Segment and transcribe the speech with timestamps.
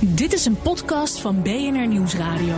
[0.00, 2.54] Dit is een podcast van BNR Nieuwsradio.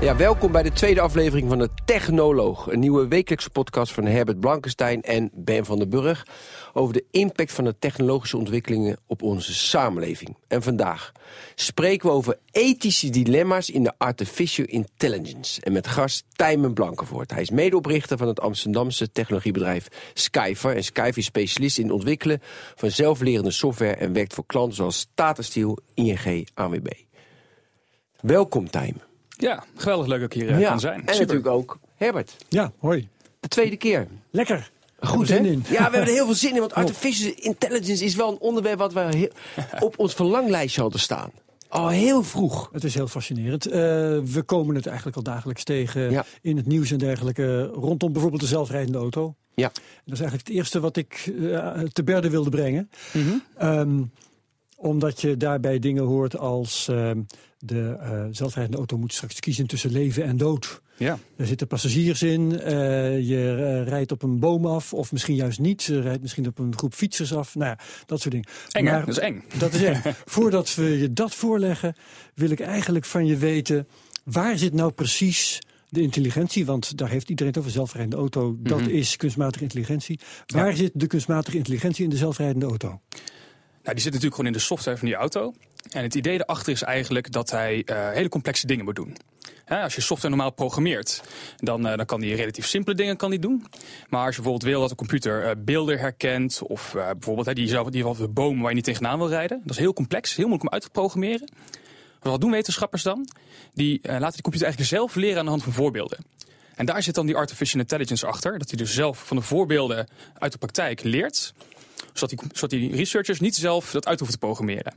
[0.00, 2.72] Ja, welkom bij de tweede aflevering van de Technoloog.
[2.72, 6.26] Een nieuwe wekelijkse podcast van Herbert Blankenstein en Ben van den Burg...
[6.74, 10.36] over de impact van de technologische ontwikkelingen op onze samenleving.
[10.48, 11.12] En vandaag
[11.54, 15.60] spreken we over ethische dilemma's in de artificial intelligence.
[15.60, 17.30] En met gast Tijmen Blankenvoort.
[17.30, 20.76] Hij is medeoprichter van het Amsterdamse technologiebedrijf Skyfer.
[20.76, 22.42] En Skyfer is specialist in het ontwikkelen
[22.74, 23.94] van zelflerende software...
[23.94, 26.88] en werkt voor klanten zoals Tata Steel, ING, AWB.
[28.20, 29.02] Welkom, Tijmen.
[29.28, 31.06] Ja, geweldig leuk dat ik hier uh, kan zijn.
[31.06, 32.36] En natuurlijk ook Herbert.
[32.48, 33.08] Ja, hoi.
[33.40, 34.06] De tweede keer.
[34.30, 34.70] Lekker.
[35.06, 35.36] Goed, hè?
[35.36, 38.78] Ja, we hebben er heel veel zin in, want artificial intelligence is wel een onderwerp
[38.78, 39.30] wat we
[39.80, 41.30] op ons verlanglijstje hadden staan.
[41.68, 42.68] Al heel vroeg.
[42.72, 43.66] Het is heel fascinerend.
[43.66, 43.72] Uh,
[44.24, 46.24] we komen het eigenlijk al dagelijks tegen ja.
[46.42, 47.64] in het nieuws en dergelijke.
[47.66, 49.34] Rondom bijvoorbeeld de zelfrijdende auto.
[49.54, 49.68] Ja.
[49.68, 52.90] Dat is eigenlijk het eerste wat ik uh, te berde wilde brengen.
[53.12, 53.68] Mm -hmm.
[53.68, 54.10] um,
[54.76, 57.10] omdat je daarbij dingen hoort als uh,
[57.58, 60.80] de uh, zelfrijdende auto moet straks kiezen tussen leven en dood.
[60.96, 61.18] Ja.
[61.36, 62.60] Er zitten passagiers in, uh,
[63.28, 65.82] je rijdt op een boom af of misschien juist niet.
[65.82, 67.54] Je rijdt misschien op een groep fietsers af.
[67.54, 68.48] Nou ja, dat soort dingen.
[68.70, 69.44] Eng, maar, dat is eng.
[69.58, 70.02] Dat is eng.
[70.24, 71.94] Voordat we je dat voorleggen,
[72.34, 73.88] wil ik eigenlijk van je weten...
[74.24, 78.78] waar zit nou precies de intelligentie, want daar heeft iedereen het over, zelfrijdende auto, dat
[78.78, 78.94] mm -hmm.
[78.94, 80.20] is kunstmatige intelligentie.
[80.46, 80.76] Waar ja.
[80.76, 82.88] zit de kunstmatige intelligentie in de zelfrijdende auto?
[82.88, 85.54] Nou, die zit natuurlijk gewoon in de software van die auto.
[85.90, 89.16] En het idee erachter is eigenlijk dat hij uh, hele complexe dingen moet doen.
[89.68, 91.22] Als je software normaal programmeert,
[91.56, 93.66] dan, uh, dan kan die relatief simpele dingen kan die doen.
[94.08, 97.88] Maar als je bijvoorbeeld wil dat de computer uh, beelden herkent, of bijvoorbeeld die zelf
[97.88, 100.68] die de boom waar je niet tegenaan wil rijden, dat is heel complex, heel moeilijk
[100.68, 101.50] om uit te programmeren.
[102.20, 103.28] Wat doen wetenschappers dan?
[103.74, 106.18] Die laten de computer eigenlijk zelf leren aan de hand van voorbeelden.
[106.74, 110.08] En daar zit dan die artificial intelligence achter, dat hij dus zelf van de voorbeelden
[110.38, 111.54] uit de praktijk leert
[112.14, 114.94] zodat die, zodat die researchers niet zelf dat uit hoeven te programmeren.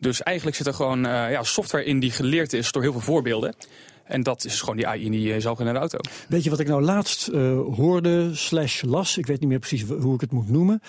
[0.00, 3.00] Dus eigenlijk zit er gewoon uh, ja, software in die geleerd is door heel veel
[3.00, 3.54] voorbeelden.
[4.04, 5.98] En dat is gewoon die AI in die uh, zelfrijdende auto.
[6.28, 9.18] Weet je wat ik nou laatst uh, hoorde slash las?
[9.18, 10.82] Ik weet niet meer precies hoe ik het moet noemen.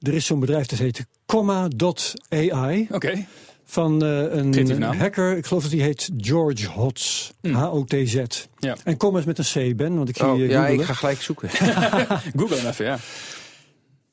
[0.00, 2.82] Er is zo'n bedrijf dat heet Comma.ai.
[2.82, 2.94] Oké.
[2.94, 3.26] Okay.
[3.64, 7.30] Van uh, een hacker, ik geloof dat die heet George Hotz.
[7.40, 7.54] Mm.
[7.54, 8.22] H-O-T-Z.
[8.58, 8.76] Ja.
[8.84, 10.92] En Comma is met een C, Ben, want ik zie oh, je Ja, ik ga
[10.92, 11.48] gelijk zoeken.
[12.38, 12.98] Google hem even, ja.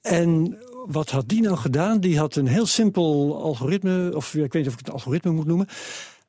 [0.02, 0.58] En
[0.92, 2.00] wat had die nou gedaan?
[2.00, 5.46] Die had een heel simpel algoritme, of ik weet niet of ik het algoritme moet
[5.46, 5.68] noemen.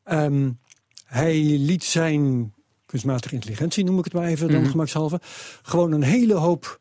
[0.05, 0.59] Um,
[1.05, 2.53] hij liet zijn
[2.87, 4.71] kunstmatige intelligentie, noem ik het maar even, dan mm -hmm.
[4.71, 5.21] gemakshalve,
[5.63, 6.81] gewoon een hele hoop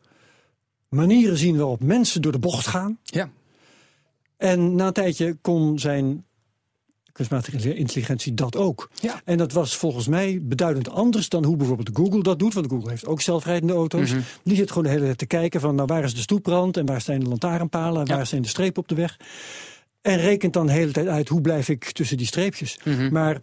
[0.90, 3.00] manieren zien waarop mensen door de bocht gaan.
[3.04, 3.30] Ja.
[4.38, 6.26] En na een tijdje kon zijn
[7.28, 8.90] kunstmatige intelligentie dat ook.
[9.02, 9.22] Ja.
[9.26, 12.54] En dat was volgens mij beduidend anders dan hoe bijvoorbeeld Google dat doet.
[12.54, 14.02] Want Google heeft ook zelfrijdende auto's.
[14.10, 14.18] Mhm.
[14.18, 14.42] Mm -hmm.
[14.44, 16.86] Die zit gewoon de hele tijd te kijken van nou, waar is de stoeprand en
[16.86, 18.16] waar zijn de lantaarnpalen en Ja.
[18.16, 19.18] waar zijn de strepen op de weg.
[20.02, 22.80] En rekent dan de hele tijd uit hoe blijf ik tussen die streepjes.
[22.84, 23.12] Mhm.
[23.12, 23.42] Maar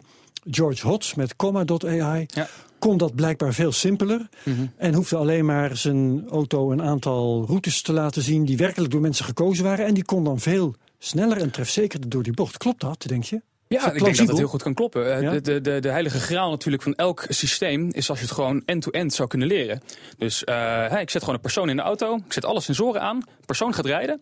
[0.49, 2.47] George Hotz met comma.ai Ja.
[2.79, 4.29] kon dat blijkbaar veel simpeler.
[4.43, 4.65] Mhm.
[4.77, 9.01] En hoefde alleen maar zijn auto een aantal routes te laten zien die werkelijk door
[9.01, 9.85] mensen gekozen waren.
[9.85, 12.57] En die kon dan veel sneller en trefzekerder door die bocht.
[12.57, 13.41] Klopt dat, denk je?
[13.67, 15.15] Ja, ik denk dat het heel goed kan kloppen.
[15.15, 15.31] Eh, Ja?
[15.31, 18.61] De, de, de, de heilige graal natuurlijk van elk systeem is als je het gewoon
[18.65, 19.81] end-to-end zou kunnen leren.
[20.17, 23.23] Dus eh, ik zet gewoon een persoon in de auto, ik zet alle sensoren aan,
[23.45, 24.21] persoon gaat rijden.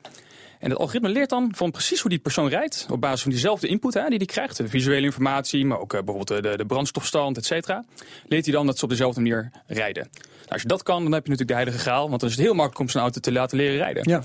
[0.59, 2.87] En het algoritme leert dan van precies hoe die persoon rijdt.
[2.91, 4.57] Op basis van diezelfde input hè, die hij krijgt.
[4.57, 7.83] De visuele informatie, maar ook eh, bijvoorbeeld de, de brandstofstand, et cetera.
[8.27, 10.07] Leert hij dan dat ze op dezelfde manier rijden.
[10.11, 12.09] Nou, als je dat kan, dan heb je natuurlijk de heilige graal.
[12.09, 14.09] Want dan is het heel makkelijk om zo'n auto te laten leren rijden.
[14.09, 14.21] Ja.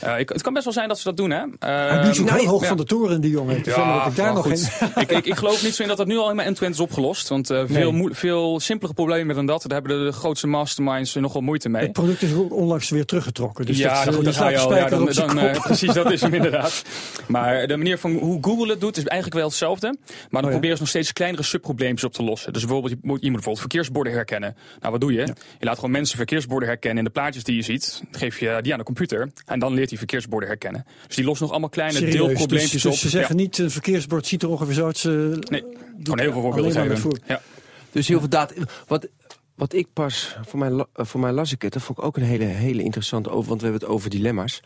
[0.00, 1.30] Eh, ik, het kan best wel zijn dat ze dat doen.
[1.30, 1.38] Hè.
[1.38, 2.68] Hij ook Ehm, heel hoog ja.
[2.68, 3.56] van de toren, die jongen.
[3.56, 6.22] Is ik daar nog ik, ik, ik geloof niet zo in dat dat nu al
[6.22, 7.28] helemaal end-to-end is opgelost.
[7.28, 8.08] Want eh, veel, Nee.
[8.14, 11.82] veel simpelere problemen dan dat, daar hebben de, de grootste masterminds eh, nogal moeite mee.
[11.82, 13.66] Het product is onlangs weer teruggetrokken.
[13.66, 15.04] Dus ja, dat, nou eh, goed, je dan je al.
[15.04, 15.71] Dan, zijn eh, kop.
[15.76, 16.84] Precies, dat is hem inderdaad.
[17.26, 19.86] Maar de manier van hoe Google het doet is eigenlijk wel hetzelfde.
[19.86, 20.50] Maar dan Oh ja.
[20.50, 22.52] proberen ze nog steeds kleinere subprobleempjes op te lossen.
[22.52, 24.56] Dus bijvoorbeeld, je moet, je moet bijvoorbeeld verkeersborden herkennen.
[24.80, 25.20] Nou, wat doe je?
[25.58, 28.02] Je laat gewoon mensen verkeersborden herkennen in de plaatjes die je ziet.
[28.10, 29.30] Dan geef je die aan de computer.
[29.46, 30.86] En dan leert hij verkeersborden herkennen.
[31.06, 32.98] Dus die lost nog allemaal kleine Serieus, dus, deelprobleempjes dus op.
[32.98, 34.98] ze zeggen niet, een verkeersbord ziet er ongeveer zo uit.
[34.98, 35.64] Ze Nee,
[36.02, 37.20] Gewoon heel veel voorbeelden geven.
[37.26, 37.40] Ja.
[37.92, 38.54] Dus heel veel data.
[38.86, 39.08] Wat,
[39.54, 42.16] wat ik pas, voor mij, eh, voor mij las ik het, dat vond ik ook
[42.16, 44.62] een hele, hele interessante over, want we hebben het over dilemma's.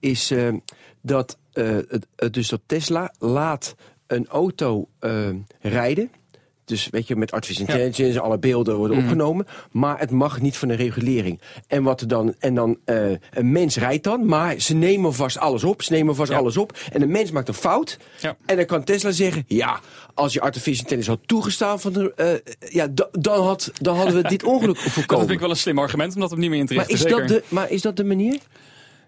[0.00, 0.54] Is eh,
[1.00, 3.74] dat, eh, het, dus dat Tesla laat
[4.06, 4.88] een auto
[5.60, 6.10] rijden.
[6.66, 7.72] Dus weet je, met artificial Ja.
[7.84, 9.46] intelligence, alle beelden worden opgenomen.
[9.72, 11.40] Maar het mag niet van de regulering.
[11.66, 15.38] En, wat er dan, en dan, eh, een mens rijdt dan, maar ze nemen vast
[15.38, 15.82] alles op.
[15.82, 16.38] Ze nemen vast Ja.
[16.38, 16.78] alles op.
[16.92, 17.98] En een mens maakt een fout.
[18.20, 18.36] Ja.
[18.46, 19.80] En dan kan Tesla zeggen, ja,
[20.14, 24.22] als je artificial intelligence had toegestaan, van de, eh, ja, da- dan, had, dan hadden
[24.22, 25.24] we dit ongeluk Dat voorkomen.
[25.24, 27.24] vind ik wel een slim argument om dat opnieuw in te maar, richten.
[27.24, 28.38] is dat maar is dat de manier?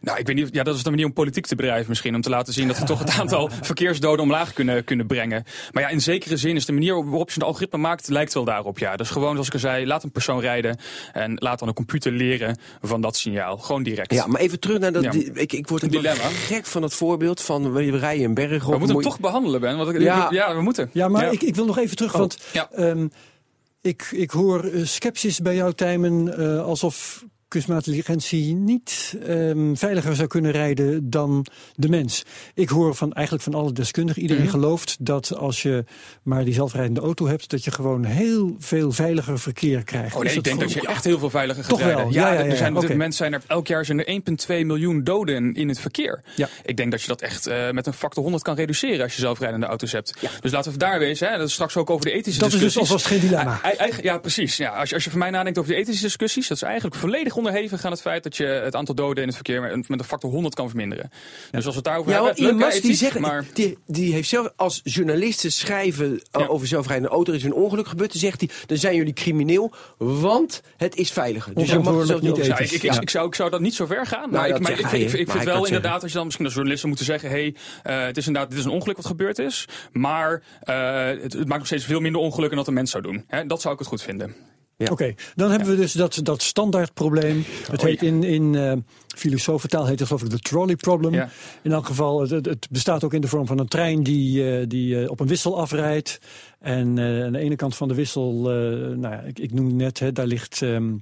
[0.01, 0.49] Nou, ik weet niet.
[0.53, 2.15] Ja, dat is de manier om politiek te bedrijven misschien.
[2.15, 5.45] Om te laten zien dat we toch het aantal verkeersdoden omlaag kunnen, kunnen brengen.
[5.73, 8.45] Maar ja, in zekere zin is de manier waarop je een algoritme maakt, lijkt wel
[8.45, 8.79] daarop.
[8.79, 10.77] Ja, dus gewoon, zoals ik al zei, laat een persoon rijden.
[11.13, 13.57] En laat dan een computer leren van dat signaal.
[13.57, 14.13] Gewoon direct.
[14.13, 15.03] Ja, maar even terug naar dat.
[15.03, 15.11] Ja.
[15.11, 16.23] die- ik, ik word Een dilemma.
[16.29, 18.73] gek van het voorbeeld van we rijden een berg op.
[18.73, 19.77] we moeten hem toch behandelen, Ben.
[19.77, 20.27] Want ik- Ja.
[20.31, 20.55] ja.
[20.55, 20.91] we moeten.
[20.93, 22.71] Ja, maar Ik, ik wil nog even terug, Oh, want ja.
[22.73, 23.07] ehm,
[23.81, 30.29] ik, ik hoor sceptisch bij jou, Tijmen, eh, alsof kunstmatige intelligentie niet ehm, veiliger zou
[30.29, 32.23] kunnen rijden dan de mens.
[32.55, 34.53] Ik hoor van eigenlijk van alle deskundigen, iedereen Mhm.
[34.53, 35.85] gelooft dat als je
[36.23, 40.17] maar die zelfrijdende auto hebt, dat je gewoon heel veel veiliger verkeer krijgt.
[40.17, 42.13] Oh nee, ik denk dat je echt heel veel veiliger gaat Toch wel, rijden.
[42.13, 42.93] ja, ja, ja, er zijn op dit oké.
[42.93, 46.23] moment zijn er elk jaar zijn er 1,2 miljoen doden in, het verkeer.
[46.37, 46.49] Ja.
[46.65, 49.21] Ik denk dat je dat echt eh, met een factor 100 kan reduceren als je
[49.21, 50.15] zelfrijdende auto's hebt.
[50.41, 51.29] Dus laten we daar wezen.
[51.29, 51.39] Hè.
[51.39, 52.91] Dat is straks ook over de ethische Dat is dus discussies.
[52.93, 53.61] alvast geen dilemma.
[54.03, 54.57] Ja, precies.
[54.57, 56.95] Ja, als, je, als je voor mij nadenkt over de ethische discussies, dat is eigenlijk
[56.95, 59.99] volledig onderhevig aan het feit dat je het aantal doden in het verkeer met, met
[59.99, 61.11] een factor 100 kan verminderen.
[61.51, 64.29] Dus als we het daarover Ja, hebben, Elon Musk die, zeggen, maar die, die heeft
[64.29, 66.47] zelf als journalisten schrijven eh, Ja.
[66.47, 67.33] over zelfrijdende auto.
[67.33, 68.13] Er is een ongeluk gebeurd.
[68.13, 71.55] Dan zegt hij, dan zijn jullie crimineel, want het is veiliger.
[71.55, 74.31] Dus je mag zelf niet ik, ik, zou, ik zou dat niet zo ver gaan.
[74.31, 75.19] Maar, Nou, ik, dat maar ik, hij, ik, ik, hè.
[75.19, 77.31] ik Maar vind wel inderdaad dat je dan misschien als journalisten moeten zeggen...
[77.31, 79.65] hey, eh, het is inderdaad dit is een ongeluk wat gebeurd is.
[79.93, 83.03] Maar eh, het, het maakt nog steeds veel minder ongelukken dan dat een mens zou
[83.03, 83.25] doen.
[83.27, 84.35] Hè, dat zou ik het goed vinden.
[84.79, 84.87] Ja.
[84.91, 87.45] Oké, dan hebben we dus dat, dat standaardprobleem.
[87.71, 88.73] Het Oh, heet in, in eh
[89.17, 91.15] filosofentaal heet het geloof ik de trolley problem.
[91.15, 91.31] Ja.
[91.63, 94.65] In elk geval, het, het- bestaat ook in de vorm van een trein die, eh,
[94.69, 96.19] die eh, op een wissel afrijdt.
[96.61, 98.33] En aan de ene kant van de wissel,
[98.97, 100.63] nou ja, ik, ik noem net, hè, daar ligt...
[100.63, 100.95] ehm,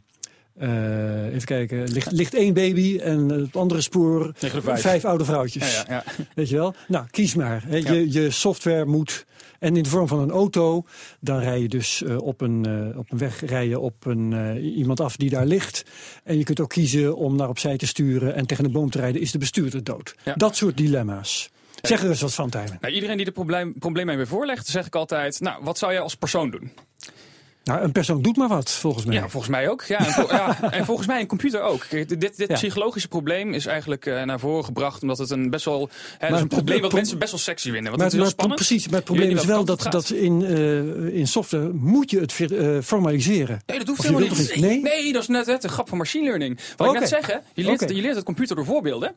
[0.59, 5.05] eh, even kijken, ligt, ligt één baby en het andere spoor er vijf.
[5.05, 5.75] oude vrouwtjes.
[5.75, 6.25] Ja, ja, ja.
[6.35, 6.75] Weet je wel?
[6.89, 7.65] Nou, kies maar.
[7.71, 9.27] Je, je software moet.
[9.59, 10.85] En in de vorm van een auto,
[11.21, 14.57] dan rij je dus eh, op, een, eh, op een weg rij je op een,
[14.63, 15.85] iemand af die daar ligt.
[16.25, 18.99] En je kunt ook kiezen om naar opzij te sturen en tegen een boom te
[18.99, 19.21] rijden.
[19.21, 20.15] Is de bestuurder dood?
[20.35, 21.51] Dat soort dilemma's.
[21.83, 22.79] Zeg er eens wat van, Tijmen.
[22.81, 25.41] Nou, iedereen die de probleem, probleem mij weer voorlegt, zeg ik altijd...
[25.41, 26.73] nou, wat zou jij als persoon doen?
[27.67, 29.15] Nou, een persoon doet maar wat, volgens mij.
[29.15, 29.83] Ja, volgens mij ook.
[29.85, 31.87] Ja, en, vol- ja, en volgens mij een computer ook.
[31.89, 32.55] Kijk, dit dit Ja.
[32.55, 35.03] psychologische probleem is eigenlijk eh, naar voren gebracht...
[35.03, 35.89] omdat het een best wel...
[36.19, 37.85] Hè, het is een probleem wat pro- mensen best wel sexy vinden.
[37.85, 38.61] Want maar, het is heel spannend.
[38.61, 42.53] precies, maar het probleem is wel dat, dat in, eh, in software moet je het
[42.53, 43.61] eh, formaliseren.
[43.67, 44.57] Nee, dat hoeft helemaal niet.
[44.61, 44.81] Nee?
[44.83, 46.59] nee, dat is net het, de grap van machine learning.
[46.77, 49.15] Wat ik net zeg, hè, je, leert, je leert het computer door voorbeelden.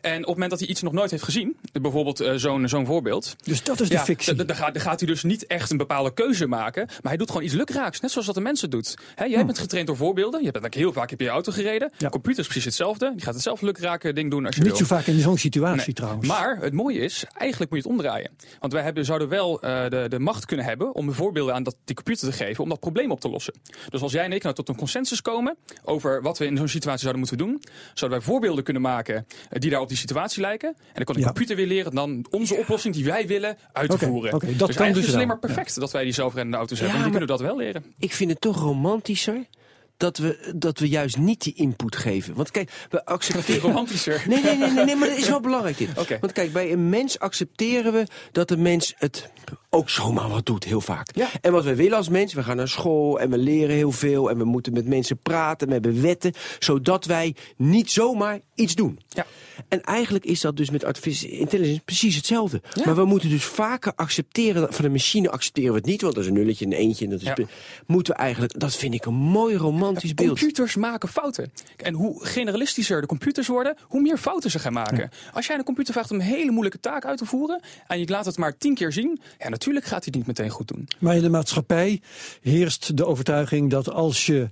[0.00, 3.36] En op het moment dat hij iets nog nooit heeft gezien, bijvoorbeeld zo'n zo'n voorbeeld...
[3.44, 4.44] Dus dat is de fictie.
[4.44, 6.84] dan gaat, gaat hij dus niet echt een bepaalde keuze maken.
[6.86, 7.82] Maar hij doet gewoon iets lukraaks.
[7.84, 8.94] Net zoals dat de mensen doet.
[9.14, 10.42] Hè, jij bent getraind door voorbeelden.
[10.44, 11.92] Je bent heel vaak heb je je auto gereden.
[11.98, 12.08] Ja.
[12.08, 13.12] Computer is precies hetzelfde.
[13.14, 14.78] Die gaat hetzelfde lukrake ding doen als je Niet wil.
[14.80, 15.94] zo vaak in zo'n situatie Nee.
[15.94, 16.26] trouwens.
[16.28, 18.30] Maar het mooie is, eigenlijk moet je het omdraaien.
[18.60, 21.62] Want wij hebben, zouden wel eh, de, de macht kunnen hebben om de voorbeelden aan
[21.62, 23.54] dat, die computer te geven om dat probleem op te lossen.
[23.88, 26.68] Dus als jij en ik nou tot een consensus komen over wat we in zo'n
[26.68, 27.62] situatie zouden moeten doen,
[27.94, 30.68] zouden wij voorbeelden kunnen maken eh, die daar op die situatie lijken.
[30.68, 31.26] En dan kan de Ja.
[31.26, 34.30] computer weer leren dan onze oplossing die wij willen uit te voeren.
[34.30, 36.78] dat dus kan eigenlijk dus is het alleen maar perfect dat wij die zelfrijdende auto's
[36.78, 36.96] hebben.
[36.96, 37.73] En die maar- kunnen dat wel leren.
[37.98, 39.46] Ik vind het toch romantischer
[39.96, 42.34] dat we, dat we juist niet die input geven.
[42.34, 43.60] Want kijk, we accepteren...
[43.60, 44.24] Romantischer.
[44.28, 45.88] Nee, nee, nee, nee, nee, maar dat is wel belangrijk dit.
[46.20, 49.30] Want kijk, bij een mens accepteren we dat de mens het
[49.70, 51.16] ook zomaar wat doet, heel vaak.
[51.16, 51.28] Ja.
[51.40, 54.30] En wat we willen als mens, we gaan naar school en we leren heel veel...
[54.30, 56.32] en we moeten met mensen praten, we hebben wetten...
[56.58, 58.98] zodat wij niet zomaar iets doen.
[59.08, 59.26] Ja.
[59.68, 62.62] En eigenlijk is dat dus met artificial intelligence precies hetzelfde.
[62.72, 62.82] Ja.
[62.84, 64.72] Maar we moeten dus vaker accepteren...
[64.72, 67.04] van de machine accepteren we het niet, want dat is een nulletje en een eentje.
[67.04, 67.46] En dat is.
[67.86, 68.58] Moeten we eigenlijk...
[68.60, 70.38] Dat vind ik een mooi romantisch beeld.
[70.38, 71.52] Computers maken fouten.
[71.76, 75.10] En hoe generalistischer de computers worden, hoe meer fouten ze gaan maken.
[75.32, 78.08] Als jij een computer vraagt om een hele moeilijke taak uit te voeren en je
[78.08, 80.88] laat het maar tien keer zien, ja, natuurlijk gaat hij het niet meteen goed doen.
[80.98, 82.00] Maar in de maatschappij
[82.40, 84.48] heerst de overtuiging dat als je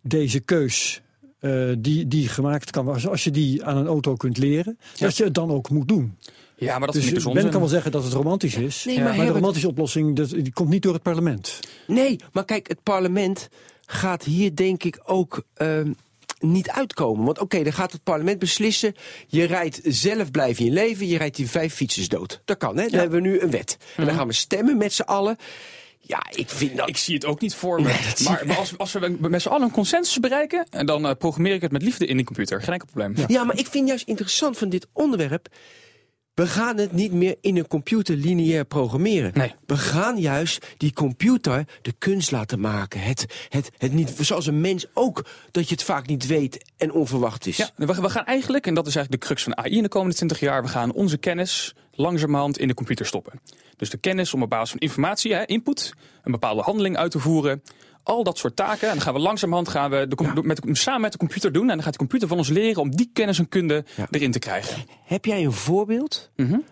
[0.00, 1.00] deze keus
[1.38, 5.16] eh, die, die gemaakt kan worden, als je die aan een auto kunt leren, dat
[5.16, 6.16] je het dan ook moet doen.
[6.58, 8.84] Ja, maar dat dus vind ik dus Ben kan wel zeggen dat het romantisch is,
[8.84, 11.60] Nee, maar, maar de romantische oplossing dat, die komt niet door het parlement.
[11.86, 13.48] Nee, maar kijk, het parlement
[13.86, 15.92] gaat hier denk ik ook ehm,
[16.38, 17.24] niet uitkomen.
[17.24, 18.94] Want oké, dan gaat het parlement beslissen...
[19.26, 22.40] je rijdt zelf, blijf in leven, je rijdt die vijf fietsers dood.
[22.44, 22.86] Dat kan, hè?
[22.86, 23.76] Dan hebben we nu een wet.
[23.96, 25.36] En dan gaan we stemmen met z'n allen.
[26.00, 26.88] Ja, ik vind dat...
[26.88, 28.14] Ik zie het ook niet voor me.
[28.24, 31.54] maar, maar als, als we met z'n allen een consensus bereiken, en dan uh, programmeer
[31.54, 32.62] ik het met liefde in de computer.
[32.62, 33.14] Geen enkel probleem.
[33.16, 33.24] Ja.
[33.28, 35.48] ja, maar ik vind juist interessant van dit onderwerp.
[36.36, 39.30] We gaan het niet meer in een computer lineair programmeren.
[39.34, 39.54] Nee.
[39.66, 43.00] We gaan juist die computer de kunst laten maken.
[43.00, 46.92] Het, het, het niet, zoals een mens ook, dat je het vaak niet weet en
[46.92, 47.56] onverwacht is.
[47.56, 49.88] Ja, we, we gaan eigenlijk, en dat is eigenlijk de crux van AI in de
[49.88, 53.40] komende 20 jaar, we gaan onze kennis langzamerhand in de computer stoppen.
[53.76, 57.18] Dus de kennis om op basis van informatie, hè, input, een bepaalde handeling uit te
[57.18, 57.62] voeren.
[58.06, 58.88] Al dat soort taken.
[58.88, 60.40] En dan gaan we langzamerhand gaan we de, ja.
[60.42, 61.70] met, samen met de computer doen.
[61.70, 64.06] En dan gaat de computer van ons leren om die kennis en kunde ja.
[64.10, 64.84] erin te krijgen.
[65.04, 66.30] Heb jij een voorbeeld?
[66.36, 66.64] Mm -hmm.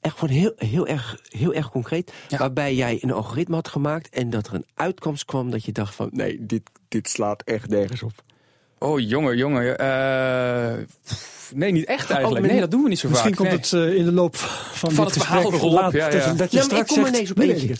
[0.00, 2.12] Echt gewoon heel, heel, erg, heel erg concreet.
[2.28, 2.38] Ja.
[2.38, 5.94] Waarbij jij een algoritme had gemaakt en dat er een uitkomst kwam dat je dacht
[5.94, 8.12] van nee, dit, dit slaat echt nergens op.
[8.78, 9.80] Oh, jongen, jongen.
[9.80, 10.84] Uh,
[11.54, 12.46] nee, niet echt eigenlijk.
[12.46, 13.48] Nee, dat doen we niet zo Misschien vaak.
[13.48, 13.88] Misschien komt nee.
[13.88, 15.92] het uh, in de loop van, van dit het verhaal gesprek erop.
[15.92, 16.32] Ja, ja.
[16.32, 17.74] Dat, je ja, maar ik straks kom er zegt, ineens op nee, eentje.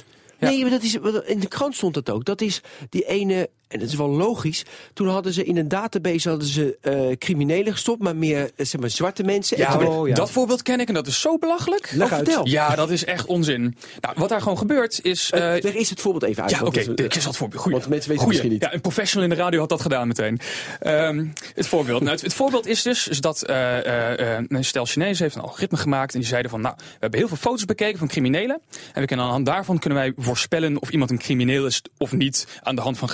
[0.45, 2.25] Nee, maar dat is, in de krant stond het ook.
[2.25, 4.65] Dat is die ene, en dat is wel logisch.
[4.93, 8.81] Toen hadden ze in een database hadden ze uh, criminelen gestopt, maar meer uh, zeg
[8.81, 9.59] maar, zwarte mensen.
[9.59, 11.93] Ja, en oh, ja, dat voorbeeld ken ik en dat is zo belachelijk.
[11.93, 12.25] Leg uit.
[12.25, 12.47] Vertel.
[12.47, 13.77] Ja, dat is echt onzin.
[14.01, 15.31] Nou, wat daar gewoon gebeurt is.
[15.35, 16.53] Uh, Leg het voorbeeld even uit.
[16.53, 16.81] Ja, oké.
[16.81, 17.63] Okay, ik zal het voorbeeld.
[17.63, 17.79] Goeie.
[17.79, 18.41] Want mensen weten Goeie.
[18.41, 18.63] het misschien niet.
[18.63, 20.41] Ja, een professional in de radio had dat gedaan meteen.
[20.87, 22.01] Um, het voorbeeld.
[22.01, 26.15] Nou, het, het, voorbeeld is dus is dat een stel Chinezen heeft een algoritme gemaakt
[26.15, 28.61] en die zeiden van, nou, we hebben heel veel foto's bekeken van criminelen
[28.93, 31.83] en we kunnen aan de hand daarvan kunnen wij voorspellen of iemand een crimineel is
[31.99, 33.09] of niet aan de hand van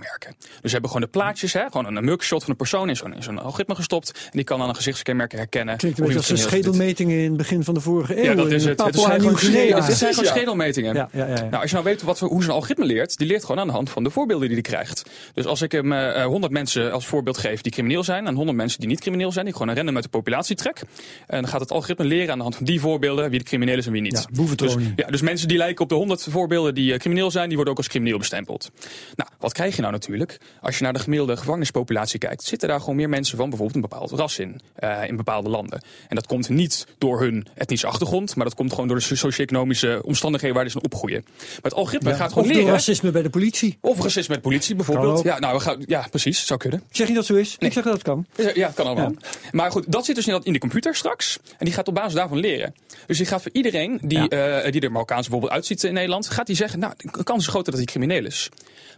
[0.00, 0.34] gezichtskenmerken.
[0.38, 3.14] Dus we hebben gewoon de plaatjes, hè, gewoon een mugshot van een persoon in zo'n
[3.20, 4.10] zo algoritme gestopt.
[4.24, 5.76] En die kan dan een gezichtskenmerken herkennen.
[5.76, 8.24] Klinkt een beetje als de schedelmetingen in het begin van de vorige eeuw.
[8.24, 8.82] Ja, dat is het.
[8.82, 9.82] Het zijn gewoon, Guinea.
[9.84, 10.94] het zijn gewoon schedelmetingen.
[10.94, 11.42] Ja, ja, ja, ja.
[11.42, 13.72] Nou, als je nou weet wat, hoe zo'n algoritme leert, die leert gewoon aan de
[13.72, 15.02] hand van de voorbeelden die hij krijgt.
[15.34, 18.56] Dus als ik hem uh, 100 mensen als voorbeeld geef die crimineel zijn en 100
[18.56, 20.82] mensen die niet crimineel zijn, die gewoon een random uit de populatie trek.
[21.26, 23.78] En dan gaat het algoritme leren aan de hand van die voorbeelden wie de crimineel
[23.78, 24.26] is en wie niet.
[24.56, 27.72] Dus, ja, dus mensen die lijken op de 100 voorbeelden die crimineel zijn, die worden
[27.72, 28.70] ook als crimineel bestempeld.
[29.16, 30.40] Nou, wat krijg je nou natuurlijk?
[30.60, 33.88] Als je naar de gemiddelde gevangenispopulatie kijkt, zitten daar gewoon meer mensen van bijvoorbeeld een
[33.90, 35.82] bepaald ras in, uh, in bepaalde landen.
[36.08, 40.00] En dat komt niet door hun etnische achtergrond, maar dat komt gewoon door de socio-economische
[40.04, 41.24] omstandigheden waar ze opgroeien.
[41.26, 42.64] Maar het algoritme ja, gaat gewoon leren.
[42.64, 43.78] Of racisme bij de politie.
[43.80, 45.22] Of racisme met politie bijvoorbeeld.
[45.22, 46.82] Ja, nou, we gaan, ja, precies, zou kunnen.
[46.90, 47.56] Zeg je dat zo is?
[47.58, 47.68] Nee.
[47.68, 48.26] Ik zeg dat het kan.
[48.54, 49.10] Ja, het kan allemaal.
[49.10, 49.28] Ja.
[49.50, 51.38] Maar goed, dat zit dus in de computer straks.
[51.58, 52.74] En die gaat op basis daarvan leren.
[53.06, 54.64] Dus die gaat voor iedereen die, ja.
[54.64, 57.48] uh, die er Marokkaans bijvoorbeeld uitziet in Nederland, gaat die zeggen, nou, de kans is
[57.48, 58.48] groter dat hij crimineel is.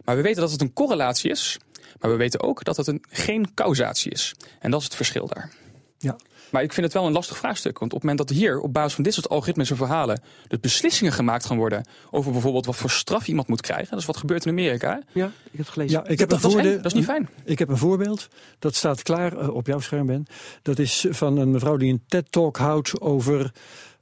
[0.05, 1.57] Maar we weten dat het een correlatie is.
[1.99, 4.35] Maar we weten ook dat het een, geen causatie is.
[4.59, 5.51] En dat is het verschil daar.
[5.97, 6.15] Ja.
[6.49, 7.79] Maar ik vind het wel een lastig vraagstuk.
[7.79, 10.21] Want op het moment dat hier op basis van dit soort algoritmes en verhalen...
[10.47, 13.89] dus beslissingen gemaakt gaan worden over bijvoorbeeld wat voor straf iemand moet krijgen.
[13.89, 15.01] Dat is wat gebeurt in Amerika.
[15.13, 15.99] Ja, ik heb het gelezen.
[15.99, 17.29] Ja, ik heb dat, een dat, is dat is niet fijn.
[17.43, 18.27] Ik heb een voorbeeld.
[18.59, 20.25] Dat staat klaar uh, op jouw scherm, Ben.
[20.61, 23.51] Dat is van een mevrouw die een TED-talk houdt over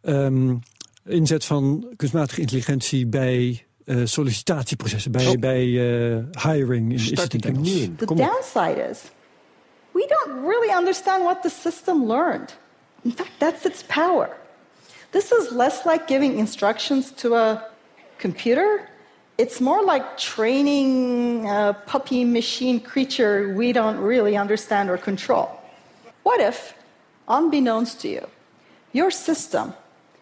[0.01, 0.61] um,
[1.05, 5.39] inzet van kunstmatige intelligentie bij uh, sollicitatieprocessen, bij, oh.
[5.39, 6.91] bij uh, hiring.
[6.91, 7.95] In, Start ik hem nu in.
[7.95, 9.01] The downside is,
[9.91, 12.57] we don't really understand what the system learned.
[13.01, 14.29] In fact, that's its power.
[15.09, 17.63] This is less like giving instructions to a
[18.17, 18.89] computer.
[19.37, 25.47] It's more like training a puppy machine creature we don't really understand or control.
[26.23, 26.73] What if,
[27.27, 28.27] unbeknownst to you,
[28.91, 29.73] your system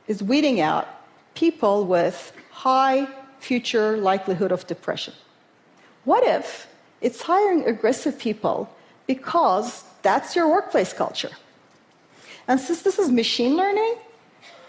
[0.07, 0.85] is weeding out
[1.33, 3.07] people with high
[3.49, 5.13] future likelihood of depression?
[6.03, 6.67] What if
[7.01, 8.57] it's hiring aggressive people
[9.07, 11.33] because that's your workplace culture?
[12.47, 13.95] And since this is machine learning,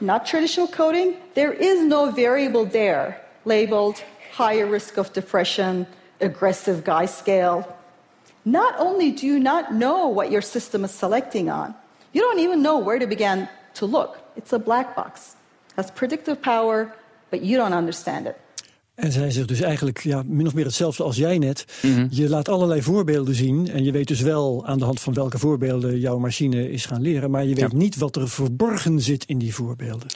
[0.00, 3.06] not traditional coding, there is no variable there
[3.45, 3.97] labeled
[4.33, 5.87] higher risk of depression,
[6.21, 7.61] aggressive guy scale.
[8.45, 11.75] Not only do you not know what your system is selecting on,
[12.12, 14.12] you don't even know where to begin to look.
[14.37, 15.37] It's a black box.
[15.76, 16.95] Has predictive power,
[17.30, 18.38] but you don't understand it.
[18.97, 21.65] En zij zegt dus eigenlijk ja, min of meer hetzelfde als jij net.
[21.83, 22.07] Mm -hmm.
[22.11, 23.71] Je laat allerlei voorbeelden zien.
[23.71, 27.03] En je weet dus wel aan de hand van welke voorbeelden jouw machine is gaan
[27.03, 27.31] leren.
[27.31, 27.76] Maar je weet ja.
[27.76, 30.09] niet wat er verborgen zit in die voorbeelden.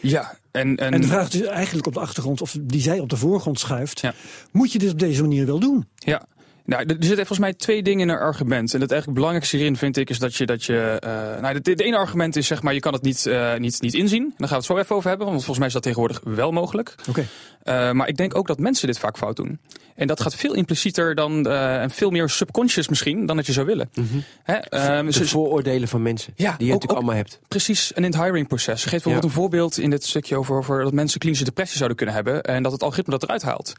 [0.00, 0.92] Ja, en, en...
[0.92, 3.58] en de vraag is dus eigenlijk op de achtergrond, of die zij op de voorgrond
[3.58, 4.00] schuift.
[4.00, 4.14] Ja.
[4.52, 5.86] Moet je dit op deze manier wel doen?
[5.94, 6.26] Ja.
[6.66, 8.74] Nou, er zitten volgens mij twee dingen in een argument.
[8.74, 10.46] En het eigenlijk belangrijkste hierin vind ik is dat je.
[10.46, 13.56] Dat je uh, nou, het ene argument is zeg maar, je kan het niet, uh,
[13.56, 14.22] niet, niet inzien.
[14.22, 16.52] Daar gaan we het zo even over hebben, want volgens mij is dat tegenwoordig wel
[16.52, 16.94] mogelijk.
[17.08, 17.26] Okay.
[17.64, 19.58] Uh, maar ik denk ook dat mensen dit vaak fout doen.
[19.94, 23.66] En dat gaat veel implicieter dan en veel meer subconscious misschien dan dat je zou
[23.66, 23.90] willen.
[23.94, 24.24] Mm -hmm.
[24.42, 24.54] Hè?
[24.98, 27.40] Um, de dus, vooroordelen van mensen ja, die je ook, natuurlijk ook, allemaal hebt.
[27.48, 28.82] Precies, en in het hiringproces.
[28.82, 29.28] Geef bijvoorbeeld ja.
[29.28, 32.62] een voorbeeld in dit stukje over, over dat mensen klinische depressie zouden kunnen hebben en
[32.62, 33.74] dat het algoritme dat eruit haalt.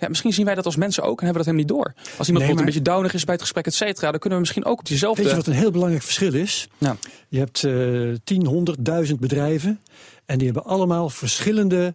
[0.00, 2.12] Ja, misschien zien wij dat als mensen ook en hebben we dat helemaal niet door.
[2.18, 2.58] Als iemand nee, maar...
[2.58, 4.86] een beetje downig is bij het gesprek, et cetera, dan kunnen we misschien ook op
[4.86, 5.22] diezelfde...
[5.22, 6.68] Weet je wat een heel belangrijk verschil is?
[6.78, 6.96] Ja.
[7.28, 9.80] Je hebt uh, 10, 100, 1000 bedrijven
[10.26, 11.94] en die hebben allemaal verschillende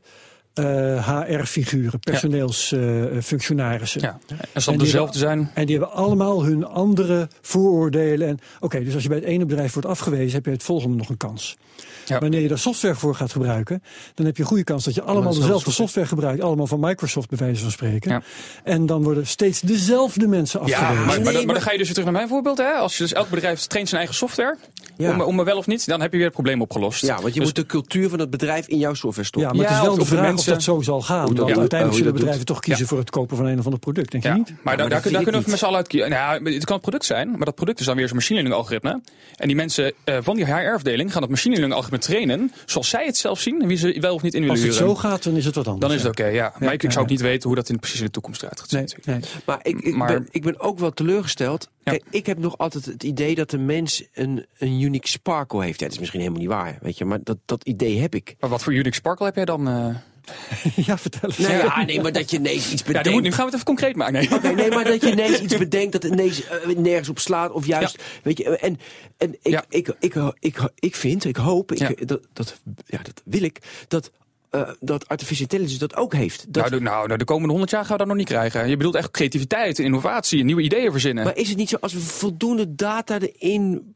[1.02, 4.02] HR-figuren, personeelsfunctionarissen.
[4.02, 4.20] Ja.
[4.54, 5.52] En zal En die dezelfde zijn.
[5.54, 8.28] En die hebben allemaal hun andere vooroordelen.
[8.28, 10.96] En Oké, dus als je bij het ene bedrijf wordt afgewezen, heb je het volgende
[10.96, 11.58] nog een kans.
[12.06, 12.20] Ja.
[12.20, 13.84] Wanneer je daar software voor gaat gebruiken,
[14.14, 16.42] dan heb je een goede kans dat je allemaal dezelfde software gebruikt.
[16.42, 18.12] Allemaal van Microsoft, bij wijze van spreken.
[18.12, 18.22] Ja.
[18.64, 20.96] En dan worden steeds dezelfde mensen Ja, afgewezen.
[20.96, 22.58] maar, maar, dan- Nee, maar dan maar- ga je dus weer terug naar mijn voorbeeld.
[22.58, 22.72] Hè?
[22.72, 24.58] Als je dus elk bedrijf traint zijn eigen software,
[24.98, 25.12] Ja.
[25.12, 27.02] om, om er wel of niet, dan heb je weer het probleem opgelost.
[27.02, 29.56] Ja, want je Dus- moet de cultuur van het bedrijf in jouw software Ja, stoppen.
[29.56, 31.26] maar het Ja, is wel de vraag mensen- of dat zo zal gaan.
[31.26, 32.46] Want uiteindelijk zullen dat bedrijven doet.
[32.48, 32.90] toch kiezen Ja.
[32.90, 34.48] voor het kopen van een of ander product, denk je Ja, niet?
[34.50, 36.10] maar, maar daar, kunnen we met z'n allen uit kiezen.
[36.10, 38.40] Nou, ja, het kan het product zijn, maar dat product is dan weer zo'n machine
[38.42, 39.02] learning algoritme.
[39.36, 43.06] En die mensen eh, van die HR-afdeling gaan dat machine learning algoritme trainen, zoals zij
[43.06, 44.88] het zelf zien, en wie ze wel of niet in willen Als het huren.
[44.90, 45.88] zo gaat, dan is het wat anders.
[45.88, 46.54] dan is het oké, ja.
[46.60, 48.70] Maar ik, zou ook niet weten hoe dat in, precies in de toekomst eruit gaat
[48.70, 48.90] zien.
[49.04, 49.30] Nee, nee.
[49.46, 51.70] Maar ik, ik, Maar- ben, ik ben ook wel teleurgesteld.
[51.84, 55.80] Kijk, ik heb nog altijd het idee dat de mens een, een unique sparkle heeft.
[55.80, 58.36] Ja, dat is misschien helemaal niet waar, weet je, maar dat, dat idee heb ik.
[58.40, 59.68] Maar wat voor Unix Sparkle heb jij dan?
[59.68, 59.96] eh?
[60.86, 61.38] ja, vertel eens.
[61.38, 63.08] Nou ja, nee, maar dat je ineens iets bedenkt.
[63.08, 64.14] nu, moet- nu gaan we het even concreet maken.
[64.14, 64.54] Nee.
[64.56, 67.52] Nee, maar dat je ineens iets bedenkt dat ineens eh, nergens op slaat.
[67.52, 68.80] Of juist, weet je, en,
[69.18, 69.66] en ik, Ja.
[69.70, 72.06] ik, ik, ik, ik, vind, ik hoop, ik, Ja.
[72.06, 74.12] dat, dat, ja, dat wil ik, dat,
[74.50, 76.46] eh, dat artificial intelligence dat ook heeft.
[76.54, 78.70] Dat, Nou, de, nou, nou, de komende honderd jaar gaan we dat nog niet krijgen.
[78.70, 81.24] Je bedoelt echt creativiteit, innovatie, nieuwe ideeën verzinnen.
[81.24, 83.94] Maar is het niet zo als we voldoende data erin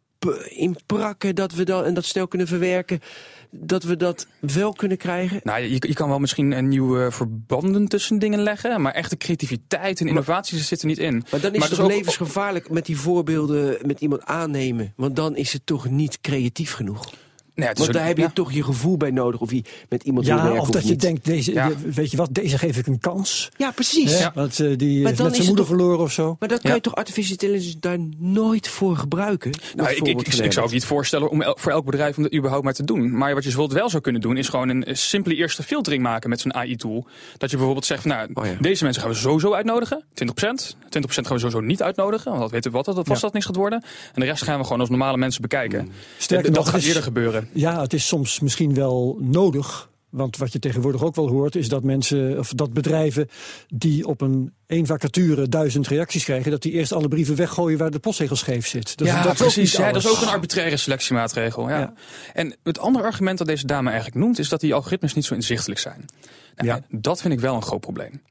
[0.50, 3.00] in prakken dat we dan en dat snel kunnen verwerken,
[3.52, 5.40] dat we dat wel kunnen krijgen?
[5.44, 10.00] Nou, je, je kan wel misschien een nieuwe verbanden tussen dingen leggen, maar echte creativiteit
[10.00, 11.24] en innovatie zit er niet in.
[11.32, 14.94] Maar dan is het toch levensgevaarlijk met die voorbeelden met iemand aannemen.
[14.96, 17.10] Want dan is het toch niet creatief genoeg.
[17.60, 18.32] Nee, het is Want daar ook- heb je ja.
[18.34, 20.84] toch je gevoel bij nodig of je met iemand wil Ja, werken of of dat
[20.84, 21.02] je niet.
[21.02, 21.68] denkt, deze, Ja.
[21.68, 23.50] de- weet je wat, deze geef ik een kans.
[23.58, 24.20] Ja, precies.
[24.20, 24.28] Hè?
[24.34, 26.36] Want eh, die Maar is dan net is zijn moeder toch- verloren of zo.
[26.40, 26.76] Maar dat kan Ja.
[26.76, 29.52] je toch artificial intelligence daar nooit voor gebruiken?
[29.76, 30.72] Nou, ik, ik, ik, ik zou het gewerkt?
[30.74, 33.18] niet voorstellen om el- voor elk bedrijf om dat überhaupt maar te doen.
[33.18, 36.30] Maar wat je bijvoorbeeld wel zou kunnen doen, is gewoon een simpele eerste filtering maken
[36.30, 37.06] met zo'n AI-tool.
[37.38, 38.56] Dat je bijvoorbeeld zegt, van, nou, Oh ja.
[38.60, 40.04] deze mensen gaan we sowieso uitnodigen.
[40.14, 40.76] 20%.
[40.90, 43.20] 20% gaan we sowieso niet uitnodigen, want dat weten we wat dat vast Ja.
[43.22, 43.84] dat niks gaat worden.
[44.14, 45.90] En de rest gaan we gewoon als normale mensen bekijken.
[46.18, 47.49] Sterker dat nog, gaat eerder gebeuren.
[47.54, 49.90] Ja, het is soms misschien wel nodig.
[50.10, 53.30] Want wat je tegenwoordig ook wel hoort, is dat mensen of dat bedrijven
[53.68, 57.92] die op een één vacature duizend reacties krijgen, dat die eerst alle brieven weggooien waar
[57.92, 58.98] de postzegel scheef zit.
[58.98, 59.72] Dus ja, dat precies.
[59.72, 61.70] Ja, dat is ook een arbitraire selectiemaatregel.
[61.70, 61.80] Ja.
[61.80, 61.94] Ja.
[62.34, 65.34] En het andere argument dat deze dame eigenlijk noemt, is dat die algoritmes niet zo
[65.34, 66.06] inzichtelijk zijn.
[66.56, 66.82] Nou, Ja.
[67.00, 68.22] Dat vind ik wel een groot probleem.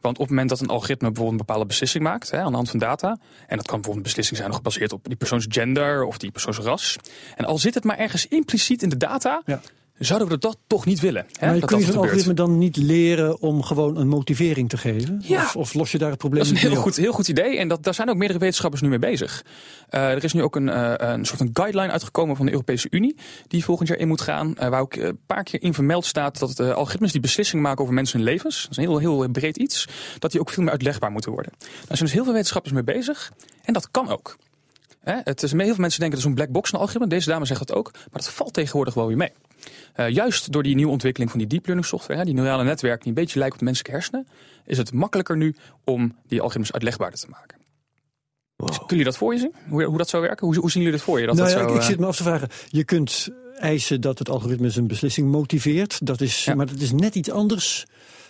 [0.00, 2.56] Want op het moment dat een algoritme bijvoorbeeld een bepaalde beslissing maakt, hè, aan de
[2.56, 6.04] hand van data, en dat kan bijvoorbeeld een beslissing zijn gebaseerd op die persoons gender
[6.04, 6.96] of die persoons ras,
[7.36, 9.60] en al zit het maar ergens impliciet in de data, Ja.
[9.98, 11.26] Zouden we dat toch niet willen.
[11.32, 14.76] Hè, Maar dat kun je zo'n algoritme dan niet leren om gewoon een motivering te
[14.76, 15.22] geven?
[15.24, 15.42] Ja.
[15.42, 17.28] Of, of los je daar het probleem Dat is een heel mee goed, heel goed
[17.28, 19.44] idee en dat, daar zijn ook meerdere wetenschappers nu mee bezig.
[19.88, 22.86] Eh, er is nu ook een, eh, een soort van guideline uitgekomen van de Europese
[22.90, 26.04] Unie, die volgend jaar in moet gaan, eh, waar ook een paar keer in vermeld
[26.04, 29.28] staat dat algoritmes die beslissingen maken over mensen hun levens, dat is een heel, heel
[29.28, 31.52] breed iets, dat die ook veel meer uitlegbaar moeten worden.
[31.58, 33.32] Daar zijn dus heel veel wetenschappers mee bezig
[33.62, 34.36] en dat kan ook.
[35.00, 37.08] Hè, het is, heel veel mensen denken dat het is een black box een algoritme.
[37.08, 37.92] Deze dame zegt dat ook.
[37.92, 39.32] Maar dat valt tegenwoordig wel weer mee.
[39.98, 43.00] Eh, juist door die nieuwe ontwikkeling van die deep learning software, hè, die neurale netwerken
[43.00, 44.28] die een beetje lijken op de menselijke hersenen,
[44.66, 47.58] is het makkelijker nu om die algoritmes uitlegbaarder te maken.
[48.56, 48.68] Wow.
[48.68, 49.54] Kunnen jullie dat voor je zien?
[49.68, 50.46] Hoe, hoe dat zou werken?
[50.46, 51.26] Hoe, hoe zien jullie dat voor je?
[51.26, 52.48] Dat nou dat ja, zo, ik, ik eh, zit me af te vragen.
[52.68, 56.06] Je kunt eisen dat het algoritme zijn beslissing motiveert.
[56.06, 56.54] Dat is, Ja.
[56.54, 57.86] Maar dat is net iets anders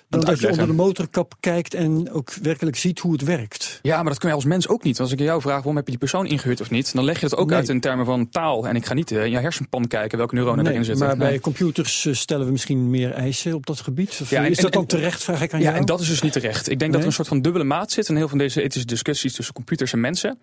[0.08, 3.78] dan dat je onder de motorkap kijkt en ook werkelijk ziet hoe het werkt.
[3.82, 5.00] Ja, maar dat kun je als mens ook niet.
[5.00, 7.28] Als ik jou vraag waarom heb je die persoon ingehuurd of niet, dan leg je
[7.28, 7.56] dat ook Nee.
[7.58, 8.66] uit in termen van taal.
[8.68, 11.06] En ik ga niet eh, in je hersenpan kijken welke neuronen Nee, erin zitten.
[11.06, 14.18] maar bij computers eh, stellen we misschien meer eisen op dat gebied.
[14.22, 15.78] Of Ja, en- is dat dan terecht, vraag ik aan Ja, jou?
[15.78, 16.70] en dat is dus niet terecht.
[16.70, 18.62] Ik denk dat er een soort van dubbele maat zit in heel veel van deze
[18.62, 20.38] ethische discussies tussen computers en mensen.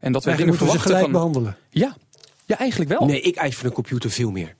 [0.00, 1.12] En dat we Eigenlijk dingen moeten we ze gelijk van...
[1.12, 1.56] behandelen.
[1.70, 1.96] Ja.
[2.44, 3.06] ja, eigenlijk wel.
[3.06, 4.54] Nee, ik eis van een computer veel meer.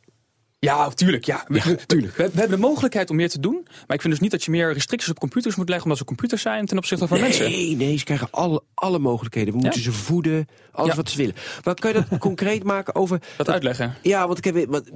[0.60, 1.24] Ja, tuurlijk.
[1.24, 1.44] Ja.
[1.86, 2.16] tuurlijk.
[2.16, 3.60] We, we hebben de mogelijkheid om meer te doen.
[3.86, 6.04] Maar ik vind dus niet dat je meer restricties op computers moet leggen omdat ze
[6.06, 7.50] computers zijn ten opzichte van mensen.
[7.50, 9.52] Nee, nee, ze krijgen alle, alle mogelijkheden.
[9.54, 10.96] We moeten ze voeden, alles Ja.
[10.96, 11.34] wat ze willen.
[11.64, 13.20] Maar kan je dat concreet maken over...
[13.36, 13.94] Dat uitleggen.
[14.02, 14.66] Ja, want ik heb...
[14.68, 14.90] Want,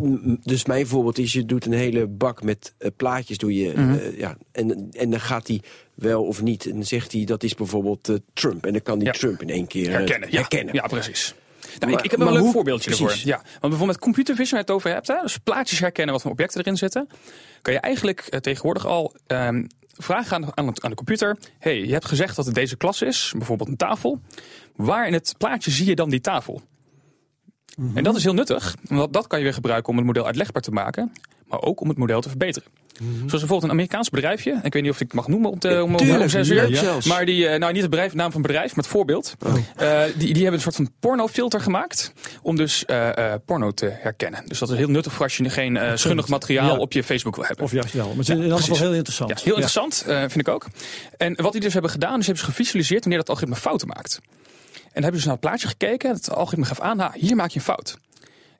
[0.46, 3.38] dus mijn voorbeeld is, je doet een hele bak met eh, plaatjes.
[3.38, 3.92] Doe je, Mhm.
[3.94, 5.60] eh, ja, en, en dan gaat hij
[5.94, 6.66] wel of niet.
[6.66, 8.66] En dan zegt hij, dat is bijvoorbeeld eh, Trump.
[8.66, 9.12] En dan kan Ja.
[9.12, 10.30] Trump in één keer Herkennen.
[10.30, 10.74] Ja, herkennen.
[10.74, 11.34] ja precies.
[11.78, 13.06] Nou, Maar- ik, ik heb wel een leuk hoe- voorbeeldje precies.
[13.12, 13.26] ervoor.
[13.28, 16.12] Ja, want bijvoorbeeld met computer vision waar je het over hebt, hè, dus plaatjes herkennen
[16.14, 17.08] wat voor objecten erin zitten,
[17.62, 19.64] kan je eigenlijk eh, tegenwoordig al ehm,
[19.96, 23.32] vragen aan, aan, aan de computer: hey, je hebt gezegd dat het deze klas is,
[23.36, 24.20] bijvoorbeeld een tafel.
[24.76, 26.62] Waar in het plaatje zie je dan die tafel?
[27.94, 30.62] En dat is heel nuttig, want dat kan je weer gebruiken om het model uitlegbaar
[30.62, 31.12] te maken,
[31.54, 32.68] maar ook om het model te verbeteren.
[33.16, 34.60] Zoals bijvoorbeeld een Amerikaans bedrijfje.
[34.62, 36.54] Ik weet niet of ik het mag noemen op de om, om, Tuurlijk, om uur.
[36.54, 37.06] leuk zelfs.
[37.06, 39.34] Maar die, eh, nou niet het bedrijf, naam van het bedrijf, maar het voorbeeld.
[39.76, 42.12] Eh, die, die hebben een soort van pornofilter gemaakt.
[42.42, 44.42] Om dus eh, eh, porno te herkennen.
[44.46, 46.78] Dus dat is heel nuttig voor als je geen eh schunnig materiaal Ja.
[46.78, 47.64] op je Facebook wil hebben.
[47.64, 48.06] Of juist wel.
[48.06, 49.30] Maar het is in ieder geval heel interessant.
[49.30, 50.66] Ja, heel interessant, eh, vind ik ook.
[51.16, 54.20] En wat die dus hebben gedaan, is hebben ze gevisualiseerd wanneer dat algoritme fouten maakt.
[54.22, 56.10] En dan hebben ze naar het plaatje gekeken.
[56.14, 57.96] Het algoritme gaf aan, nou, hier maak je een fout.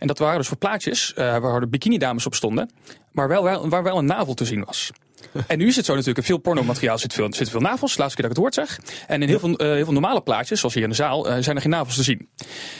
[0.05, 2.71] En dat waren dus voor plaatjes eh, waar de bikini-dames op stonden,
[3.13, 4.91] maar wel, wel, waar wel een navel te zien was.
[5.47, 8.21] En nu is het zo natuurlijk, in veel pornomateriaal zit veel, zitten veel navels, laatste
[8.21, 8.81] keer dat ik het woord zeg.
[9.07, 11.37] En in heel veel, eh, heel veel normale plaatjes, zoals hier in de zaal, eh,
[11.41, 12.29] zijn er geen navels te zien.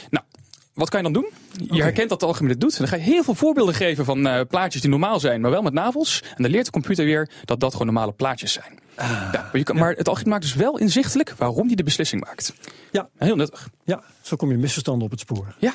[0.09, 0.25] Nou,
[0.73, 1.31] wat kan je dan doen?
[1.75, 2.71] Je herkent dat het algoritme dit doet.
[2.71, 5.51] En dan ga je heel veel voorbeelden geven van eh, plaatjes die normaal zijn, maar
[5.51, 6.21] wel met navels.
[6.35, 8.79] En dan leert de computer weer dat dat gewoon normale plaatjes zijn.
[8.97, 12.25] ja, maar, je kan, maar het algoritme maakt dus wel inzichtelijk waarom die de beslissing
[12.25, 12.53] maakt.
[12.91, 13.09] Ja.
[13.17, 13.69] Heel nuttig.
[13.83, 15.55] Ja, zo kom je misverstanden op het spoor.
[15.59, 15.73] Ja,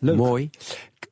[0.00, 0.16] Leuk.
[0.16, 0.50] Mooi.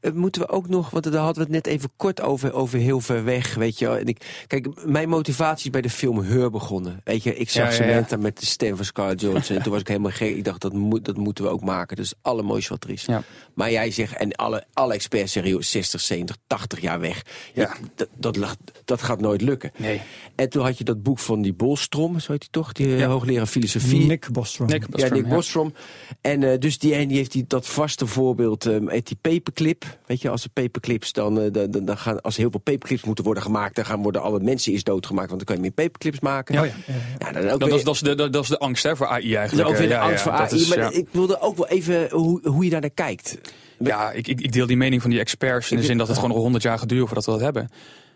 [0.00, 2.78] Eh, Moeten we ook nog, want daar hadden we het net even kort over, over
[2.78, 3.88] heel ver weg, weet je.
[3.88, 7.00] En ik, kijk, mijn motivatie is bij de film Heur begonnen.
[7.04, 7.90] Weet je, ik zag Ja, ja.
[7.90, 9.56] Samantha met de stem van Scarlett Johansson.
[9.56, 10.36] en toen was ik helemaal gek.
[10.36, 11.96] Ik dacht, dat, moet, dat moeten we ook maken.
[11.96, 13.04] Is het allermooiste wat er is.
[13.04, 13.22] Ja.
[13.54, 17.22] Maar jij zegt, en alle, alle experts zeggen, joh, 60, 70, 80 jaar weg.
[17.54, 17.76] Ja.
[18.14, 18.38] dat,
[18.84, 19.70] dat, gaat nooit lukken.
[19.76, 20.00] nee.
[20.34, 22.72] En toen had je dat boek van die Bolstrom, zo heet hij toch?
[22.72, 24.06] Die eh, hoogleraar filosofie.
[24.06, 24.66] Nick Bostrom.
[24.66, 25.28] Nick Ja, Nick.
[25.28, 25.72] Bostrom.
[26.20, 29.87] En eh, dus die, en die heeft die, dat vaste voorbeeld, heet die paperclip.
[30.06, 32.60] Weet je, als de paperclips dan, eh, dan, dan- dan gaan, als er heel veel
[32.60, 35.62] paperclips moeten worden gemaakt, dan gaan worden alle mensen is doodgemaakt, want dan kan je
[35.74, 36.54] meer paperclips maken.
[36.54, 36.72] Ja, ja.
[37.18, 38.96] Ja, dan ook Dat, weer- is, dat, is de, dat, dat is de angst hè,
[38.96, 39.68] voor AI dat is eigenlijk.
[39.68, 40.54] ook weer de Ja, angst ja, voor AI.
[40.60, 40.90] is, maar ja.
[40.90, 43.38] ik wilde ook wel even hoe, hoe je daar naar kijkt.
[43.78, 46.16] Ja, ik, ik, ik deel die mening van die experts in de zin dat het
[46.16, 47.68] gewoon nog honderd jaar gaat duren voordat we dat hebben.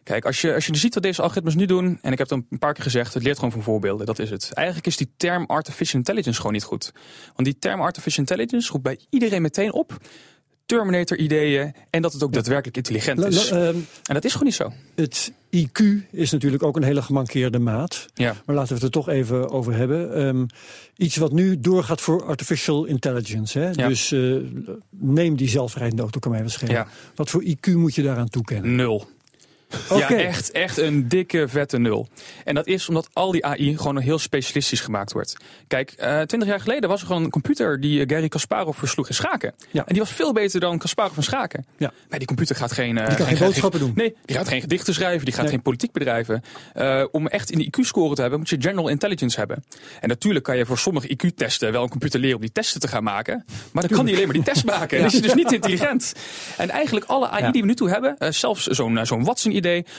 [0.04, 2.42] Kijk, als je, als je ziet wat deze algoritmes nu doen, en ik heb het
[2.50, 4.50] een paar keer gezegd, het leert gewoon van voorbeelden, dat is het.
[4.52, 6.92] Eigenlijk is die term artificial intelligence gewoon niet goed.
[7.34, 9.96] Want die term artificial intelligence roept bij iedereen meteen op
[10.66, 13.50] Terminator-ideeën en dat het ook daadwerkelijk intelligent is.
[13.50, 14.72] la- ehm, En dat is gewoon niet zo.
[14.94, 18.06] het IQ is natuurlijk ook een hele gemankeerde maat.
[18.14, 18.36] Ja.
[18.46, 20.14] Maar laten we het er toch even over hebben.
[20.14, 20.46] Ehm,
[20.96, 23.58] iets wat nu doorgaat voor artificial intelligence.
[23.58, 23.70] Hè?
[23.70, 23.88] Ja.
[23.88, 24.34] Dus eh,
[24.90, 26.74] neem die zelfrijdende auto, kan mij schelen.
[26.74, 26.86] Ja.
[27.14, 28.74] Wat voor IQ moet je daaraan toekennen?
[28.74, 29.08] Nul.
[29.90, 32.08] Ja, echt, echt een dikke, vette nul.
[32.44, 35.36] En dat is omdat al die AI gewoon heel specialistisch gemaakt wordt.
[35.66, 35.90] Kijk,
[36.26, 39.54] twintig jaar geleden was er gewoon een computer die eh, Gary Kasparov versloeg in schaken.
[39.70, 39.80] Ja.
[39.80, 41.66] En die was veel beter dan Kasparov in schaken.
[41.76, 41.92] Ja.
[42.08, 42.98] Maar die computer gaat geen...
[42.98, 43.92] eh, Die kan geen boodschappen doen.
[43.94, 45.52] Nee, die gaat geen gedichten schrijven, die gaat Nee.
[45.52, 46.42] geen politiek bedrijven.
[46.74, 49.64] Eh, om echt in de IQ-score te hebben, moet je general intelligence hebben.
[50.00, 52.88] En natuurlijk kan je voor sommige IQ-testen wel een computer leren om die testen te
[52.88, 53.44] gaan maken.
[53.72, 54.98] Maar dan kan die alleen maar die test maken.
[54.98, 56.12] En is hij dus niet intelligent.
[56.56, 59.24] En eigenlijk alle AI die we nu toe hebben, eh, zelfs zo'n eh, zo'n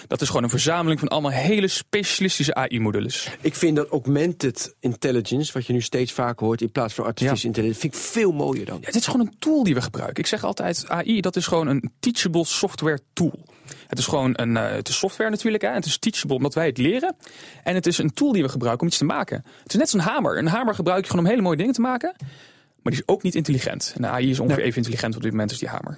[0.08, 3.30] Dat is gewoon een verzameling van allemaal hele specialistische AI-modules.
[3.41, 7.38] Ik vind dat augmented intelligence, wat je nu steeds vaker hoort in plaats van artificial
[7.38, 7.45] Ja.
[7.47, 8.78] intelligence, vind ik veel mooier dan.
[8.80, 10.23] Ja, dit is gewoon een tool die we gebruiken.
[10.23, 13.45] Ik zeg altijd, AI dat is gewoon een teachable software tool.
[13.88, 15.63] Het is gewoon een eh, het is software natuurlijk.
[15.63, 15.69] Hè.
[15.69, 17.15] Het is teachable omdat wij het leren.
[17.63, 19.43] En het is een tool die we gebruiken om iets te maken.
[19.63, 20.38] Het is net zo'n hamer.
[20.38, 22.13] Een hamer gebruik je gewoon om hele mooie dingen te maken.
[22.82, 23.91] Maar die is ook niet intelligent.
[23.95, 25.97] En de AI is ongeveer even intelligent op dit moment als die hamer.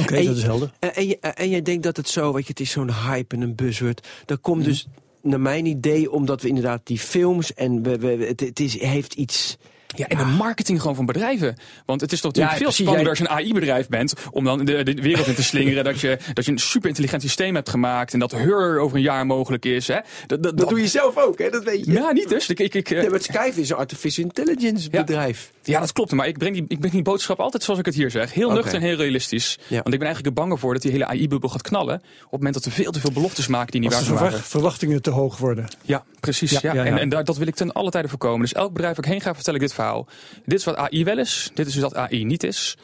[0.00, 0.72] Oké, dat is helder.
[0.78, 3.34] En, en, je- en jij denkt dat het zo, weet je, het is zo'n hype
[3.34, 4.06] en een buzzword.
[4.24, 4.68] Dat komt Mhm.
[4.68, 4.86] dus
[5.22, 9.14] naar mijn idee omdat we inderdaad die films en we, we, het, het is, heeft
[9.14, 9.56] iets.
[9.96, 11.56] Ja, en de marketing gewoon van bedrijven.
[11.86, 12.86] Want het is toch natuurlijk Ja, veel precies.
[12.86, 14.14] spannender Jij- als je een AI-bedrijf bent.
[14.30, 15.84] Om dan de, de wereld in te slingeren.
[15.84, 18.12] dat, je, dat je een super intelligent systeem hebt gemaakt.
[18.12, 19.86] En dat Heur over een jaar mogelijk is.
[19.88, 19.98] Hè.
[20.26, 21.50] Dat, dat, Dat doe je zelf ook, hè?
[21.50, 21.92] Dat weet je.
[21.92, 22.48] Ja, niet dus.
[22.48, 25.00] Ik, ik, ik, eh, Ja, maar Skype is een artificial intelligence Ja.
[25.04, 25.50] bedrijf.
[25.62, 26.12] Ja, dat klopt.
[26.12, 28.32] Maar ik breng die, ik breng die boodschap altijd zoals ik het hier zeg.
[28.34, 29.58] Heel nuchter en heel realistisch.
[29.66, 29.74] Ja.
[29.82, 31.94] Want ik ben eigenlijk er bang voor dat die hele AI-bubbel gaat knallen.
[31.94, 34.30] Op het moment dat we veel te veel beloftes maken die niet Als waar zijn.
[34.30, 35.64] verwacht- verwachtingen te hoog worden.
[35.82, 36.50] Ja, precies.
[36.50, 36.90] Ja, Ja, ja, ja.
[36.90, 38.40] En, en daar, dat wil ik ten alle tijden voorkomen.
[38.40, 39.85] Dus elk bedrijf waar ik heen ga, vertel ik dit verhaal.
[40.44, 41.50] Dit is wat AI wel is.
[41.54, 42.76] Dit is dus wat AI niet is.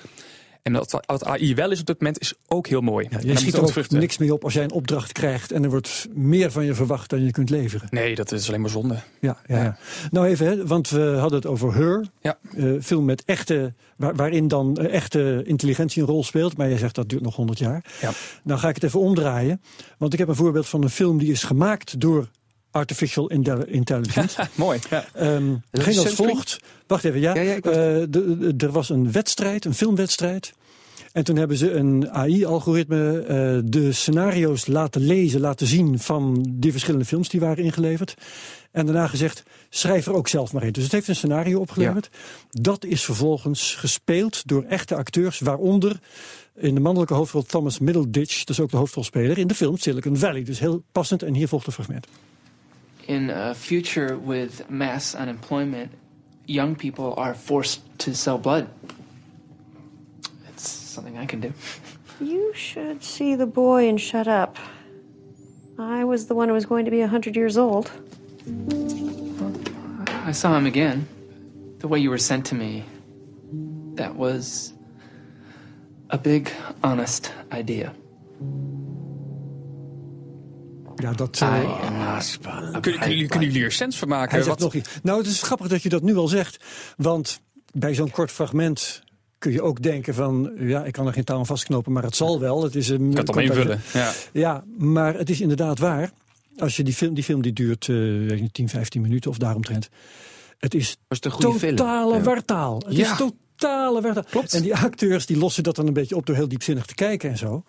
[0.62, 3.06] En dat wat AI wel is op dit moment is ook heel mooi.
[3.10, 5.52] Ja, je schiet er ook niks mee op als jij een opdracht krijgt...
[5.52, 7.88] en er wordt meer van je verwacht dan je kunt leveren.
[7.90, 8.96] Nee, dat is alleen maar zonde.
[9.20, 9.76] Ja, ja, ja.
[10.10, 12.06] Nou even, hè, want we hadden het over Her.
[12.20, 12.38] Ja.
[12.56, 16.56] Eh, film met echte, waar- waarin dan eh, echte intelligentie een rol speelt.
[16.56, 17.84] Maar jij zegt dat duurt nog 100 jaar.
[18.00, 18.10] Ja.
[18.44, 19.62] Nou ga ik het even omdraaien.
[19.98, 22.28] Want ik heb een voorbeeld van een film die is gemaakt door
[22.72, 24.48] artificial Intel- intelligence.
[24.54, 24.78] Mooi.
[24.90, 25.04] Ja.
[25.70, 26.58] Is ging als volgt.
[26.86, 27.34] Wacht even, ja.
[27.34, 30.52] Eh, er was een wedstrijd, een filmwedstrijd.
[31.12, 36.70] En toen hebben ze een AI-algoritme eh, de scenario's laten lezen, laten zien van die
[36.70, 38.14] verschillende films die waren ingeleverd.
[38.70, 40.72] En daarna gezegd, schrijf er ook zelf maar in.
[40.72, 42.10] Dus het heeft een scenario opgeleverd.
[42.50, 46.00] Dat is vervolgens gespeeld door echte acteurs, waaronder
[46.56, 50.16] in de mannelijke hoofdrol Thomas Middleditch, dat is ook de hoofdrolspeler, in de film Silicon
[50.16, 50.42] Valley.
[50.42, 52.06] Dus heel passend en hier volgt een fragment.
[53.08, 55.92] In a future with mass unemployment,
[56.46, 58.68] young people are forced to sell blood.
[60.48, 61.52] It's something I can do.
[62.20, 64.56] You should see the boy and shut up.
[65.76, 67.90] I was the one who was going to be 100 years old.
[70.06, 71.08] I saw him again.
[71.78, 72.84] The way you were sent to me.
[73.94, 74.72] That was
[76.10, 76.52] a big,
[76.84, 77.92] honest idea.
[81.02, 82.38] Ja, dat, eh, not.
[82.80, 84.34] Kunnen, kunnen, kunnen jullie er sens van maken?
[84.34, 84.88] hij zegt nog iets.
[85.02, 86.64] Nou, het is grappig dat je dat nu al zegt.
[86.96, 87.40] Want
[87.72, 89.02] bij zo'n kort fragment
[89.38, 90.52] kun je ook denken van...
[90.58, 92.62] ja, ik kan er geen touw aan vastknopen, maar het zal wel.
[92.62, 93.80] Het is een, Ik kan het invullen.
[93.92, 94.12] Ja.
[94.32, 96.10] Ja, maar het is inderdaad waar.
[96.58, 99.30] Als je die film, die film die duurt eh, weet ik niet, 10, 15 minuten
[99.30, 99.88] of daaromtrent.
[100.58, 101.58] Het is film?
[101.58, 102.22] totale Ja.
[102.22, 102.82] wartaal.
[102.86, 103.10] Het Ja.
[103.12, 103.16] is
[103.56, 104.24] totale wartaal.
[104.30, 104.54] Klopt.
[104.54, 107.30] En die acteurs die lossen dat dan een beetje op door heel diepzinnig te kijken
[107.30, 107.64] en zo.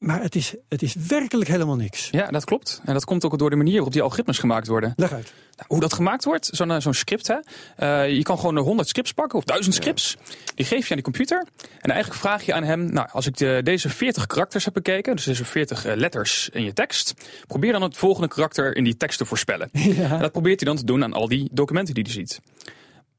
[0.00, 2.08] Maar het is, het is werkelijk helemaal niks.
[2.10, 2.80] ja, dat klopt.
[2.84, 4.92] En dat komt ook door de manier waarop die algoritmes gemaakt worden.
[4.96, 5.32] Leg uit.
[5.56, 7.26] Nou, hoe dat gemaakt wordt, zo'n eh, zo'n script.
[7.26, 7.36] Hè?
[7.76, 10.16] Eh, je kan gewoon 100 scripts pakken of 1000 scripts.
[10.54, 11.46] Die geef je aan die computer.
[11.80, 15.16] En eigenlijk vraag je aan hem: Nou, als ik de, deze 40 karakters heb bekeken,
[15.16, 17.14] dus deze 40 eh, letters in je tekst,
[17.46, 19.70] probeer dan het volgende karakter in die tekst te voorspellen.
[20.10, 22.40] En dat probeert hij dan te doen aan al die documenten die hij ziet.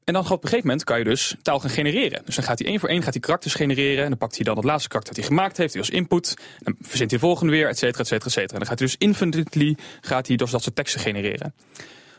[0.04, 2.22] En dan op een gegeven moment kan je dus taal gaan genereren.
[2.24, 4.02] Dus dan gaat hij één voor één gaat hij karakters genereren.
[4.02, 6.34] En dan pakt hij dan het laatste karakter dat hij gemaakt heeft, die als input.
[6.38, 8.52] En dan verzint hij de volgende weer, et cetera, et cetera, et cetera.
[8.52, 11.54] En dan gaat hij dus infinitely gaat hij dus dat soort teksten genereren.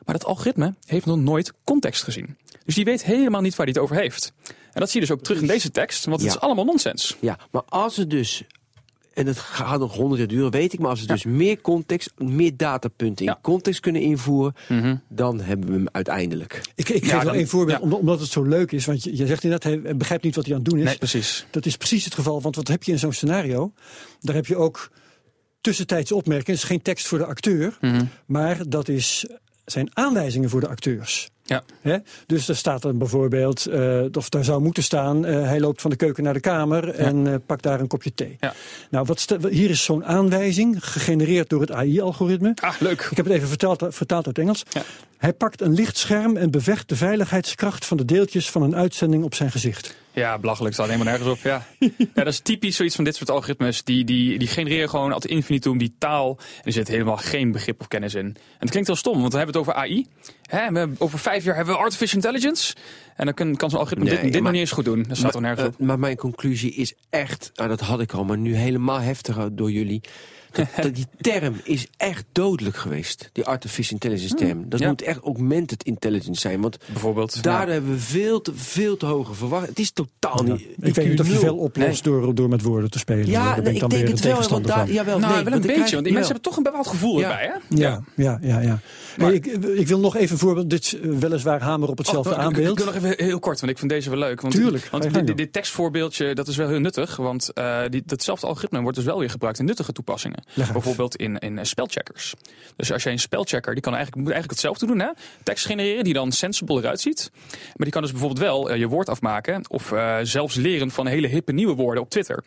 [0.06, 2.38] Maar dat algoritme heeft nog nooit context gezien.
[2.65, 4.34] Dus die weet helemaal niet waar hij het over heeft.
[4.48, 6.36] En dat zie je dus ook terug in deze tekst, want het Ja.
[6.36, 7.15] is allemaal nonsens.
[7.19, 8.43] Ja, maar als het dus,
[9.13, 12.12] en het gaat nog honderd jaar duren, weet ik, maar als we dus meer context,
[12.17, 14.54] meer datapunten in context kunnen invoeren,
[15.10, 16.62] dan hebben we hem uiteindelijk.
[16.76, 17.97] Ik, ik geef dan- één voorbeeld, ja.
[17.97, 18.86] omdat, het zo leuk is.
[18.86, 20.86] Want je, je zegt inderdaad, hij begrijpt niet wat hij aan het doen is.
[20.86, 21.45] Nee, precies.
[21.52, 23.73] Dat is precies het geval, want wat heb je in zo'n scenario?
[24.19, 24.91] Daar heb je ook
[25.62, 26.52] tussentijdse opmerkingen.
[26.54, 28.06] Het is geen tekst voor de acteur, Mhm.
[28.26, 29.26] maar dat is,
[29.65, 31.30] zijn aanwijzingen voor de acteurs.
[31.45, 31.63] Ja.
[31.82, 31.97] Hè?
[32.25, 35.25] Dus er staat dan bijvoorbeeld, eh, of daar zou moeten staan...
[35.25, 38.13] eh, hij loopt van de keuken naar de kamer en eh, pakt daar een kopje
[38.13, 38.38] thee.
[38.39, 38.53] Ja.
[38.89, 42.51] Nou, wat hier is zo'n aanwijzing, gegenereerd door het AI-algoritme.
[42.56, 43.08] Ah, leuk.
[43.12, 44.63] Ik heb het even vertaald, vertaald uit Engels.
[44.69, 44.82] Ja.
[45.17, 49.36] Hij pakt een lichtscherm en bevecht de veiligheidskracht van de deeltjes van een uitzending op
[49.36, 49.95] zijn gezicht.
[50.12, 50.73] Ja, belachelijk.
[50.73, 51.39] Staat helemaal nergens op.
[51.43, 51.65] Ja.
[51.79, 53.84] ja, dat is typisch zoiets van dit soort algoritmes.
[53.84, 56.38] Die, die, die genereren gewoon ad infinitum die taal.
[56.39, 58.25] En er zit helemaal geen begrip of kennis in.
[58.25, 60.08] En het klinkt heel stom, want we hebben het over AI.
[60.56, 62.76] Hè, over vijf jaar hebben we artificial intelligence.
[63.16, 65.04] En dan kan, kan zo'n algoritme Nee, dit, dit maar- nog niet eens goed doen.
[65.08, 65.80] Dat staat er maar, nergens op.
[65.82, 69.56] eh, maar mijn conclusie is echt, nou, dat had ik al, maar nu helemaal heftiger
[69.56, 70.02] door jullie.
[70.54, 73.30] Dat, dat die term is echt dodelijk geweest.
[73.32, 74.70] Die artificial intelligence term.
[74.70, 74.88] Dat ja.
[74.88, 76.62] moet echt augmented intelligence zijn.
[76.62, 77.44] Want Bijvoorbeeld.
[77.44, 77.74] daardoor ja.
[77.74, 79.70] hebben we veel te, veel te hoge verwachtingen.
[79.70, 80.62] Het is totaal niet.
[80.80, 83.28] Ik weet niet of je veel oplost door, door met woorden te spelen.
[83.28, 84.50] Ja, Daar nee, ik dan ik denk weer het wel.
[84.50, 86.63] Want daar, jawel, Nou, nee, wel een beetje, krijg want die mensen hebben toch een
[86.63, 87.30] bepaald gevoel Ja.
[87.30, 87.76] erbij, hè?
[87.84, 88.60] Ja, ja, ja.
[88.60, 88.80] ja.
[89.18, 90.70] Maar- ik, ik wil nog even een voorbeeld.
[90.70, 92.80] Dit is eh, weliswaar hamer op hetzelfde Oh, aanbeeld.
[92.80, 94.42] Ik wil nog even heel kort, want ik vind deze wel leuk.
[94.42, 97.16] Want, Tuurlijk, Want dit, tekstvoorbeeldje, dat is wel heel nuttig.
[97.16, 100.42] Want eh, die, datzelfde algoritme wordt dus wel weer gebruikt in nuttige toepassingen.
[100.71, 102.34] Bijvoorbeeld in, in spelcheckers.
[102.75, 104.99] Dus als jij een spelchecker, die kan eigenlijk, moet eigenlijk hetzelfde doen.
[105.08, 105.10] Hè?
[105.43, 107.32] Tekst genereren die dan sensible eruit ziet.
[107.51, 109.69] Maar die kan dus bijvoorbeeld wel eh, je woord afmaken.
[109.69, 112.43] Of eh, zelfs leren van hele hippe nieuwe woorden op Twitter.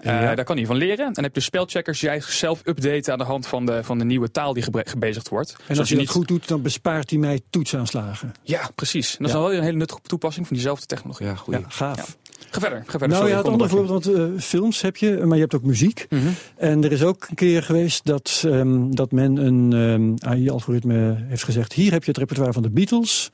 [0.00, 1.06] Eh, Daar kan hij van leren.
[1.06, 3.98] En dan heb je spelcheckers die eigenlijk zelf updaten aan de hand van de, van
[3.98, 5.56] de nieuwe taal die gebezigd wordt.
[5.66, 8.32] En als je dat niet- goed doet, dan bespaart hij mij toetsaanslagen.
[8.42, 9.10] Ja, precies.
[9.10, 11.26] En dat is dan wel weer een hele nuttige toepassing van diezelfde technologie.
[11.26, 11.54] Ja, goed.
[11.54, 12.16] Ja, gaaf.
[12.50, 13.18] Ga verder, ga verder.
[13.18, 16.06] Nou ja, het andere voorbeeld, want eh, films heb je, maar je hebt ook muziek.
[16.10, 16.22] Mhm.
[16.56, 21.44] En er is ook een keer geweest dat, ehm, dat men een ehm, AI-algoritme heeft
[21.44, 21.72] gezegd...
[21.72, 23.30] hier heb je het repertoire van de Beatles.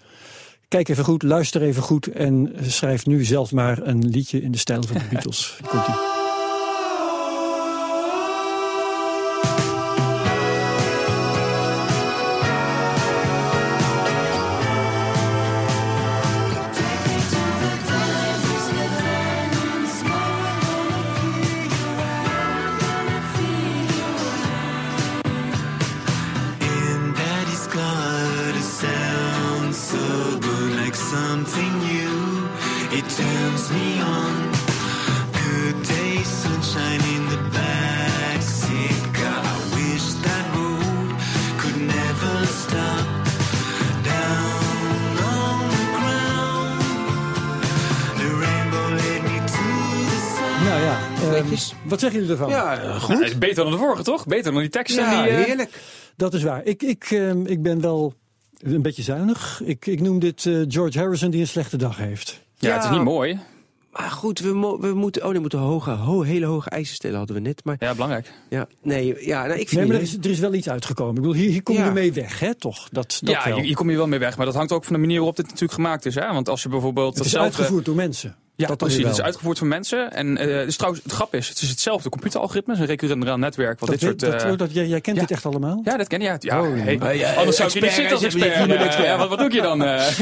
[0.68, 2.06] Kijk even goed, luister even goed...
[2.06, 5.58] en schrijf nu zelf maar een liedje in de stijl van de Beatles.
[5.68, 5.86] Komt
[31.44, 32.48] something new.
[32.98, 34.34] It turns me on.
[35.32, 39.00] Good day, sunshine in the backseat.
[39.12, 41.10] God, I wish that road
[41.60, 43.06] could never stop.
[50.64, 50.98] Nou ja,
[51.36, 51.48] ehm,
[51.84, 52.48] wat zeggen jullie ervan?
[52.48, 53.18] Ja, Nou, goed.
[53.18, 54.26] het is beter dan de vorige, toch?
[54.26, 55.04] Beter dan die teksten.
[55.04, 55.70] Ja, die, eh, heerlijk.
[56.16, 56.64] Dat is waar.
[56.64, 58.14] Ik, ik, ehm, ik ben wel
[58.72, 59.60] een beetje zuinig.
[59.64, 62.42] Ik, ik noem dit eh, George Harrison die een slechte dag heeft.
[62.58, 63.38] ja, het is niet mooi.
[63.92, 66.94] Maar goed, we, mo- we moeten, oh, nee, we moeten hoge, ho- hele hoge eisen
[66.94, 67.64] stellen, hadden we net.
[67.64, 68.32] Maar Ja, belangrijk.
[68.50, 70.68] ja, nee, ja, nou, ik vind Nee, maar er het- is, er is wel iets
[70.68, 71.14] uitgekomen.
[71.14, 72.54] Ik bedoel, hier, hier kom je mee weg, hè?
[72.54, 72.88] Toch?
[72.92, 73.54] Dat, dat ja, wel.
[73.56, 74.36] hier, hier kom je wel mee weg.
[74.36, 76.14] Maar dat hangt ook van de manier waarop dit natuurlijk gemaakt is.
[76.14, 76.32] Hè?
[76.32, 78.36] Want als je bijvoorbeeld het is uitgevoerd door mensen.
[78.56, 79.04] Ja, dat precies.
[79.04, 80.12] Het is uitgevoerd voor mensen.
[80.12, 82.74] En het is trouwens, het grap is, het is hetzelfde computeralgoritme.
[82.74, 83.80] Een recurrent neuraal netwerk.
[83.80, 85.22] Wat Dat, dit soort, dat, eh, dat, jij, jij kent ja.
[85.22, 85.80] dit echt allemaal?
[85.84, 86.26] ja, dat ken je.
[86.26, 88.54] Ja, ja, Oh, hey, ja, anders zou ik hier niet zitten als expert.
[88.94, 89.82] je ja, wat, wat doe hier dan?
[89.84, 90.08] eh?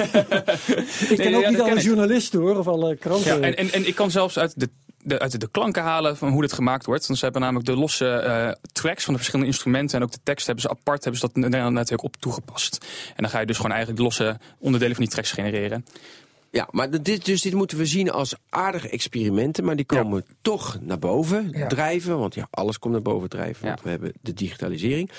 [1.10, 3.40] ik ken ook niet alle journalisten hoor, of alle kranten.
[3.40, 4.68] Ja, en, en, en ik kan zelfs uit de,
[5.02, 7.06] de, uit de klanken halen van hoe dit gemaakt wordt.
[7.06, 10.46] Want ze hebben namelijk de losse tracks van de verschillende instrumenten en ook de tekst
[10.46, 12.86] hebben ze apart hebben ze dat netwerk op toegepast.
[13.08, 15.84] En dan ga je dus gewoon eigenlijk de losse onderdelen van die tracks genereren.
[16.54, 20.78] Ja, maar dit, dus dit moeten we zien als aardige experimenten, maar die komen toch
[20.80, 21.66] naar boven Ja.
[21.66, 22.18] drijven.
[22.18, 23.84] Want ja, alles komt naar boven drijven, want Ja.
[23.84, 25.10] we hebben de digitalisering.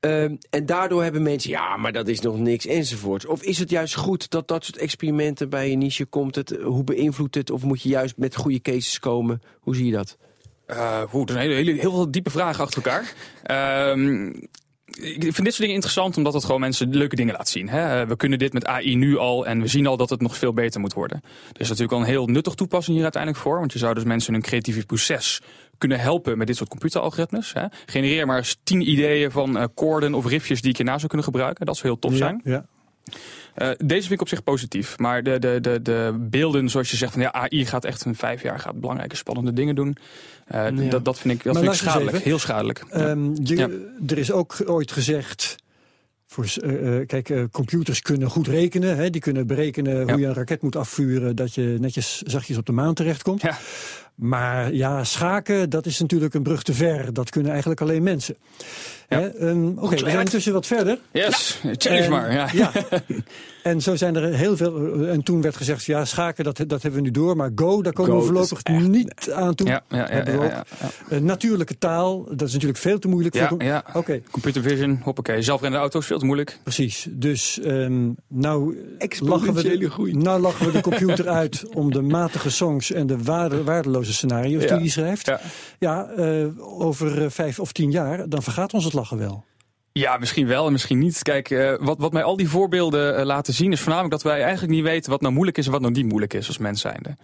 [0.00, 3.26] Ehm, en daardoor hebben mensen, ja, maar dat is nog niks enzovoorts.
[3.26, 6.34] Of is het juist goed dat dat soort experimenten bij je niche komt?
[6.34, 7.50] Het, hoe beïnvloedt het?
[7.50, 9.42] Of moet je juist met goede cases komen?
[9.60, 10.16] Hoe zie je dat?
[10.66, 13.14] Eh oeh, er zijn hele, hele, heel veel diepe vragen achter elkaar.
[13.42, 14.32] Ehm,
[15.00, 17.68] ik vind dit soort dingen interessant omdat het gewoon mensen leuke dingen laat zien.
[17.68, 18.00] Hè?
[18.00, 20.36] Eh, We kunnen dit met AI nu al en we zien al dat het nog
[20.36, 21.20] veel beter moet worden.
[21.52, 23.58] Er is natuurlijk al een heel nuttig toepassing hier uiteindelijk voor.
[23.58, 25.40] Want je zou dus mensen in hun creatieve proces
[25.78, 27.52] kunnen helpen met dit soort computeralgoritmes.
[27.52, 27.64] Hè?
[27.86, 31.26] Genereer maar eens tien ideeën van eh koorden of riffjes die ik hierna zou kunnen
[31.26, 31.66] gebruiken.
[31.66, 32.40] Dat zou heel tof Ja, zijn.
[32.44, 32.66] Ja.
[33.54, 34.98] Eh, deze vind ik op zich positief.
[34.98, 38.14] Maar de, de, de, de beelden, zoals je zegt, van ja, AI gaat echt in
[38.14, 39.96] vijf jaar gaat belangrijke, spannende dingen doen.
[40.46, 40.90] Eh, Ja.
[40.90, 42.18] dat, dat vind ik, dat vind ik schadelijk.
[42.18, 42.84] Heel schadelijk.
[42.90, 43.68] Ehm, je, Ja.
[44.06, 45.56] Er is ook ooit gezegd.
[46.26, 48.96] Voor, eh, kijk, computers kunnen goed rekenen.
[48.96, 50.12] Hè, die kunnen berekenen Ja.
[50.12, 51.36] hoe je een raket moet afvuren.
[51.36, 53.42] dat je netjes zachtjes op de maan terechtkomt.
[53.42, 53.58] Ja.
[54.14, 57.12] Maar ja, schaken, dat is natuurlijk een brug te ver.
[57.12, 58.36] Dat kunnen eigenlijk alleen mensen.
[59.08, 59.20] Ja.
[59.28, 60.98] Ehm, Oké, we zijn intussen wat verder.
[61.12, 62.32] Yes, challenge En- maar.
[62.32, 62.48] Ja.
[62.52, 62.70] ja.
[63.62, 65.04] En zo zijn er heel veel.
[65.06, 67.36] En toen werd gezegd: ja, schaken, dat, dat hebben we nu door.
[67.36, 69.66] Maar Go, daar komen Go, we voorlopig echt- niet aan toe.
[69.66, 70.50] Ja, ja, ja, Hebben we ja, ook.
[70.52, 71.16] ja, ja.
[71.16, 73.62] Eh, natuurlijke taal, dat is natuurlijk veel te moeilijk Ja, voor.
[73.62, 73.84] ja.
[73.92, 75.42] Oké, Computer vision, hoppakee.
[75.42, 76.58] Zelfrijdende auto's, veel te moeilijk.
[76.62, 77.06] precies.
[77.10, 78.76] Dus ehm, nou,
[79.20, 80.12] lachen we de, groei.
[80.16, 84.62] nou lachen we de computer uit om de matige songs en de waarde, waardeloze scenario's
[84.62, 84.68] Ja.
[84.68, 85.26] die hij schrijft.
[85.26, 85.40] Ja.
[85.78, 86.46] Ja, eh,
[86.80, 89.44] over eh, vijf of tien jaar, dan vergaat ons het lachen wel.
[89.92, 91.22] Ja, misschien wel en misschien niet.
[91.22, 94.42] Kijk, eh, wat, wat mij al die voorbeelden eh, laten zien is voornamelijk dat wij
[94.42, 96.80] eigenlijk niet weten wat nou moeilijk is en wat nou niet moeilijk is als mens
[96.80, 97.16] zijnde.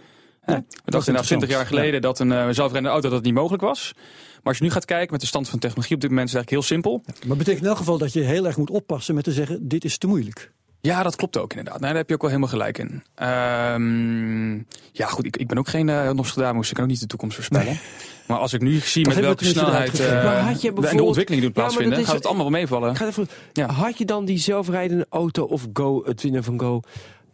[0.44, 3.62] Nee, We dachten nou 20 jaar geleden dat een eh, zelfrijdende auto dat niet mogelijk
[3.62, 3.92] was.
[3.94, 6.34] Maar als je nu gaat kijken met de stand van technologie op dit moment is
[6.34, 7.26] het eigenlijk heel simpel.
[7.28, 9.84] Maar betekent in elk geval dat je heel erg moet oppassen met te zeggen: dit
[9.84, 10.52] is te moeilijk.
[10.80, 11.80] Ja, dat klopt ook inderdaad.
[11.80, 13.02] Nee, daar heb je ook wel helemaal gelijk in.
[13.14, 14.54] Ehm,
[14.92, 16.68] ja, goed, ik, ik ben ook geen uh, Nostradamus.
[16.68, 17.78] Ik kan ook niet de toekomst voorspellen.
[18.26, 20.18] Maar als ik nu zie Dat met welke snelheid uitgegeven.
[20.18, 22.16] eh, Maar had je de- en de bijvoorbeeld- ontwikkeling Ja, maar plaatsvinden, dat is- gaat
[22.16, 23.02] het allemaal wel meevallen.
[23.06, 23.66] Even- Ja.
[23.72, 26.80] Had je dan die zelfrijdende auto of Go, het winnen van Go,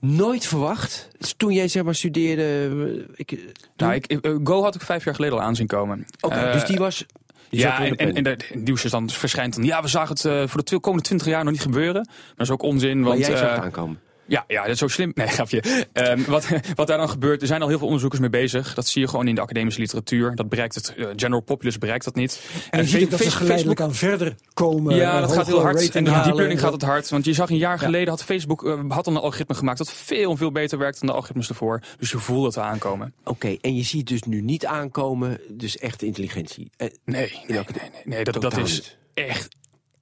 [0.00, 1.08] nooit verwacht?
[1.18, 2.42] Dus toen jij zeg maar studeerde.
[2.42, 5.66] eh, Ik, eh, toen- Nou, ik, eh, Go had ik vijf jaar geleden al aanzien
[5.66, 6.06] komen.
[6.20, 7.06] Oké, Eh, dus die was.
[7.48, 9.64] Die ja, en, en, en het nieuws is dan verschijnt dan.
[9.64, 12.04] Ja, we zagen het eh, voor de komende twintig jaar nog niet gebeuren.
[12.06, 13.00] Maar dat is ook onzin.
[13.00, 14.00] maar Want, jij zag eh, het aankomen.
[14.28, 15.12] Ja, ja, dat is zo slim.
[15.14, 15.62] Nee, grapje.
[15.92, 18.74] Ehm, wat, wat daar dan gebeurt, er zijn al heel veel onderzoekers mee bezig.
[18.74, 20.34] Dat zie je gewoon in de academische literatuur.
[20.34, 22.40] Dat bereikt het, eh, general populace bereikt dat niet.
[22.70, 24.94] En je ziet ook dat ze Facebook- geleidelijk aan verder komen.
[24.96, 25.94] ja, eh, dat gaat heel hard.
[25.94, 27.08] En die deep learning gaat het hard.
[27.10, 29.92] Want je zag een jaar geleden had Facebook eh, had dan een algoritme gemaakt dat
[29.92, 31.80] veel, veel beter werkt dan de algoritmes ervoor.
[31.98, 33.12] Dus je voelt het aankomen.
[33.24, 36.70] Oké, en je ziet dus nu niet aankomen, dus echte intelligentie.
[36.76, 39.48] Eh, Nee, nee, nee, welke- nee, nee, dat, dat is echt,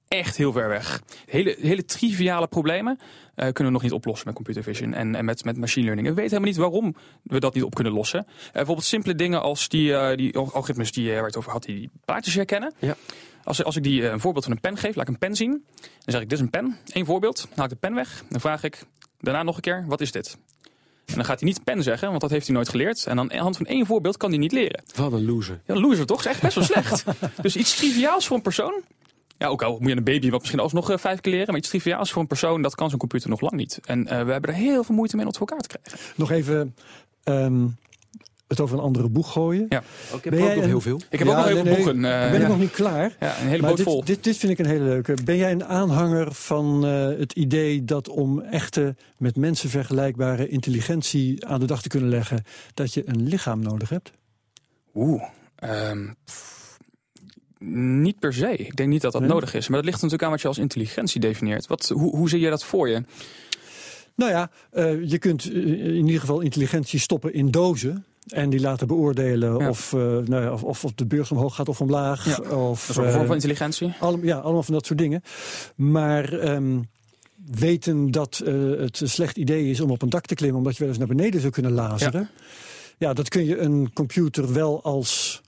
[0.07, 1.01] echt heel ver weg.
[1.25, 2.99] Hele, hele triviale problemen
[3.35, 6.07] eh, kunnen we nog niet oplossen met computer vision en, en met, met machine learning.
[6.07, 8.19] En we weten helemaal niet waarom we dat niet op kunnen lossen.
[8.19, 11.63] Eh, bijvoorbeeld simpele dingen als die, eh, die algoritmes die, waar je het over had,
[11.63, 12.73] die plaatjes herkennen.
[12.79, 12.95] Ja.
[13.43, 15.63] Als, als ik die een voorbeeld van een pen geef, laat ik een pen zien.
[15.81, 16.77] Dan zeg ik, dit is een pen.
[16.87, 17.41] Eén voorbeeld.
[17.41, 18.23] Dan haal ik de pen weg.
[18.29, 18.83] Dan vraag ik
[19.19, 20.37] daarna nog een keer, wat is dit?
[21.05, 23.05] En dan gaat hij niet pen zeggen, want dat heeft hij nooit geleerd.
[23.05, 24.83] En aan de hand van één voorbeeld kan hij niet leren.
[24.95, 25.61] Wat een loser.
[25.65, 26.19] Ja, een loser toch?
[26.19, 27.03] is echt best wel slecht.
[27.41, 28.81] dus iets triviaals voor een persoon.
[29.37, 31.47] Ja, ook al moet je een baby wat misschien alsnog eh, vijf keer leren.
[31.47, 33.79] Maar iets triviaals voor een persoon, dat kan zo'n computer nog lang niet.
[33.85, 36.13] En eh, we hebben er heel veel moeite mee om het voor elkaar te krijgen.
[36.15, 36.75] Nog even
[37.23, 37.67] ehm,
[38.47, 39.65] het over een andere boeg gooien.
[39.69, 39.83] Ja.
[40.13, 40.99] Ook heb Ben ook nog een- heel veel.
[41.09, 42.11] Ik heb Ja, ook nog heel nee, veel nee, boeken.
[42.11, 42.47] eh, ben ik ja.
[42.47, 43.15] nog niet klaar.
[43.19, 43.97] Ja, een hele Maar boot vol.
[43.97, 45.17] dit, dit, dit vind ik een hele leuke.
[45.23, 51.45] Ben jij een aanhanger van eh, het idee dat om echte met mensen vergelijkbare intelligentie
[51.45, 52.43] aan de dag te kunnen leggen,
[52.73, 54.11] dat je een lichaam nodig hebt?
[54.93, 55.23] Oeh.
[55.55, 56.64] ehm, pff,
[57.73, 58.55] niet per se.
[58.55, 59.29] Ik denk niet dat dat Nee?
[59.29, 59.67] nodig is.
[59.67, 61.67] Maar dat ligt natuurlijk aan wat je als intelligentie definieert.
[61.67, 63.03] Wat, hoe, hoe zie je dat voor je?
[64.15, 65.55] Nou ja, eh, je kunt eh,
[65.95, 68.05] in ieder geval intelligentie stoppen in dozen.
[68.27, 69.69] En die laten beoordelen Ja.
[69.69, 72.25] of, eh, nou ja, of, of, de beurs omhoog gaat of omlaag.
[72.25, 73.93] Ja, Of, Dat is ook een vorm van intelligentie.
[73.99, 75.21] Allem- ja, allemaal van dat soort dingen.
[75.75, 76.79] Maar ehm,
[77.51, 78.41] weten dat
[78.77, 80.57] het een slecht idee is om op een dak te klimmen...
[80.57, 82.29] omdat je wel eens naar beneden zou kunnen lazeren...
[82.97, 85.41] Ja, dat kun je een computer wel als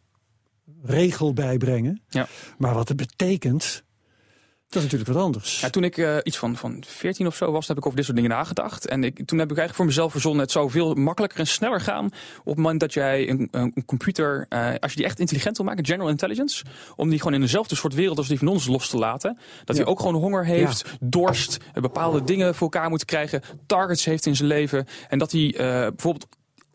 [0.88, 2.02] regel bijbrengen.
[2.10, 2.28] Ja.
[2.58, 3.86] Maar wat het betekent...
[4.70, 5.60] Dat is natuurlijk wat anders.
[5.60, 8.06] Ja, toen ik eh, iets van, van 14 of zo was, heb ik over dit
[8.06, 8.88] soort dingen nagedacht.
[8.88, 11.82] En ik, toen heb ik eigenlijk voor mezelf verzonnen, het zou veel makkelijker en sneller
[11.82, 12.06] gaan
[12.40, 15.66] op het moment dat jij een, een computer, eh, als je die echt intelligent wil
[15.66, 16.66] maken, general intelligence,
[16.96, 19.38] om die gewoon in dezelfde soort wereld als die van ons los te laten.
[19.66, 24.26] Dat hij ook gewoon honger heeft, dorst, bepaalde dingen voor elkaar moet krijgen, targets heeft
[24.26, 24.86] in zijn leven.
[25.08, 26.28] En dat hij eh, bijvoorbeeld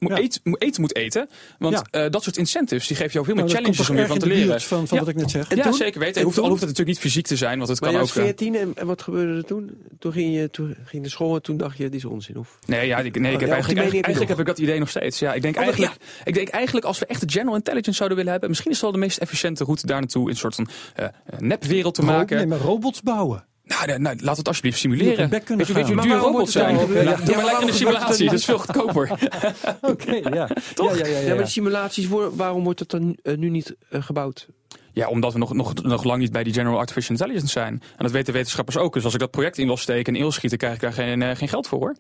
[0.02, 0.16] moet Ja.
[0.18, 1.28] eten, moet eten moet eten.
[1.58, 2.04] Want Ja.
[2.04, 4.06] eh, dat soort incentives, die geven jou veel meer Nou, dat komt challenges om je
[4.06, 4.60] van te de leren.
[4.60, 5.04] van, van Ja.
[5.04, 5.48] wat ik net zeg.
[5.48, 5.74] En ja, toen?
[5.74, 6.16] zeker weten.
[6.16, 6.44] En Hoeft, toen?
[6.44, 8.14] al hoeft het natuurlijk niet fysiek te zijn, want het Maar kan je ook...
[8.14, 9.70] was eh, 14 en, en wat gebeurde er toen?
[9.98, 12.36] Toen ging je toen ging je naar school en toen dacht je, dit is onzin.
[12.38, 12.58] Of?
[12.66, 14.28] Nee, ja, ik, nee, ik Oh, heb ja, eigenlijk, eigenlijk, heb je eigenlijk nog?
[14.28, 15.18] heb ik dat idee nog steeds.
[15.18, 15.92] Ja, ik denk, Oh, eigenlijk,
[16.24, 18.84] ik denk eigenlijk als we echt de general intelligence zouden willen hebben, misschien is het
[18.90, 21.06] wel de meest efficiënte route daar naartoe in een soort van eh,
[21.38, 22.36] nepwereld te maken.
[22.36, 23.44] Nee, maar robots bouwen.
[23.86, 25.28] Nou, nou, laat het alsjeblieft simuleren.
[25.30, 25.96] Weet je, weet je hoe gaan.
[25.96, 27.04] duur Maar robots waarom zijn?
[27.04, 29.10] Ja, maar maar lekker een simulatie, dat is veel goedkoper.
[29.80, 30.48] Oké, ja.
[30.74, 30.98] Toch?
[30.98, 33.48] Ja, ja, ja, Ja, ja, maar die simulaties, voor, waarom wordt het dan eh, nu
[33.48, 34.48] niet eh, gebouwd?
[34.92, 37.72] Ja, omdat we nog, nog, nog lang niet bij die general artificial intelligence zijn.
[37.72, 38.94] En dat weten wetenschappers ook.
[38.94, 41.22] Dus als ik dat project in wil steken en wil schieten, krijg ik daar geen,
[41.22, 41.96] eh, geen geld voor hoor.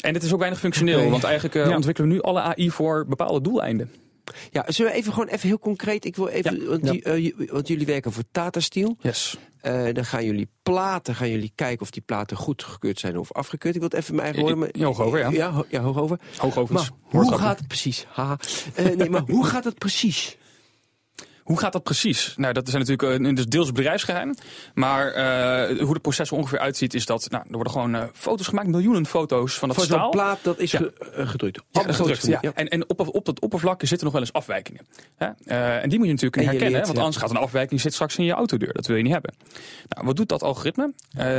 [0.00, 1.74] En het is ook weinig functioneel, want eigenlijk Ja.
[1.74, 3.90] ontwikkelen we nu alle AI voor bepaalde doeleinden.
[4.50, 6.04] Ja, zullen we even gewoon even heel concreet.
[6.04, 7.12] Ik wil even, want, Ja.
[7.14, 8.96] die, want jullie werken voor Tata Steel.
[9.00, 9.36] Yes.
[9.60, 13.74] Eh, dan gaan jullie platen, gaan jullie kijken of die platen goedgekeurd zijn of afgekeurd.
[13.74, 14.58] Ik wil het even mijn eigen woorden.
[14.58, 15.30] maar- ja, hoog over, ja.
[15.30, 16.18] Ja, ho- ja hoog over.
[16.36, 16.90] Hoogovens.
[16.90, 18.06] Maar hoe gaat het precies?
[18.08, 18.36] Haha.
[18.74, 20.38] Eh, nee, maar hoe gaat het precies?
[21.50, 22.34] Hoe gaat dat precies?
[22.36, 24.34] Nou, dat is natuurlijk uh, dus deels bedrijfsgeheim.
[24.74, 28.02] Maar uh, hoe het proces er ongeveer uitziet, is dat nou, er worden gewoon uh,
[28.12, 30.10] foto's gemaakt, miljoenen foto's van dat Voor staal.
[30.10, 30.78] plaat, dat is Ja.
[30.78, 31.62] ge- eh, gedrukt.
[31.70, 32.40] Ja, gedrukt, ja.
[32.40, 34.86] En, en op, op dat oppervlak zitten nog wel eens afwijkingen.
[35.16, 35.26] Hè?
[35.80, 38.16] En die moet je natuurlijk je herkennen, leert, want anders gaat een afwijking zit straks
[38.16, 38.72] in je autodeur.
[38.72, 39.34] Dat wil je niet hebben.
[39.88, 40.92] Nou, wat doet dat algoritme?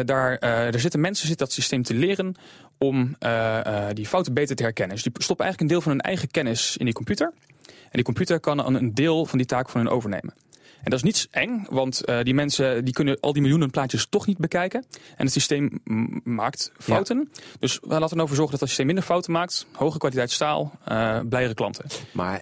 [0.06, 2.36] Daar, er zitten mensen zit dat systeem te leren
[2.78, 3.16] om
[3.94, 4.96] die fouten beter te herkennen.
[4.96, 7.34] Dus die stoppen eigenlijk een deel van hun eigen kennis in die computer.
[7.68, 10.34] En die computer kan een, een deel van die taak van hun overnemen.
[10.84, 14.08] En dat is niet eng, want uh, die mensen die kunnen al die miljoenen plaatjes
[14.10, 14.86] toch niet bekijken.
[14.92, 15.80] En het systeem
[16.24, 17.30] maakt fouten.
[17.34, 17.42] Ja.
[17.60, 19.66] Dus we laten ervoor zorgen dat het systeem minder fouten maakt.
[19.72, 21.86] Hoge kwaliteit staal, uh, blijere klanten.
[22.14, 22.42] Maar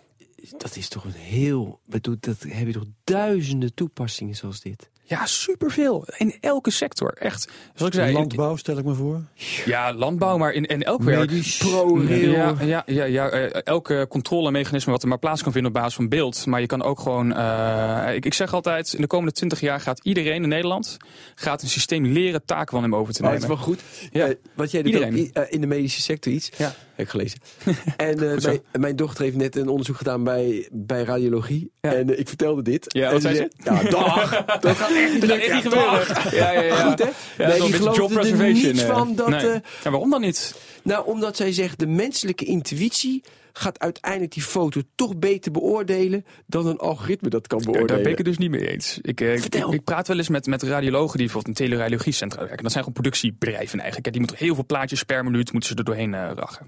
[0.57, 1.79] dat is toch een heel...
[1.85, 4.89] Bedoel, dat heb je toch duizenden toepassingen zoals dit?
[5.09, 6.05] Ja, superveel.
[6.17, 7.13] In elke sector.
[7.13, 7.49] Echt.
[7.73, 9.21] Zoals ik zei, Landbouw, stel ik me voor.
[9.65, 11.31] Ja, landbouw, maar in, in elk werk.
[11.57, 12.31] ProRail.
[12.31, 15.95] Ja, ja, ja, ja uh, elke controlemechanisme wat er maar plaats kan vinden op basis
[15.95, 16.45] van beeld.
[16.45, 17.31] Maar je kan ook gewoon.
[17.37, 20.97] Uh, ik, ik zeg altijd: in de komende 20 jaar gaat iedereen in Nederland
[21.35, 23.41] gaat een systeem leren taken van hem over te Oh, nemen.
[23.41, 23.81] dat is wel goed.
[24.11, 24.27] Ja.
[24.27, 26.51] Uh, wat jij doet uh, in de medische sector iets.
[26.57, 26.73] Ja.
[26.99, 27.39] Heb ik gelezen.
[28.09, 31.71] en uh, mijn, mijn dochter heeft net een onderzoek gedaan bij, bij radiologie.
[31.81, 31.93] Ja.
[31.93, 32.85] En uh, ik vertelde dit.
[32.87, 34.45] Ja, wat zei zei Ja, dag.
[34.59, 36.35] dat gaat echt Dat gaat echt niet gebeuren.
[36.35, 36.75] Ja, ja, ja.
[36.75, 37.09] Goed, hè?
[37.37, 38.87] Ja, nee, die job er niets eh.
[38.87, 39.27] van dat...
[39.27, 39.61] Nee.
[39.83, 40.55] Ja, waarom dan niet?
[40.83, 43.23] nou, omdat zij zegt, de menselijke intuïtie
[43.59, 47.87] gaat uiteindelijk die foto toch beter beoordelen dan een algoritme dat kan beoordelen.
[47.87, 48.99] daar ben ik het dus niet mee eens.
[49.01, 49.33] Ik, eh,
[49.71, 52.63] ik, praat wel eens met, met radiologen die bijvoorbeeld in teleradiologiecentra werken.
[52.63, 54.11] Dat zijn gewoon productiebedrijven eigenlijk.
[54.11, 56.67] Die moeten heel veel plaatjes per minuut moeten ze er doorheen rachen.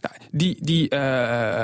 [0.00, 0.98] Nou, die die eh,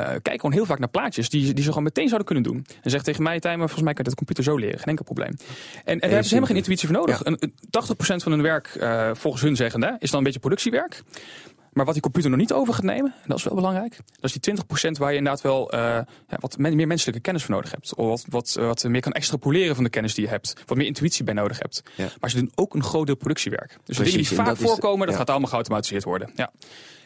[0.07, 2.57] kijken gewoon heel vaak naar plaatjes die, die ze gewoon meteen zouden kunnen doen.
[2.83, 4.79] En zeggen tegen mij, Tijmen, volgens mij kan je dat computer zo leren.
[4.79, 5.29] Geen enkel probleem.
[5.29, 5.39] En,
[5.85, 7.25] en daar hebben ze helemaal geen intuïtie voor nodig.
[7.25, 8.69] Een- een 80% van hun werk,
[9.17, 11.03] volgens hun zeggende, is dan een beetje productiewerk.
[11.75, 14.25] Maar wat die computer nog niet over gaat nemen, en dat is wel belangrijk, dat
[14.31, 17.55] is die 20% waar je inderdaad wel eh, ja, wat men- meer menselijke kennis voor
[17.55, 17.95] nodig hebt.
[17.95, 20.55] Of wat, wat, eh, wat meer kan extrapoleren van de kennis die je hebt.
[20.67, 21.83] Wat meer intuïtie bij nodig hebt.
[21.97, 22.09] Ja.
[22.21, 23.77] Maar ze doen ook een groot deel productiewerk.
[23.85, 26.31] Dus de dingen die vaak is- voorkomen, dat gaat allemaal geautomatiseerd worden.
[26.37, 26.53] Ja.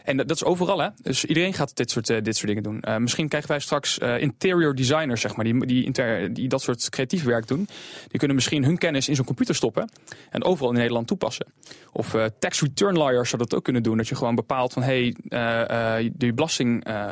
[0.04, 0.88] En dat is overal, hè?
[1.02, 3.02] Dus iedereen gaat dit soort, eh, dit soort dingen doen.
[3.02, 7.24] Misschien krijgen wij straks interior designers, zeg maar, die, die, inter, die dat soort creatief
[7.24, 7.68] werk doen.
[8.08, 9.90] Die kunnen misschien hun kennis in zo'n computer stoppen
[10.30, 11.46] en overal in Nederland toepassen.
[11.92, 13.96] Of tax return lawyers zouden dat ook kunnen doen.
[13.96, 17.06] Dat je gewoon bepaalt van, hey, eh, eh, de belasting eh,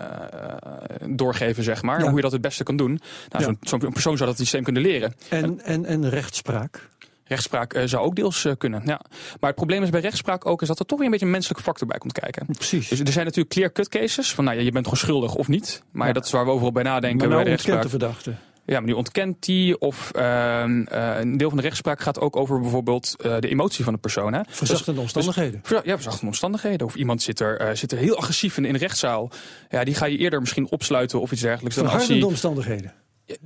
[1.09, 1.99] doorgeven, zeg maar.
[2.01, 2.07] Ja.
[2.07, 3.01] Hoe je dat het beste kan doen.
[3.29, 3.55] Nou, Ja.
[3.61, 5.15] zo'n, persoon zou dat systeem kunnen leren.
[5.29, 6.89] En, en, en rechtspraak.
[7.25, 9.01] Rechtspraak zou ook deels kunnen, ja.
[9.41, 11.33] Maar het probleem is bij rechtspraak ook is dat er toch weer een beetje een
[11.33, 12.47] menselijke factor bij komt kijken.
[12.47, 12.89] Precies.
[12.89, 15.83] Dus er zijn natuurlijk clear-cut cases van, nou ja, je bent gewoon schuldig of niet.
[15.91, 16.13] Maar Ja.
[16.13, 17.83] dat is waar we overal bij nadenken maar bij nou de rechtspraak.
[17.83, 18.35] de verdachte.
[18.67, 19.79] Ja, maar die ontkent die.
[19.79, 23.85] Of ehm, eh, een deel van de rechtspraak gaat ook over bijvoorbeeld eh, de emotie
[23.85, 24.33] van de persoon.
[24.33, 24.41] Hè?
[24.49, 25.61] Verzachtende omstandigheden.
[25.63, 26.87] Ver- Ja, verzachtende omstandigheden.
[26.87, 29.31] Of iemand zit er, eh, zit er heel agressief in, in een rechtszaal.
[29.71, 31.77] Ja, die ga je eerder misschien opsluiten of iets dergelijks.
[31.77, 32.93] Dan als omstandigheden.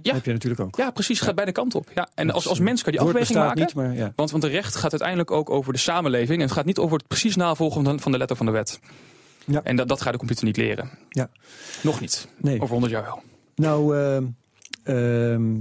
[0.03, 0.77] ja, Heb je natuurlijk ook.
[0.77, 1.21] ja, precies.
[1.21, 1.91] Gaat beide kanten op.
[1.95, 2.09] Ja.
[2.15, 3.61] En als, als mens kan je die Woord afweging maken.
[3.61, 4.13] niet, maar ja.
[4.17, 6.39] Want, want de recht gaat uiteindelijk ook over de samenleving.
[6.41, 8.53] En het gaat niet over het precies navolgen van de, van de letter van de
[8.53, 8.81] wet.
[9.45, 9.61] Ja.
[9.63, 10.91] En dat, dat gaat de computer niet leren.
[11.09, 11.29] Ja.
[11.83, 12.29] Nog niet.
[12.37, 12.55] Nee.
[12.61, 13.23] Over 100 jaar wel.
[13.55, 14.25] Nou, ehm,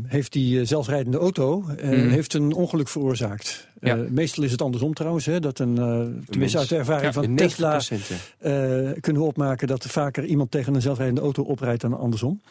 [0.06, 2.10] heeft die eh, zelfrijdende auto eh, Mhm.
[2.10, 3.68] heeft een ongeluk veroorzaakt.
[3.82, 3.96] Ja.
[3.98, 5.26] Eh, meestal is het andersom trouwens.
[5.26, 8.16] Hè, dat een, eh, tenminste uit de ervaring Ja, van Tesla 90% ja.
[8.38, 12.42] eh, kunnen we opmaken dat er vaker iemand tegen een zelfrijdende auto oprijdt dan andersom.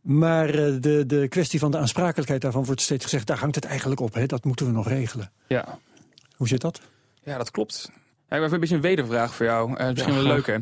[0.00, 3.26] Maar eh, de, de kwestie van de aansprakelijkheid daarvan wordt steeds gezegd...
[3.26, 4.26] daar hangt het eigenlijk op, hè?
[4.26, 5.30] dat moeten we nog regelen.
[5.46, 5.78] Ja,
[6.36, 6.80] Hoe zit dat?
[7.22, 7.90] ja dat klopt.
[8.30, 9.76] Ja, ik heb een beetje een wedervraag voor jou.
[9.76, 10.56] Eh, misschien wel leuk, hè?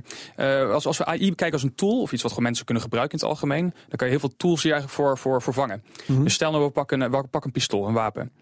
[0.65, 2.83] Eh, als, als we AI bekijken als een tool, of iets wat gewoon mensen kunnen
[2.83, 5.83] gebruiken in het algemeen, dan kan je heel veel tools hier eigenlijk voor, voor vervangen.
[6.07, 8.33] Dus stel nou, we pakken, een- we pakken een pistool, een wapen.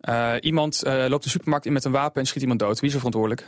[0.00, 2.80] Eh, iemand loopt de supermarkt in met een wapen en schiet iemand dood.
[2.80, 3.46] Wie is er verantwoordelijk?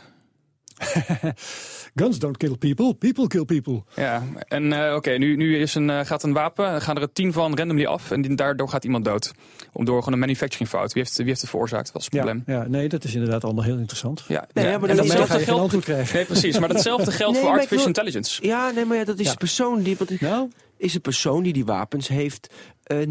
[1.99, 3.83] Guns don't kill people, people kill people.
[3.95, 7.33] Ja, en eh, oké, nu, nu is een, eh, gaat een wapen, gaan er tien
[7.33, 9.31] van randomly af en die, daardoor gaat iemand dood.
[9.73, 10.93] Om door gewoon een manufacturing fout.
[10.93, 11.93] Wie heeft, wie heeft het veroorzaakt?
[11.93, 12.43] Dat is het probleem.
[12.45, 14.23] ja, nee, dat is inderdaad allemaal heel interessant.
[14.27, 14.71] Ja, Nee, ja.
[14.71, 15.43] ja, maar en dat datzelfde
[15.81, 16.13] geldt.
[16.13, 16.59] Nee, precies.
[16.59, 18.45] Maar datzelfde geldt Nee, voor artificial wil- intelligence.
[18.45, 19.31] Ja, nee, maar ja, dat is Ja.
[19.31, 19.97] de persoon die...
[19.97, 22.49] Want, Nou, is de persoon die die wapens heeft
[22.83, 23.07] eh, eh,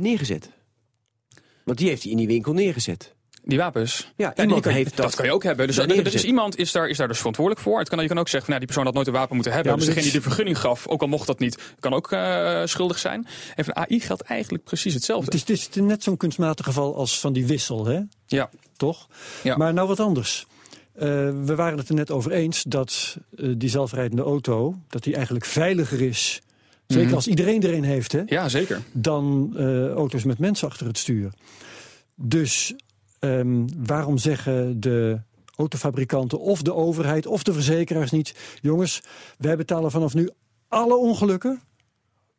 [0.00, 0.50] neergezet.
[1.64, 3.14] Want die heeft hij in die winkel neergezet.
[3.48, 4.12] Die wapens.
[4.16, 5.66] Ja, iemand kan, heeft dat, dat kan je ook hebben.
[5.66, 6.22] Dus er, is neergezet.
[6.22, 7.78] iemand is daar, is daar dus verantwoordelijk voor.
[7.78, 9.52] Het kan, je kan ook zeggen, van, nou, die persoon had nooit een wapen moeten
[9.52, 9.72] hebben.
[9.72, 12.62] Ja, dus degene die de vergunning gaf, ook al mocht dat niet, kan ook eh,
[12.64, 13.26] schuldig zijn.
[13.54, 15.24] En van AI geldt eigenlijk precies hetzelfde.
[15.24, 18.00] het is, het is net zo'n kunstmatig geval als van die wissel, hè?
[18.26, 19.08] Ja, toch?
[19.42, 19.56] Ja.
[19.56, 20.46] Maar nou wat anders.
[20.94, 21.06] Eh,
[21.44, 24.74] we waren het er net over eens dat eh, die zelfrijdende auto...
[24.88, 26.42] dat die eigenlijk veiliger is,
[26.86, 27.14] zeker Mhm.
[27.14, 28.12] als iedereen er een heeft...
[28.12, 28.80] Hè, ja zeker.
[28.92, 29.52] dan
[29.96, 31.32] auto's met mensen achter het stuur.
[32.14, 32.74] Dus
[33.18, 35.20] ehm, waarom zeggen de
[35.56, 38.58] autofabrikanten of de overheid of de verzekeraars niet...
[38.60, 39.02] jongens,
[39.38, 40.30] wij betalen vanaf nu
[40.68, 41.60] alle ongelukken...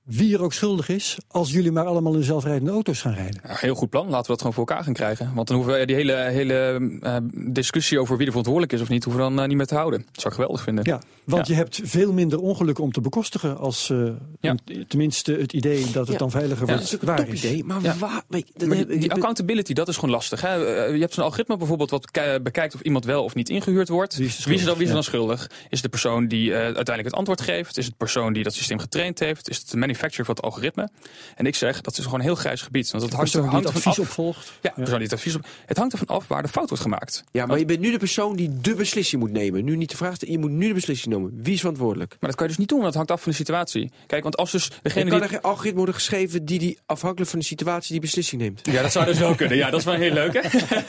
[0.10, 3.42] wie er ook schuldig is, als jullie maar allemaal in zelfrijdende auto's gaan rijden.
[3.48, 4.04] Ja, heel goed plan.
[4.06, 5.32] Laten we dat gewoon voor elkaar gaan krijgen.
[5.36, 8.90] Want dan hoeven we die hele, hele eh, discussie over wie er verantwoordelijk is of
[8.90, 10.00] niet, hoeven we dan eh, niet meer te houden.
[10.00, 10.84] Dat zou ik geweldig vinden.
[10.86, 11.54] Ja, want Ja.
[11.54, 13.58] je hebt veel minder ongelukken om te bekostigen...
[13.58, 13.98] als eh,
[14.40, 14.56] Ja.
[14.66, 16.18] een- tenminste het idee dat het Ja.
[16.18, 17.44] dan veiliger Ja, wordt Dat is ook een waar top is.
[17.44, 17.64] idee.
[17.64, 17.96] Maar Ja.
[17.98, 18.10] waar...
[18.10, 20.42] Maar die, die accountability, dat is gewoon lastig.
[20.42, 20.54] Hè?
[20.54, 22.12] Je hebt zo'n algoritme bijvoorbeeld wat
[22.44, 24.16] bekijkt of iemand wel of niet ingehuurd wordt.
[24.16, 24.94] Wie is Wie is dan, wie is schuldig?
[24.94, 25.48] dan schuldig?
[25.64, 27.78] Is het de persoon die eh, uiteindelijk het antwoord geeft?
[27.78, 29.50] Is het de persoon die dat systeem getraind heeft?
[29.50, 30.90] Is het de manufacturer van het algoritme?
[31.36, 32.92] En ik zeg, dat is gewoon een heel grijs gebied.
[32.92, 34.00] Want het hangt, Persoon die het advies af.
[34.00, 34.52] opvolgt.
[34.62, 35.46] Ja, die het advies op.
[35.66, 37.24] Het hangt ervan af waar de fout wordt gemaakt.
[37.32, 39.64] Ja, maar je bent nu de persoon die de beslissing moet nemen.
[39.64, 41.40] Nu niet de vraag je moet nu de beslissing nemen.
[41.44, 42.10] Wie is verantwoordelijk?
[42.20, 43.92] Maar dat kan je dus niet doen, want het hangt af van de situatie.
[44.08, 45.28] Kijk, want als dus Er degene kan die...
[45.28, 48.62] er geen algoritme worden geschreven die, die afhankelijk van de situatie die beslissing neemt.
[48.64, 49.58] Ja, dat zou dus wel kunnen.
[49.58, 50.42] Ja, dat is wel heel leuk, hè?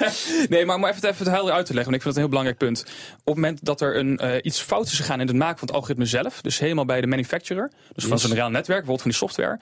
[0.54, 2.20] nee, maar om even, even het helder uit te leggen, want ik vind het een
[2.20, 2.80] heel belangrijk punt.
[2.80, 5.68] Op het moment dat er een, eh, iets fout is gegaan in het maken van
[5.68, 9.18] het algoritme zelf, dus helemaal bij de manufacturer, dus van zo'n reaal netwerk, van die
[9.18, 9.60] software,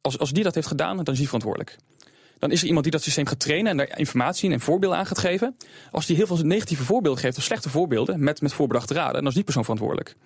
[0.00, 1.76] als, als die dat heeft gedaan, dan is die verantwoordelijk.
[2.38, 5.06] Dan is er iemand die dat systeem gaat trainen en daar informatie en voorbeelden aan
[5.06, 5.56] gaat geven.
[5.90, 9.26] Als die heel veel negatieve voorbeelden geeft of slechte voorbeelden met, met voorbedachte raden, dan
[9.26, 10.16] is die persoon verantwoordelijk.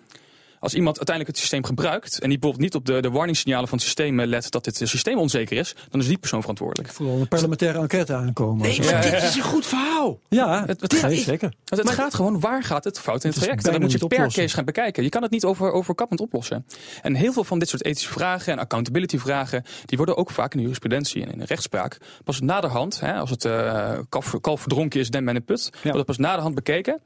[0.62, 3.78] Als iemand uiteindelijk het systeem gebruikt en die bijvoorbeeld niet op de, de warningssignalen van
[3.78, 6.88] het systeem eh, let dat dit systeem onzeker is, dan is die persoon verantwoordelijk.
[6.88, 8.66] Ik voel al een parlementaire enquête aankomen.
[8.68, 10.20] Nee, maar dit is een goed verhaal.
[10.28, 11.52] Ja, Het- het dit gaat- is zeker.
[11.64, 13.66] Want het gaat gewoon, waar gaat het fout in het Het traject?
[13.66, 14.42] En dan moet je per oplossen.
[14.42, 15.02] case gaan bekijken.
[15.02, 16.66] Je kan het niet over, overkappend oplossen.
[17.02, 19.64] En heel veel van dit soort ethische vragen en accountability vragen...
[19.86, 21.98] die worden ook vaak in de jurisprudentie en in de rechtspraak...
[22.24, 25.70] pas naderhand, hè, als het eh kalf, kalf verdronken is, den men in put...
[25.82, 27.00] wordt het pas naderhand bekeken.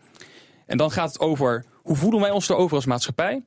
[0.66, 3.42] En dan gaat het over, hoe voelen wij ons erover als maatschappij...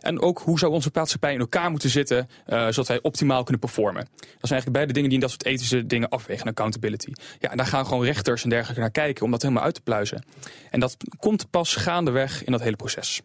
[0.00, 3.60] En ook hoe zou onze maatschappij in elkaar moeten zitten, eh, zodat wij optimaal kunnen
[3.60, 4.02] performen.
[4.02, 7.12] Dat zijn eigenlijk beide dingen die in dat soort ethische dingen afwegen, accountability.
[7.38, 9.80] Ja, en daar gaan gewoon rechters en dergelijke naar kijken om dat helemaal uit te
[9.80, 10.24] pluizen.
[10.70, 13.20] En dat komt pas gaandeweg in dat hele proces.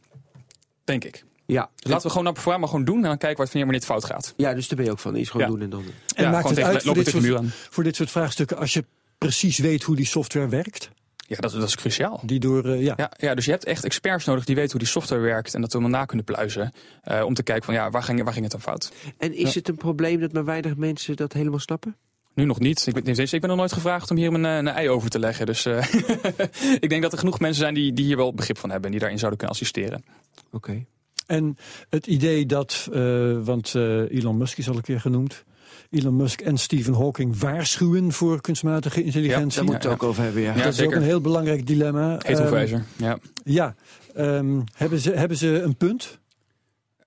[0.84, 1.24] Denk ik.
[1.46, 3.82] Ja, Dus laten we gewoon naar programma gewoon doen en dan kijken wat wanneer wanneer
[3.88, 4.34] het fout gaat.
[4.38, 5.16] ja, dus daar ben je ook van.
[5.16, 5.54] Iets gewoon Ja.
[5.54, 5.84] doen en dan...
[6.16, 8.86] En Ja, maakt het tegen- uit voor dit, soort, voor dit soort vraagstukken als je
[9.18, 10.89] precies weet hoe die software werkt?
[11.28, 12.22] Ja, dat, dat is cruciaal.
[12.26, 12.94] Die door, eh, ja.
[12.98, 15.62] Ja, ja, dus je hebt echt experts nodig die weten hoe die software werkt en
[15.62, 16.74] dat we helemaal na kunnen pluizen.
[17.04, 18.92] eh, om te kijken van ja, waar ging, waar ging het dan fout?
[19.18, 21.96] En is het een probleem dat maar weinig mensen dat helemaal snappen?
[22.34, 22.88] Nu nog niet.
[22.88, 25.20] Ik ben, ik ben nog nooit gevraagd om hier mijn, eh, een ei over te
[25.20, 25.46] leggen.
[25.46, 25.94] Dus eh,
[26.86, 28.92] ik denk dat er genoeg mensen zijn die, die hier wel begrip van hebben en
[28.92, 30.04] die daarin zouden kunnen assisteren.
[30.52, 30.86] Oké.
[31.26, 31.58] En
[31.90, 35.44] het idee dat, eh, want eh, Elon Musk is al een keer genoemd.
[35.90, 39.56] Elon Musk en Stephen Hawking waarschuwen voor kunstmatige intelligentie.
[39.56, 40.56] Daar moeten we het ook over hebben, ja.
[40.56, 40.94] Ja, dat is zeker.
[40.94, 42.18] ook een heel belangrijk dilemma.
[42.18, 42.84] Ehm, Etelwijzer.
[42.98, 43.18] ja.
[43.44, 43.76] ja,
[44.16, 46.20] Ehm, hebben, ze, hebben ze een punt?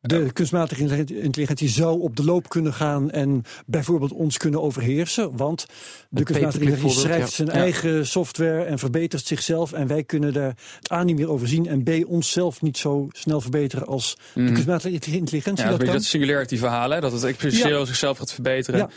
[0.01, 5.36] De kunstmatige intelligentie- zou op de loop kunnen gaan en bijvoorbeeld ons kunnen overheersen.
[5.36, 5.66] Want
[6.11, 7.55] de kunstmatige intelligentie schrijft zijn Ja.
[7.55, 9.72] eigen software en verbetert zichzelf.
[9.72, 10.57] En wij kunnen daar
[10.92, 14.53] A niet meer over zien en B onszelf niet zo snel verbeteren als de Mhm.
[14.53, 17.01] kunstmatige intelligentie Ja, dat is dat singularity verhaal, hè?
[17.01, 18.80] dat het exponentieel zichzelf gaat verbeteren.
[18.80, 18.88] Ja.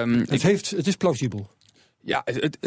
[0.00, 1.50] Ehm, ik- Het, heeft, het is plausibel.
[2.06, 2.58] Ja, het,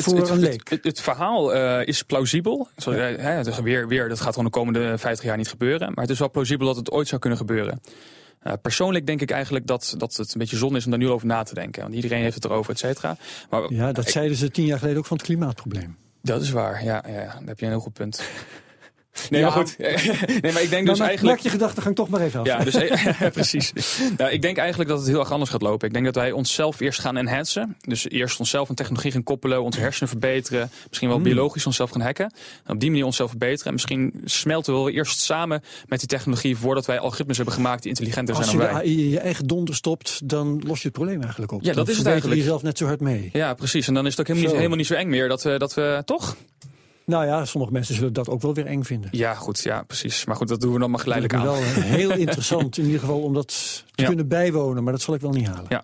[0.82, 2.68] het, verhaal eh, is plausibel.
[2.76, 5.48] Zoals, jij- hè, het is weer, weer, dat gaat gewoon de komende 50 jaar niet
[5.50, 5.88] gebeuren.
[5.94, 7.82] Maar het is wel plausibel dat het ooit zou kunnen gebeuren.
[8.40, 11.10] Eh, persoonlijk denk ik eigenlijk dat, dat het een beetje zonde is om daar nu
[11.10, 11.82] over na te denken.
[11.82, 13.18] Want iedereen heeft het erover, et cetera.
[13.50, 15.98] Maar Ja, dat ik- zeiden ze tien jaar geleden ook van het klimaatprobleem.
[16.22, 16.84] dat is waar.
[16.84, 18.22] Ja, ja, daar heb je een heel goed punt.
[19.30, 19.48] Nee, Ja.
[19.48, 19.78] maar goed.
[20.42, 21.22] nee, maar ik denk dus maak- eigenlijk...
[21.22, 22.46] maak je gedachtegang toch maar even af.
[22.46, 22.74] Ja, dus,
[23.20, 23.74] ja, precies.
[24.18, 25.88] Nou, ik denk eigenlijk dat het heel erg anders gaat lopen.
[25.88, 27.78] Ik denk dat wij onszelf eerst gaan enhancen.
[27.82, 30.70] Dus eerst onszelf aan technologie gaan koppelen, onze hersenen verbeteren.
[30.88, 31.24] Misschien Hmm.
[31.24, 32.34] wel biologisch onszelf gaan hacken.
[32.66, 33.66] En op die manier onszelf verbeteren.
[33.68, 37.82] En misschien smelten we wel eerst samen met die technologie voordat wij algoritmes hebben gemaakt
[37.82, 38.92] die intelligenter Als zijn je dan de wij.
[38.92, 41.62] AI in je eigen donder stopt, dan los je het probleem eigenlijk op.
[41.62, 42.42] Ja, dat Dan is het verbeter je eigenlijk.
[42.42, 43.30] jezelf net zo hard mee.
[43.34, 43.88] Ja, precies.
[43.88, 44.58] En dan is het ook helemaal niet, Zo.
[44.58, 46.36] helemaal niet zo eng meer dat we, dat we toch?
[47.12, 49.10] Nou ja, sommige mensen zullen dat ook wel weer eng vinden.
[49.14, 49.60] Ja, goed.
[49.64, 50.26] Ja, precies.
[50.26, 51.46] Maar goed, dat doen we dan maar geleidelijk aan.
[51.46, 53.48] wel heel interessant in ieder geval om dat
[53.96, 54.08] te Ja.
[54.08, 54.84] kunnen bijwonen.
[54.84, 55.66] Maar dat zal ik wel niet halen.
[55.70, 55.84] Ja.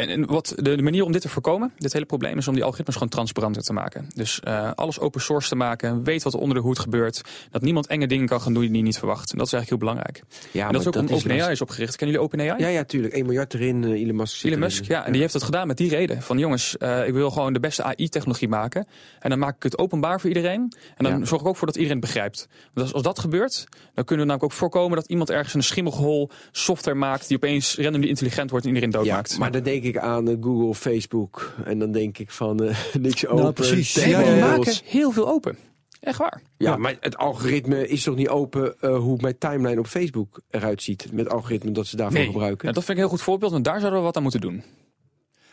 [0.00, 2.54] En, en wat de, de manier om dit te voorkomen, dit hele probleem, is om
[2.54, 4.08] die algoritmes gewoon transparanter te maken.
[4.14, 7.20] Dus eh, alles open source te maken, weet wat er onder de hoed gebeurt.
[7.50, 9.32] Dat niemand enge dingen kan gaan doen die je niet verwacht.
[9.32, 10.22] En dat is eigenlijk heel belangrijk.
[10.52, 11.96] Ja, en dat is ook om dat OpenAI is opgericht.
[11.96, 12.58] Kennen jullie OpenAI?
[12.62, 13.14] Ja, ja, tuurlijk.
[13.14, 14.44] 1 miljard erin, eh, Elon Musk.
[14.44, 14.58] Elon.
[14.58, 16.22] Musk, ja, en die heeft het gedaan met die reden.
[16.22, 18.86] Van jongens, eh, ik wil gewoon de beste AI-technologie maken.
[19.20, 20.72] En dan maak ik het openbaar voor iedereen.
[20.96, 21.24] En dan Ja.
[21.24, 22.48] zorg ik ook voor dat iedereen het begrijpt.
[22.74, 26.30] Want als, dat gebeurt, dan kunnen we namelijk ook voorkomen dat iemand ergens een schimmelgehol
[26.52, 29.38] software maakt die opeens randomly intelligent wordt en iedereen Ja, doodmaakt.
[29.38, 31.54] maar dan denk ik aan eh, Google, Facebook.
[31.64, 33.42] En dan denk ik van eh, niks open.
[33.42, 33.92] Nou, precies.
[33.92, 35.56] Die Ja, maken heel veel open.
[36.00, 36.42] Echt waar.
[36.56, 40.82] Ja, maar het algoritme is toch niet open eh, hoe mijn timeline op Facebook eruit
[40.82, 41.12] ziet.
[41.12, 42.68] Met algoritme dat ze daarvoor gebruiken.
[42.68, 44.40] Ja, dat vind ik een heel goed voorbeeld, want daar zouden we wat aan moeten
[44.40, 44.54] doen.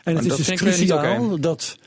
[0.02, 1.40] En Maar het is dus cruciaal oké.
[1.40, 1.78] dat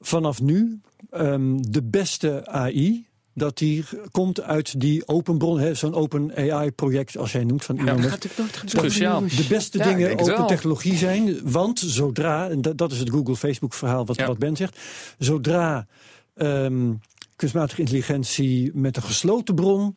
[0.00, 0.80] vanaf nu
[1.10, 7.16] ehm, de beste AI dat die komt uit die open bron, hè, zo'n open AI-project
[7.16, 8.10] als jij noemt van Elon Musk.
[8.10, 9.20] natuurlijk nooit Dat is cruciaal.
[9.20, 11.40] de beste Ja, dingen open technologie zijn.
[11.50, 14.26] Want zodra, en dat, dat is het Google-Facebook-verhaal wat, Ja.
[14.26, 14.78] wat Ben zegt.
[15.18, 15.86] Zodra
[16.34, 16.92] ehm,
[17.36, 19.96] kunstmatige intelligentie met een gesloten bron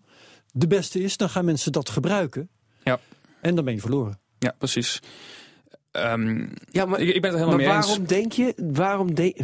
[0.51, 2.49] de beste is, dan gaan mensen dat gebruiken.
[2.83, 2.99] Ja.
[3.41, 4.19] En dan ben je verloren.
[4.39, 4.99] Ja, precies.
[5.91, 7.85] Ehm, Ja, maar, ik, ben het er helemaal maar mee eens.
[7.87, 9.37] waarom denk je, waarom denk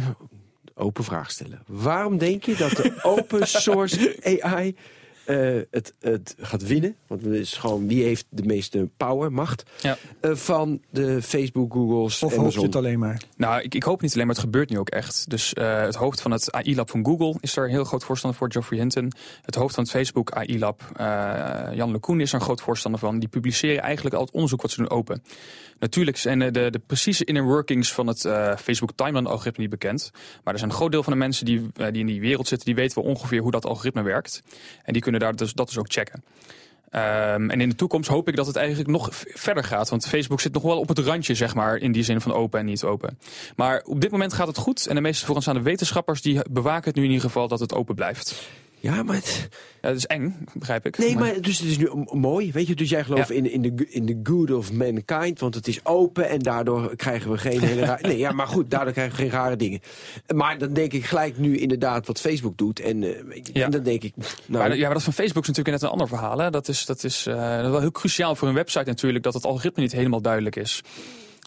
[0.80, 1.62] Open vraag stellen.
[1.66, 4.76] Waarom denk je dat de open source AI
[5.24, 6.96] eh, het, het gaat winnen?
[7.06, 9.96] Want het is gewoon wie heeft de meeste power, macht Ja.
[10.20, 12.64] eh, van de Facebook, Google's, Of hoop je Amazon.
[12.64, 13.22] het alleen maar?
[13.36, 15.30] Nou, ik, ik hoop niet alleen, maar het gebeurt nu ook echt.
[15.30, 18.38] Dus eh, het hoofd van het AI-lab van Google is daar een heel groot voorstander
[18.38, 19.12] voor, Geoffrey Hinton.
[19.42, 23.18] Het hoofd van het Facebook AI-lab, eh, Jan LeCun, is er een groot voorstander van.
[23.18, 25.22] Die publiceren eigenlijk al het onderzoek wat ze doen open.
[25.78, 30.10] Natuurlijk zijn de, de precieze inner workings van het eh, Facebook timeline-algoritme niet bekend.
[30.44, 32.66] Maar er zijn een groot deel van de mensen die, die in die wereld zitten,
[32.66, 34.42] die weten wel ongeveer hoe dat algoritme werkt.
[34.84, 36.22] En die kunnen daar dus, dat dus ook checken.
[36.90, 39.88] Ehm, en in de toekomst hoop ik dat het eigenlijk nog verder gaat.
[39.88, 42.60] Want Facebook zit nog wel op het randje, zeg maar, in die zin van open
[42.60, 43.18] en niet open.
[43.56, 44.86] Maar op dit moment gaat het goed.
[44.86, 47.94] En de meeste vooraanstaande wetenschappers die bewaken het nu in ieder geval dat het open
[47.94, 48.48] blijft.
[48.80, 49.48] Ja, maar het,
[49.82, 50.98] Ja, het is eng, begrijp ik.
[50.98, 52.74] nee, maar dus het is nu mooi, weet je.
[52.74, 53.34] Dus jij gelooft Ja.
[53.34, 57.30] in, in, de, in de good of mankind, want het is open en daardoor krijgen
[57.30, 58.02] we geen hele rare...
[58.08, 59.80] Nee, ja, maar goed, daardoor krijgen we geen rare dingen.
[60.34, 62.80] Maar dan denk ik gelijk nu inderdaad wat Facebook doet.
[62.80, 63.64] En, eh, Ja.
[63.64, 65.94] en dan denk ik, nou, Maar, ja, maar dat van Facebook is natuurlijk net een
[65.98, 66.38] ander verhaal.
[66.38, 66.50] Hè.
[66.50, 67.34] Dat is, dat is eh,
[67.70, 70.82] wel heel cruciaal voor een website natuurlijk, dat het algoritme niet helemaal duidelijk is.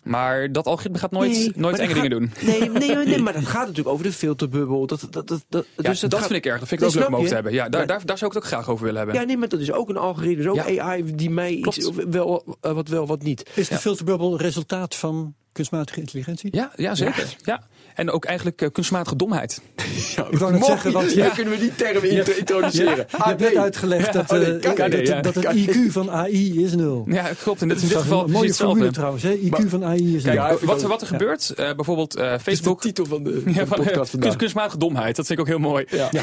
[0.04, 2.32] Maar dat algoritme gaat nooit, Nee, nooit enge dingen doen.
[2.41, 4.88] Nee, nee, nee, maar dat gaat natuurlijk over de filterbubbel.
[4.88, 6.60] Dat, dat, dat, dat, Ja, dus dat gaat- vind ik erg.
[6.60, 7.54] Dat vind ik ook leuk om over te hebben.
[7.54, 9.20] Ja, daar, Maar- daar, daar zou ik het ook graag over willen hebben.
[9.20, 10.84] Ja, nee, maar dat is ook een algoritme, ook Ja.
[10.84, 13.49] AI die mij iets, wel, eh, wat wel, wat niet.
[13.56, 16.56] Is de filterbubbel resultaat van kunstmatige intelligentie?
[16.56, 17.36] Ja, ja zeker.
[17.43, 17.62] Ja.
[17.95, 19.62] En ook eigenlijk eh, kunstmatige domheid.
[20.32, 21.26] Ik wou net zeggen, want ja.
[21.26, 22.95] ja, kunnen we die term introduceren.
[23.10, 25.22] je hebt net uitgelegd dat, Oh, nee, KD, dat, ja.
[25.22, 27.06] dat het IQ van AI is nul.
[27.08, 27.62] Ja, klopt.
[27.62, 29.20] En dit is in dit geval een mooie formule hetzelfde.
[29.22, 29.24] trouwens.
[29.24, 29.64] Hè?
[29.64, 30.36] IQ van AI is nul.
[30.36, 32.82] Kijk, Ja, wat, wat er gebeurt, eh, bijvoorbeeld eh, Dat is de Facebook...
[32.82, 34.36] titel van de, van Ja, de podcast vandaag.
[34.36, 35.86] kunstmatige domheid, dat vind ik ook heel mooi.
[35.89, 36.10] Ja.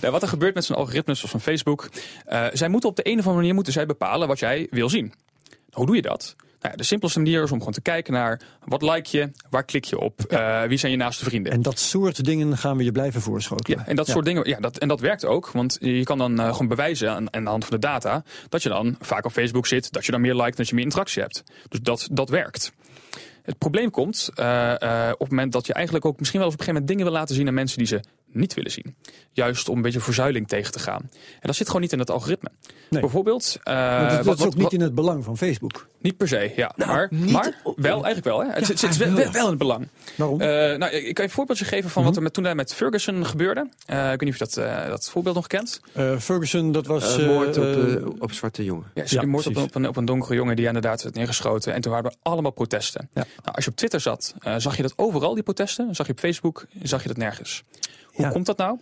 [0.00, 1.88] Nou, wat er gebeurt met zo'n algoritmes zoals van Facebook,
[2.26, 4.88] eh, zij moeten op de een of andere manier moeten zij bepalen wat jij wil
[4.88, 5.12] zien.
[5.72, 6.36] Hoe doe je dat?
[6.60, 9.64] Nou, ja, de simpelste manier is om gewoon te kijken naar wat like je, waar
[9.64, 11.52] klik je op, eh, wie zijn je naaste vrienden.
[11.52, 13.78] En dat soort dingen gaan we je blijven voorschotelen.
[13.78, 14.48] Ja, en dat soort dingen.
[14.48, 15.50] Ja, dat, en dat werkt ook.
[15.50, 18.22] Want je kan dan eh, gewoon bewijzen aan, aan de hand van de data.
[18.48, 19.92] dat je dan vaak op Facebook zit.
[19.92, 20.56] dat je dan meer liked.
[20.56, 21.42] dat je meer interactie hebt.
[21.68, 22.72] Dus dat, dat werkt.
[23.42, 24.74] Het probleem komt eh,
[25.12, 27.04] op het moment dat je eigenlijk ook misschien wel eens op een gegeven moment dingen
[27.04, 28.00] wil laten zien aan mensen die ze
[28.32, 28.96] niet willen zien.
[29.32, 31.00] Juist om een beetje verzuiling tegen te gaan.
[31.12, 32.50] En dat zit gewoon niet in het algoritme.
[32.90, 33.00] Nee.
[33.00, 33.58] Bijvoorbeeld.
[33.62, 35.86] eh, Want dat, dat wat- is ook wat- niet in het belang van Facebook.
[36.00, 36.72] niet per se, ja.
[36.76, 38.38] maar niet maar op- wel, eigenlijk wel.
[38.40, 38.46] Hè.
[38.46, 39.88] Het, Ja, zit- zit wel, wel in het belang.
[40.16, 40.40] Waarom?
[40.40, 42.74] Eh, nou, ik kan je een voorbeeldje geven van wat er met, toen daar met
[42.74, 43.68] Ferguson gebeurde.
[43.86, 45.80] Eh, ik weet niet of je dat, dat voorbeeld nog kent.
[45.92, 47.18] Eh, Ferguson, dat was...
[47.18, 48.86] Eh, moord op, op zwarte jongen.
[49.04, 51.74] Ja, moord op, op, een, op een donkere jongen die inderdaad werd neergeschoten.
[51.74, 53.08] En toen waren er allemaal protesten.
[53.14, 53.24] Ja.
[53.42, 55.94] Nou, als je op Twitter zat, zag je dat overal, die protesten.
[55.94, 57.62] Zag je op Facebook, zag je dat nergens.
[58.06, 58.30] Hoe Ja.
[58.32, 58.78] komt dat nou?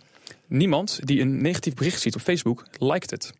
[0.47, 3.33] Niemand die een negatief bericht ziet op Facebook, liked het.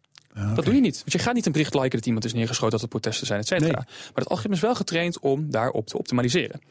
[0.56, 0.98] Dat doe je niet.
[0.98, 3.40] Want je gaat niet een bericht liken dat iemand is neergeschoten, dat er protesten zijn,
[3.40, 3.68] et cetera.
[3.68, 3.76] Nee.
[3.86, 6.62] Maar het algoritme is wel getraind om daarop te optimaliseren.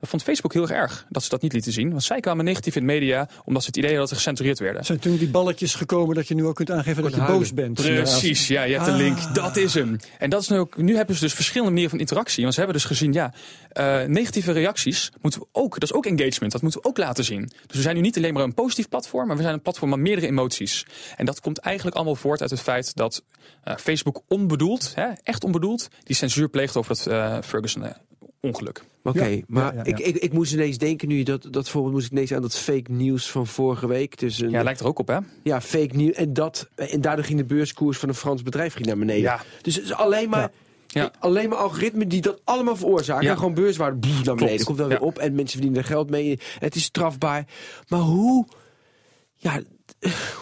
[0.00, 1.90] Dat vond Facebook heel erg erg dat ze dat niet lieten zien.
[1.90, 4.58] Want zij kwamen negatief in de media omdat ze het idee hadden dat ze gecensureerd
[4.58, 4.84] werden.
[4.84, 7.38] Zijn toen die balletjes gekomen dat je nu ook kunt aangeven dat je huilen.
[7.38, 7.74] boos bent?
[7.74, 8.98] Precies, ja, je hebt een Ah.
[8.98, 9.34] link.
[9.34, 9.96] Dat is hem.
[10.18, 10.76] En dat is nu ook.
[10.76, 12.42] Nu hebben ze dus verschillende manieren van interactie.
[12.42, 13.32] Want ze hebben dus gezien, ja,
[13.70, 15.72] eh, negatieve reacties moeten we ook.
[15.72, 16.52] Dat is ook engagement.
[16.52, 17.40] Dat moeten we ook laten zien.
[17.66, 19.90] Dus we zijn nu niet alleen maar een positief platform, maar we zijn een platform
[19.90, 20.86] met meerdere emoties.
[21.16, 23.09] En dat komt eigenlijk allemaal voort uit het feit dat
[23.64, 27.90] eh, Facebook onbedoeld, hè, echt onbedoeld, die censuur pleegt over dat eh, Ferguson eh,
[28.40, 28.82] ongeluk.
[29.02, 29.84] Oké, Ja, maar ja, ja, ja.
[29.84, 32.56] Ik, ik, ik moest ineens denken nu, dat, dat voorbeeld moest ik ineens aan dat
[32.58, 34.18] fake nieuws van vorige week.
[34.18, 35.18] Dus een, Ja, lijkt er ook op, hè?
[35.42, 36.14] ja, fake nieuws.
[36.14, 39.22] En, dat, en daardoor ging de beurskoers van een Frans bedrijf ging naar beneden.
[39.22, 39.40] Ja.
[39.62, 41.02] Dus het is alleen maar, Ja.
[41.02, 41.12] Ja.
[41.18, 43.24] alleen maar algoritmen die dat allemaal veroorzaken.
[43.24, 43.30] Ja.
[43.30, 44.64] En gewoon beurswaarde boef, naar beneden.
[44.64, 45.06] Komt dan weer Ja.
[45.06, 46.38] op en mensen verdienen er geld mee.
[46.58, 47.44] Het is strafbaar.
[47.88, 48.46] Maar hoe...
[49.36, 49.60] Ja,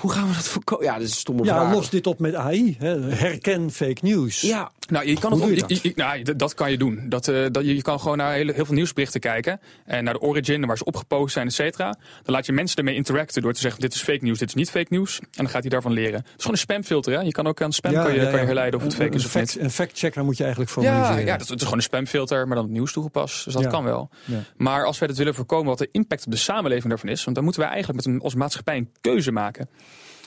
[0.00, 0.84] hoe gaan we dat voorkomen?
[0.86, 1.74] Ja, dat is een stomme Ja, vraag.
[1.74, 2.76] los dit op met AI.
[2.78, 3.00] Hè.
[3.00, 4.40] Herken fake news.
[4.40, 5.68] Ja, Nou, je kan Hoe het dat?
[5.70, 7.09] je- je- nou, dat kan je doen.
[7.09, 9.61] Dat, eh, dat, je kan gewoon naar heel, heel veel nieuwsberichten kijken.
[9.84, 11.97] En naar de origin, waar ze opgepost zijn, et cetera.
[12.22, 14.55] Dan laat je mensen ermee interacten door te zeggen: dit is fake nieuws, dit is
[14.55, 15.18] niet fake nieuws.
[15.20, 16.14] En dan gaat hij daarvan leren.
[16.18, 17.12] Het is gewoon een spamfilter.
[17.12, 17.20] Hè?
[17.20, 19.24] Je kan ook aan spam kan je, kan je herleiden of het Een- fake is
[19.24, 19.64] of fact- niet.
[19.64, 21.24] Een fact-checker moet je eigenlijk Ja, formaliseren.
[21.26, 23.45] ja, dat, het is gewoon een spamfilter, maar dan het nieuws toegepast.
[23.45, 23.68] Dus dat Ja.
[23.68, 24.11] kan wel.
[24.24, 24.41] Ja.
[24.57, 27.36] Maar als wij dat willen voorkomen, wat de impact op de samenleving daarvan is, want
[27.36, 29.68] dan moeten wij eigenlijk met een, als maatschappij een keuze maken.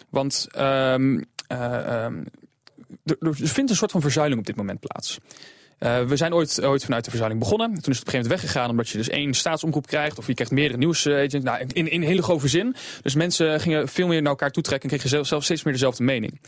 [0.09, 1.19] Want ehm,
[3.03, 5.19] er, vindt een soort van verzuiling op dit moment plaats.
[5.81, 7.67] Eh, we zijn ooit, ooit vanuit de verzuiling begonnen.
[7.67, 10.17] Toen is het op een gegeven moment weggegaan omdat je dus één staatsomroep krijgt.
[10.17, 11.45] Of je krijgt meerdere nieuwsagents.
[11.45, 12.75] Nou, in, in hele grove zin.
[13.01, 16.03] Dus mensen gingen veel meer naar elkaar toetrekken en kregen zelf, zelf steeds meer dezelfde
[16.03, 16.39] mening.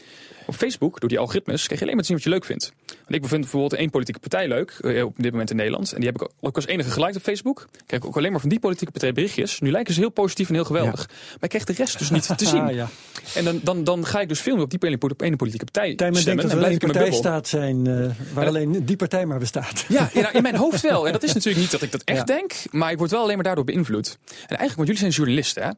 [0.46, 2.74] Op Facebook, door die algoritmes, krijg je alleen maar te zien wat je leuk vindt.
[2.86, 5.92] Want ik vind bijvoorbeeld één politieke partij leuk, eh, op dit moment in Nederland.
[5.92, 7.68] En die heb ik ook als enige geliked op Facebook.
[7.86, 9.60] Krijg ik ook alleen maar van die politieke partij berichtjes.
[9.60, 11.08] Nu lijken ze heel positief en heel geweldig.
[11.08, 12.74] Maar ik krijg de rest dus niet te zien.
[12.74, 12.88] Ja.
[13.36, 14.98] En dan, dan, dan ga ik dus veel meer op die ene,
[15.36, 16.44] politieke partij Tijmen denkt stemmen.
[16.44, 19.40] dat En blijf een ik in mijn partijstaat zijn eh, waar alleen die partij maar
[19.40, 19.86] bestaat.
[19.88, 21.06] Ja, ja, nou, in mijn hoofd wel.
[21.08, 23.36] En dat is natuurlijk niet dat ik dat echt denk, maar ik word wel alleen
[23.36, 24.18] maar daardoor beïnvloed.
[24.28, 25.70] En eigenlijk, want jullie zijn journalisten, hè?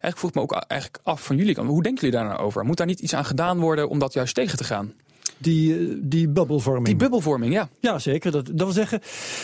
[0.00, 2.64] Eigenlijk vroeg ik me ook eigenlijk af van jullie hoe denken jullie daar nou over?
[2.64, 4.92] Moet daar niet iets aan gedaan worden om dat juist tegen te gaan?
[5.38, 6.86] Die, eh, die bubbelvorming.
[6.86, 7.68] Die bubbelvorming, ja.
[7.80, 8.30] Ja, zeker.
[8.30, 9.00] Dat, dat wil zeggen,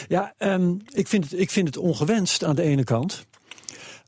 [0.09, 3.27] ja, ehm, ik, vind het, ik vind het ongewenst aan de ene kant.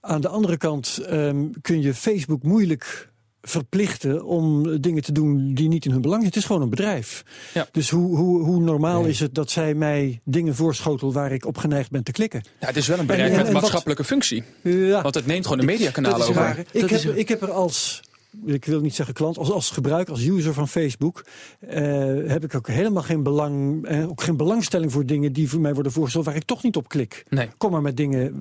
[0.00, 3.11] Aan de andere kant ehm, kun je Facebook moeilijk
[3.42, 6.32] verplichten om dingen te doen die niet in hun belang zijn.
[6.32, 7.24] Het is gewoon een bedrijf.
[7.54, 7.66] Ja.
[7.72, 11.56] Dus hoe, hoe, hoe normaal is het dat zij mij dingen voorschotel waar ik op
[11.58, 12.42] geneigd ben te klikken?
[12.60, 12.66] ja.
[12.66, 14.42] Het is wel een bedrijf En- en- met een en wat- maatschappelijke functie.
[14.62, 15.02] Ja.
[15.02, 16.64] Want het neemt gewoon de mediakanalen over.
[16.72, 18.00] Ik Dat heb, ik heb er als,
[18.44, 21.24] ik wil niet zeggen klant, als, als gebruik, als user van Facebook,
[21.60, 21.82] eh,
[22.26, 25.74] heb ik ook helemaal geen belang, eh, ook geen belangstelling voor dingen die voor mij
[25.74, 27.24] worden voorgesteld waar ik toch niet op klik.
[27.28, 27.48] Nee.
[27.58, 28.38] Kom maar met dingen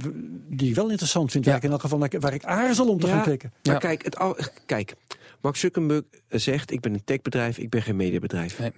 [0.49, 1.59] die ik wel interessant vind, waar Ja.
[1.59, 3.13] ik in elk geval naar- waar ik aarzel om te Ja.
[3.13, 3.51] gaan klikken.
[3.63, 3.79] Maar Ja.
[3.79, 4.93] kijk, het al, kijk,
[5.41, 8.59] Mark Zuckerberg zegt: Ik ben een techbedrijf, ik ben geen mediabedrijf.
[8.59, 8.71] Nee.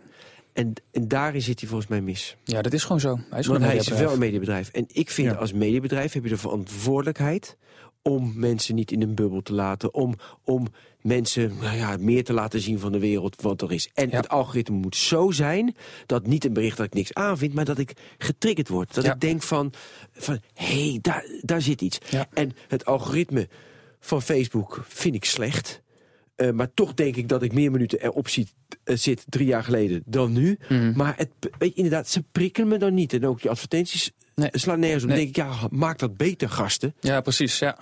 [0.53, 2.35] En, en daarin zit hij volgens mij mis.
[2.43, 3.07] Ja, dat is gewoon zo.
[3.15, 4.69] Hij is gewoon Want een hij is wel een mediabedrijf.
[4.69, 5.37] En ik vind Ja.
[5.37, 7.57] als mediabedrijf heb je de verantwoordelijkheid
[8.03, 9.93] om mensen niet in een bubbel te laten.
[9.93, 10.67] Om, om
[11.01, 13.89] mensen nou ja, meer te laten zien van de wereld wat er is.
[13.93, 14.15] En Ja.
[14.15, 15.75] het algoritme moet zo zijn
[16.05, 18.93] dat niet een bericht dat ik niks aanvind, maar dat ik getriggerd word.
[18.93, 19.13] Dat Ja.
[19.13, 19.73] ik denk van,
[20.13, 21.97] van hé, hey, daar, daar zit iets.
[22.09, 22.27] Ja.
[22.33, 23.47] En het algoritme
[23.99, 25.81] van Facebook vind ik slecht.
[26.35, 29.63] Eh, maar toch denk ik dat ik meer minuten erop zit, eh, zit drie jaar
[29.63, 30.57] geleden dan nu.
[30.69, 30.93] Mhm.
[30.95, 33.13] Maar het, weet je, inderdaad, ze prikkelen me dan niet.
[33.13, 34.49] En ook die advertenties Nee.
[34.51, 35.09] slaan nergens op.
[35.09, 36.95] Dan denk ik, ja, maak dat beter, gasten.
[36.99, 37.59] Ja, precies.
[37.59, 37.77] Ja.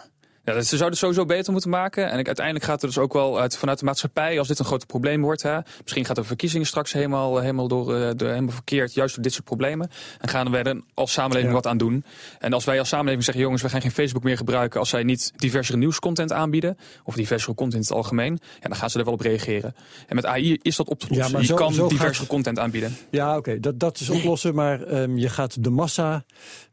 [0.45, 2.11] Ja, dat- ze zouden het sowieso beter moeten maken.
[2.11, 4.65] En ik, uiteindelijk gaat er dus ook wel uit, vanuit de maatschappij, als dit een
[4.65, 5.41] groot probleem wordt.
[5.41, 9.23] Hè, misschien gaat de verkiezingen straks helemaal, eh, helemaal, door, eh, helemaal verkeerd, juist door
[9.23, 9.89] dit soort problemen.
[10.19, 11.55] En gaan we er als samenleving Ja.
[11.55, 12.03] wat aan doen.
[12.39, 15.03] En als wij als samenleving zeggen, jongens, we gaan geen Facebook meer gebruiken als zij
[15.03, 16.77] niet diversere nieuwscontent aanbieden.
[17.03, 18.39] Of diversere content in het algemeen.
[18.61, 19.75] Ja, dan gaan ze er wel op reageren.
[20.07, 21.25] En met AI is dat op te lossen.
[21.25, 22.97] Ja, maar je kan zo diversere gaat- content aanbieden.
[23.09, 26.23] Ja, oké, dat, dat is oplossen, maar ehm, je gaat de massa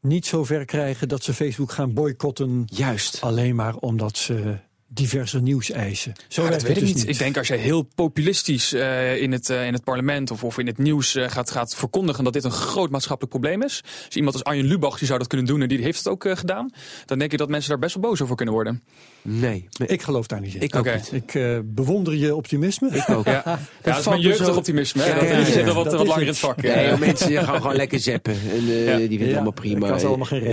[0.01, 3.21] niet zo ver krijgen dat ze Facebook gaan boycotten Juist.
[3.21, 4.57] alleen maar omdat ze
[4.91, 6.13] diverse nieuws eisen.
[6.29, 7.09] Zo Ja, dat weet het ik dus niet.
[7.13, 10.59] Ik denk als je heel populistisch eh, in, het, eh, in het parlement of, of
[10.59, 13.83] in het nieuws eh, gaat, gaat verkondigen dat dit een groot maatschappelijk probleem is.
[14.07, 16.25] Dus iemand als Arjen Lubach die zou dat kunnen doen en die heeft het ook
[16.25, 16.71] eh, gedaan.
[17.07, 18.83] Dan denk ik dat mensen daar best wel boos over kunnen worden.
[19.23, 20.61] Nee, nee, Ik geloof daar niet in.
[20.61, 20.95] ik ook Oké.
[21.13, 21.13] niet.
[21.13, 22.89] Ik bewonder je optimisme.
[22.91, 23.25] Ik ook.
[23.27, 25.05] Ja, ja dat is mijn jeugdig zo- optimisme.
[25.05, 26.39] Ja, dat, ja, die ja, zitten wat, dat wat langer in het.
[26.39, 26.63] vak.
[26.63, 28.33] Nee, mensen die gaan gewoon lekker zappen.
[28.33, 28.97] En eh, Ja.
[28.97, 29.87] die vinden het allemaal prima.
[29.89, 30.49] Ik kan allemaal geen eh,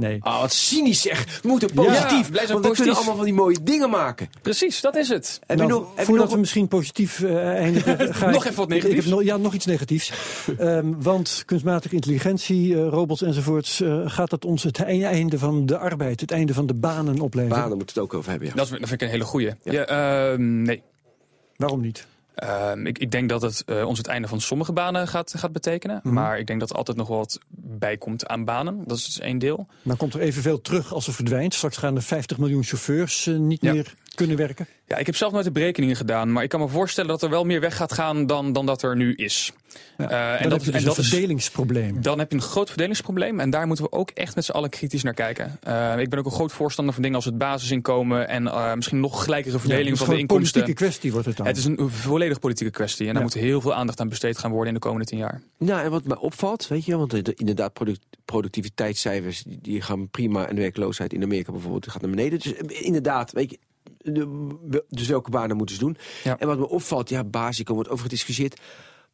[0.00, 0.18] Nee.
[0.22, 1.40] Ah, wat cynisch zeg.
[1.42, 2.00] We moeten positief.
[2.00, 2.76] Ja, blij zijn want we positief.
[2.76, 4.28] kunnen allemaal van die mooie dingen maken.
[4.42, 5.40] Precies, dat is het.
[5.46, 8.44] Heb Nou, je nog, heb je voordat nog we misschien positief eh, eindigen, ga Nog
[8.44, 9.04] ik- even wat ik- ik negatiefs.
[9.04, 10.12] heb nog, ja, nog iets negatiefs.
[10.58, 15.66] Ehm, want kunstmatige intelligentie, eh, robots enzovoorts, eh, gaat dat ons het e- einde van
[15.66, 17.58] de arbeid, het einde van de banen opleveren?
[17.60, 18.48] banen moeten we het ook over hebben.
[18.48, 18.54] Ja.
[18.54, 19.50] Dat, is, dat vind ik een hele goeie.
[19.62, 19.84] Ja.
[19.84, 20.82] ehm, nee.
[21.56, 22.06] Waarom niet?
[22.40, 25.52] Ehm, ik, ik denk dat het eh, ons het einde van sommige banen gaat, gaat
[25.52, 26.00] betekenen.
[26.02, 26.14] Mhm.
[26.14, 28.82] Maar ik denk dat er altijd nog wat bij komt aan banen.
[28.86, 29.66] Dat is dus één deel.
[29.82, 31.54] Dan komt er evenveel terug als er verdwijnt.
[31.54, 33.72] Straks gaan er 50 miljoen chauffeurs eh, niet Ja.
[33.72, 34.66] meer kunnen werken.
[34.86, 36.32] Ja, ik heb zelf nooit de berekeningen gedaan.
[36.32, 38.82] Maar ik kan me voorstellen dat er wel meer weg gaat gaan dan, dan dat
[38.82, 39.52] er nu is.
[39.98, 40.04] Ja.
[40.36, 42.02] Eh, dan heb je dus en een dat is- verdelingsprobleem.
[42.02, 43.40] Dan heb je een groot verdelingsprobleem.
[43.40, 45.58] En daar moeten we ook echt met z'n allen kritisch naar kijken.
[45.62, 48.28] Eh, ik ben ook een groot voorstander van dingen als het basisinkomen.
[48.28, 50.60] En eh, misschien nog gelijkere verdeling Ja, het is van de gewoon een inkomsten.
[50.60, 51.46] politieke kwestie wordt het dan.
[51.46, 53.06] Het is een volledig politieke kwestie.
[53.06, 53.28] En daar Ja.
[53.28, 55.40] moet heel veel aandacht aan besteed gaan worden in de komende tien jaar.
[55.58, 60.46] Nou, en wat mij opvalt, weet je, want de- inderdaad, product, productiviteitscijfers die, gaan prima
[60.48, 62.38] en de werkloosheid in Amerika bijvoorbeeld gaat naar beneden.
[62.38, 63.58] Dus eh, inderdaad, weet je,
[64.88, 65.96] dus welke banen moeten ze doen?
[66.24, 66.38] Ja.
[66.38, 68.60] En wat me opvalt, ja, basico wordt over gediscussieerd,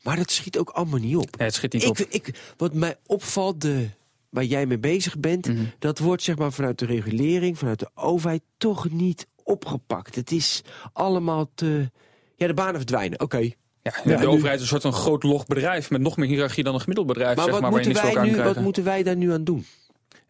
[0.03, 1.37] maar dat schiet ook allemaal niet op.
[1.37, 1.99] Nee, het schiet niet Ik, op.
[1.99, 3.89] ik, wat mij opvalt, de,
[4.29, 5.65] waar jij mee bezig bent, Mhm.
[5.79, 10.15] dat wordt zeg maar vanuit de regulering, vanuit de overheid toch niet opgepakt.
[10.15, 10.63] Het is
[10.93, 11.91] allemaal te.
[12.37, 13.39] Ja, de banen verdwijnen, oké.
[13.39, 16.29] Ja, Ja, de nu- overheid is een soort een groot log bedrijf met nog meer
[16.29, 17.37] hiërarchie dan een gemiddeld bedrijf.
[17.37, 19.67] Maar, zeg wat, maar, moeten wij nu, wat moeten wij daar nu aan doen?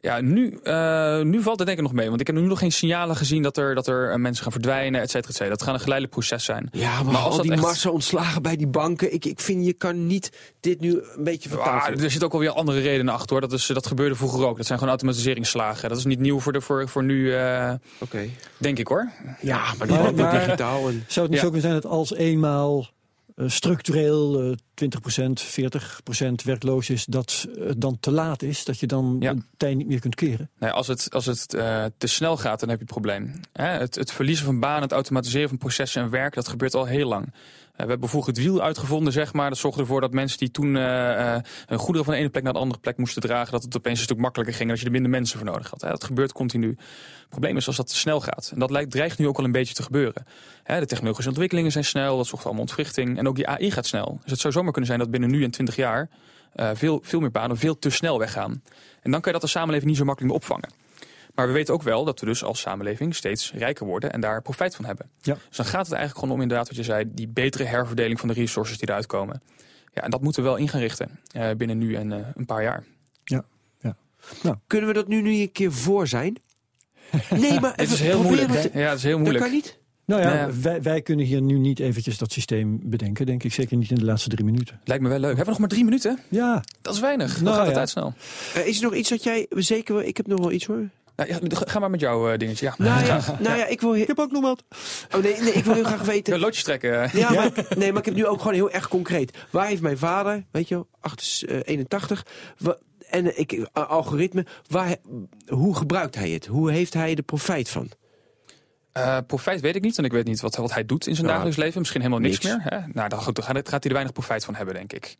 [0.06, 2.08] Ja, nu, eh, nu valt het denk ik nog mee.
[2.08, 4.52] Want ik heb nu nog geen signalen gezien dat er, dat er eh, mensen gaan
[4.52, 5.50] verdwijnen, et cetera, et cetera.
[5.56, 6.68] Dat gaat een geleidelijk proces zijn.
[6.72, 9.12] Ja, maar, Maar als al dat die echt- massa ontslagen bij die banken.
[9.14, 10.30] Ik, ik vind, je kan niet
[10.60, 12.02] dit nu een beetje Ah, vertalen.
[12.04, 13.40] er zit ook alweer andere redenen achter hoor.
[13.40, 14.56] Dat, is, dat gebeurde vroeger ook.
[14.56, 15.88] Dat zijn gewoon automatiseringsslagen.
[15.88, 18.28] Dat is niet nieuw voor, de, voor, voor nu, eh, Oké.
[18.58, 19.10] denk ik hoor.
[19.40, 20.88] Ja, maar die Maar- digitaal.
[20.88, 21.04] En...
[21.08, 21.36] Zou het niet Ja.
[21.36, 22.86] zo kunnen zijn dat als eenmaal
[23.46, 28.64] structureel eh 20%, 40% werkloos is, dat het dan te laat is?
[28.64, 29.34] Dat je dan Ja.
[29.34, 30.50] het tij niet meer kunt keren?
[30.58, 33.32] Nee, als het, als het eh, te snel gaat, dan heb je een probleem.
[33.52, 36.84] Hè, het, het verliezen van banen, het automatiseren van processen en werk, dat gebeurt al
[36.84, 37.32] heel lang.
[37.76, 39.48] Eh, we hebben vroeger het wiel uitgevonden, zeg maar.
[39.48, 42.42] Dat zorgde ervoor dat mensen die toen eh, eh, hun goederen van de ene plek
[42.42, 44.86] naar de andere plek moesten dragen, dat het opeens een stuk makkelijker ging dat je
[44.86, 45.80] er minder mensen voor nodig had.
[45.80, 45.88] Hè.
[45.88, 46.68] Dat gebeurt continu.
[46.68, 48.50] Het probleem is als dat te snel gaat.
[48.52, 50.26] En dat lijkt, dreigt nu ook al een beetje te gebeuren.
[50.62, 53.18] Hè, de technologische ontwikkelingen zijn snel, dat zorgt allemaal ontwrichting.
[53.18, 54.18] En ook die AI gaat snel.
[54.22, 56.08] Dus het zou zomaar kunnen zijn dat binnen nu en 20 jaar
[56.54, 58.62] veel, veel meer banen veel te snel weggaan.
[59.02, 60.85] En dan kan je dat als samenleving niet zo makkelijk meer opvangen.
[61.36, 64.42] Maar we weten ook wel dat we dus als samenleving steeds rijker worden en daar
[64.42, 65.10] profijt van hebben.
[65.20, 65.36] Ja.
[65.48, 68.28] Dus dan gaat het eigenlijk gewoon om inderdaad wat je zei, die betere herverdeling van
[68.28, 69.42] de resources die eruit komen.
[69.94, 72.46] Ja, en dat moeten we wel in gaan richten eh, binnen nu en eh, een
[72.46, 72.84] paar jaar.
[74.66, 76.36] Kunnen we dat nu, nu een keer voor zijn?
[77.30, 78.72] Nee, maar Het is heel proberen moeilijk.
[78.72, 79.44] te- Ja, het is heel Dat moeilijk.
[79.44, 79.78] kan niet.
[80.04, 80.60] Nou ja, Nou ja.
[80.60, 83.52] Wij, wij kunnen hier nu niet eventjes dat systeem bedenken, denk ik.
[83.52, 84.80] Zeker niet in de laatste drie minuten.
[84.84, 85.26] Lijkt me wel leuk.
[85.36, 86.18] Hebben we nog maar drie minuten?
[86.28, 87.34] Ja, Dat is weinig.
[87.34, 87.76] Dan Nou gaat de ja.
[87.76, 88.14] tijd snel.
[88.54, 89.94] Eh, is er nog iets dat jij zeker...
[89.94, 90.88] wil- Ik heb nog wel iets hoor.
[91.16, 92.64] Nou, ja, ga maar met jouw eh, dingetje.
[92.66, 92.74] Ja.
[92.78, 93.94] Nou ja, nou ja ik wil...
[93.94, 94.64] ik heb ook nog wat.
[95.16, 96.34] Oh nee, nee, ik wil heel graag weten...
[96.34, 97.02] Een loodjes trekken.
[97.02, 97.12] eh.
[97.14, 99.36] Ja, maar, nee, maar ik heb nu ook gewoon heel erg concreet.
[99.50, 102.26] Waar heeft mijn vader, weet je wel, 8, eh, 81,
[102.58, 102.78] wa-
[103.10, 104.96] en eh, ik, eh, algoritme, waar,
[105.48, 106.46] hoe gebruikt hij het?
[106.46, 107.90] Hoe heeft hij er profijt van?
[108.92, 111.26] Eh, profijt weet ik niet, want ik weet niet wat, wat hij doet in zijn
[111.26, 111.78] Nou, dagelijks leven.
[111.80, 112.56] Misschien helemaal niks, niks.
[112.56, 112.72] meer.
[112.72, 112.78] Hè?
[112.92, 115.16] Nou, dan, goed, dan gaat, gaat hij er weinig profijt van hebben, denk ik.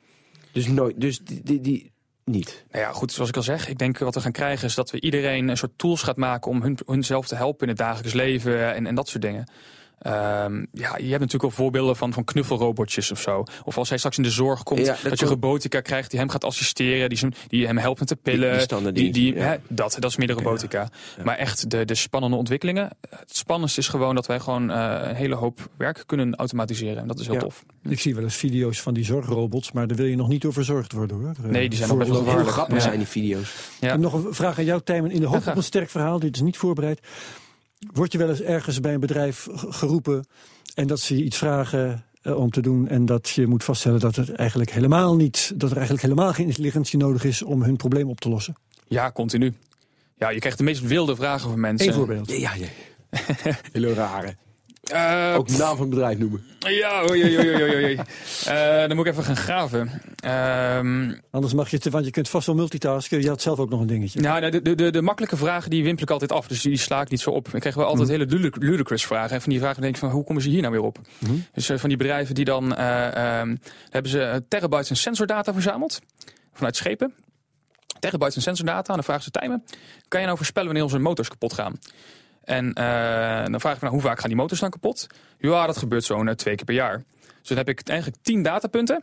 [0.52, 1.92] Dus nooit, dus die, die, die-
[2.30, 2.64] niet.
[2.70, 4.90] Nou ja, goed, zoals ik al zeg, ik denk wat we gaan krijgen is dat
[4.90, 8.12] we iedereen een soort tools gaat maken om hun, hunzelf te helpen in het dagelijks
[8.12, 9.48] leven en, en dat soort dingen.
[9.98, 13.44] Ehm, ja, je hebt natuurlijk al voorbeelden van, van knuffelrobotjes of zo.
[13.64, 16.18] Of als hij straks in de zorg komt, Ja, dat, dat je robotica krijgt die
[16.20, 18.68] hem gaat assisteren, die, die hem helpt met de pillen.
[18.94, 19.40] die ja.
[19.42, 20.88] hè, dat, dat is meer de robotica.
[21.24, 22.90] Maar echt de, de spannende ontwikkelingen.
[23.10, 26.96] Het spannendste is gewoon dat wij gewoon eh, een hele hoop werk kunnen automatiseren.
[27.02, 27.40] En dat is heel Ja.
[27.40, 27.64] tof.
[27.88, 30.52] Ik zie wel eens video's van die zorgrobots, maar daar wil je nog niet door
[30.52, 31.32] verzorgd worden hoor.
[31.50, 32.48] Nee, die zijn nog best wel gevaarlijk.
[32.48, 32.80] grappig Ja.
[32.82, 33.42] zijn die video's.
[33.54, 33.88] Ik Ja.
[33.90, 35.10] heb nog een vraag aan jou, Tijmen.
[35.10, 37.00] In de hoop op een sterk verhaal, dit is niet voorbereid.
[37.92, 40.26] Word je wel eens ergens bij een bedrijf geroepen
[40.74, 44.00] en dat ze je iets vragen eh, om te doen en dat je moet vaststellen
[44.00, 47.76] dat het eigenlijk helemaal niet, dat er eigenlijk helemaal geen intelligentie nodig is om hun
[47.76, 48.56] probleem op te lossen?
[48.88, 49.54] Ja, continu.
[50.16, 51.88] Ja, je krijgt de meest wilde vragen van mensen.
[51.88, 52.30] Eén voorbeeld.
[52.30, 53.58] Ja, ja, ja.
[53.72, 54.36] Hele rare.
[54.92, 56.44] Eh, Ook de naam van het bedrijf noemen.
[56.58, 57.94] Ja, oei, oei, oei, oei, oei.
[58.46, 59.90] Eh, dan moet ik even gaan graven.
[60.16, 63.20] Ehm, Anders mag je het, want je kunt vast wel multitasken.
[63.22, 64.20] Je had zelf ook nog een dingetje.
[64.20, 67.00] nou, de, de, de, de makkelijke vragen die wimpel ik altijd af, dus die sla
[67.00, 67.48] ik niet zo op.
[67.52, 69.30] Ik krijg wel altijd hele ludic- ludicrous vragen.
[69.34, 70.98] En van die vragen denk ik van, hoe komen ze hier nou weer op?
[71.52, 73.56] Dus eh, van die bedrijven die dan, eh, ehm,
[73.90, 76.00] hebben ze terabytes en sensordata verzameld.
[76.52, 77.14] Vanuit schepen.
[78.00, 78.88] Terabytes en sensordata.
[78.88, 79.64] En dan vragen ze Tijmen,
[80.08, 81.78] kan je nou voorspellen wanneer onze motors kapot gaan?
[82.46, 85.06] En eh, dan vraag ik me nou, hoe vaak gaan die motors dan kapot?
[85.38, 87.02] Ja, dat gebeurt zo'n eh, twee keer per jaar.
[87.40, 89.02] Dus dan heb ik eigenlijk 10 datapunten.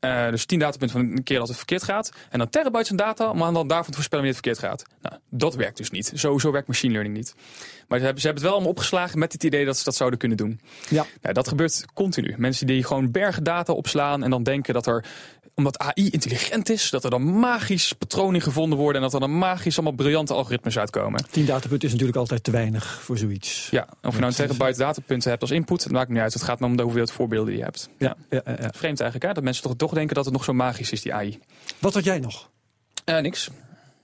[0.00, 2.12] Eh, dus 10 datapunten van een keer dat het verkeerd gaat.
[2.30, 5.00] En dan terabytes aan data om aan dan daarvan te voorspellen wanneer het verkeerd gaat.
[5.02, 6.12] Nou, dat werkt dus niet.
[6.14, 7.34] Zo, zo werkt machine learning niet.
[7.88, 9.94] Maar ze hebben, ze hebben het wel allemaal opgeslagen met het idee dat ze dat
[9.94, 10.60] zouden kunnen doen.
[10.88, 11.06] Ja.
[11.22, 12.34] Nou, dat gebeurt continu.
[12.36, 15.04] Mensen die gewoon bergen data opslaan en dan denken dat er
[15.56, 19.38] omdat AI intelligent is, dat er dan magisch patronen gevonden worden en dat er dan
[19.38, 21.24] magisch allemaal briljante algoritmes uitkomen.
[21.30, 23.68] 10 datapunten is natuurlijk altijd te weinig voor zoiets.
[23.70, 26.32] Ja, of je nou een terabyte datapunten hebt als input, dat maakt niet uit.
[26.32, 27.88] Het gaat maar om de hoeveelheid voorbeelden die je hebt.
[27.98, 28.16] Ja.
[28.30, 28.70] Ja, ja, ja.
[28.74, 29.32] Vreemd eigenlijk, hè?
[29.32, 31.38] dat mensen toch, toch denken dat het nog zo magisch is, die AI.
[31.78, 32.50] Wat had jij nog?
[33.04, 33.50] Eh, niks.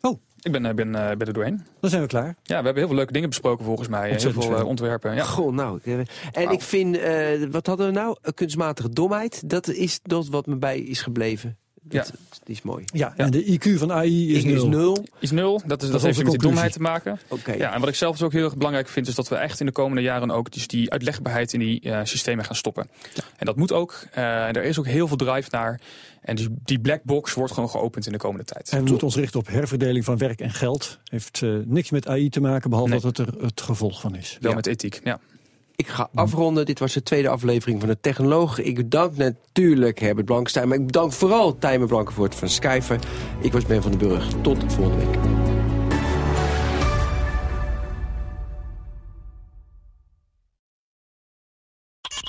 [0.01, 0.21] Oh.
[0.43, 1.65] Ik ben, eh, ben, eh, ben er doorheen.
[1.81, 2.27] Dan zijn we klaar.
[2.27, 4.03] Ja, we hebben heel veel leuke dingen besproken volgens mij.
[4.03, 4.69] Heel Ontzettend veel eh, veel.
[4.69, 5.15] ontwerpen.
[5.15, 5.25] Ja.
[5.25, 5.81] Goh, nou.
[5.85, 5.99] eh,
[6.33, 7.15] En ik vind, eh,
[7.51, 8.17] wat hadden we nou?
[8.35, 9.43] Kunstmatige domheid.
[9.51, 11.57] Dat is dat wat me bij is gebleven.
[11.85, 12.13] Dat,
[12.45, 12.85] Die is mooi.
[12.87, 14.69] Ja, en de IQ van AI is is nul.
[14.69, 15.05] nul.
[15.19, 17.19] Is nul, dat, is, dat, is heeft met die domheid te maken.
[17.29, 17.53] Oké.
[17.53, 19.61] Ja, en wat ik zelf dus ook heel erg belangrijk vind, is dat we echt
[19.61, 22.89] in de komende jaren ook dus die uitlegbaarheid in die eh, systemen gaan stoppen.
[23.37, 24.07] En dat moet ook.
[24.13, 25.81] eh, en er is ook heel veel drive naar.
[26.23, 28.71] En die, die black box wordt gewoon geopend in de komende tijd.
[28.71, 30.99] En we moeten ons richten op herverdeling van werk en geld.
[31.05, 33.01] Heeft eh, niks met AI te maken, behalve Nee.
[33.01, 34.37] dat het er het gevolg van is.
[34.41, 34.57] Wel Ja.
[34.57, 35.01] met ethiek.
[35.05, 35.21] Ja.
[35.77, 36.67] Ik ga afronden.
[36.67, 38.59] Dit was de tweede aflevering van de Technoloog.
[38.59, 40.69] Ik bedank natuurlijk Herbert Blankenstein.
[40.69, 42.99] Maar ik bedank vooral Tijmen Blankenvoort van Skyfer.
[43.41, 44.29] Ik was Ben van den Burg.
[44.43, 45.42] Tot volgende week.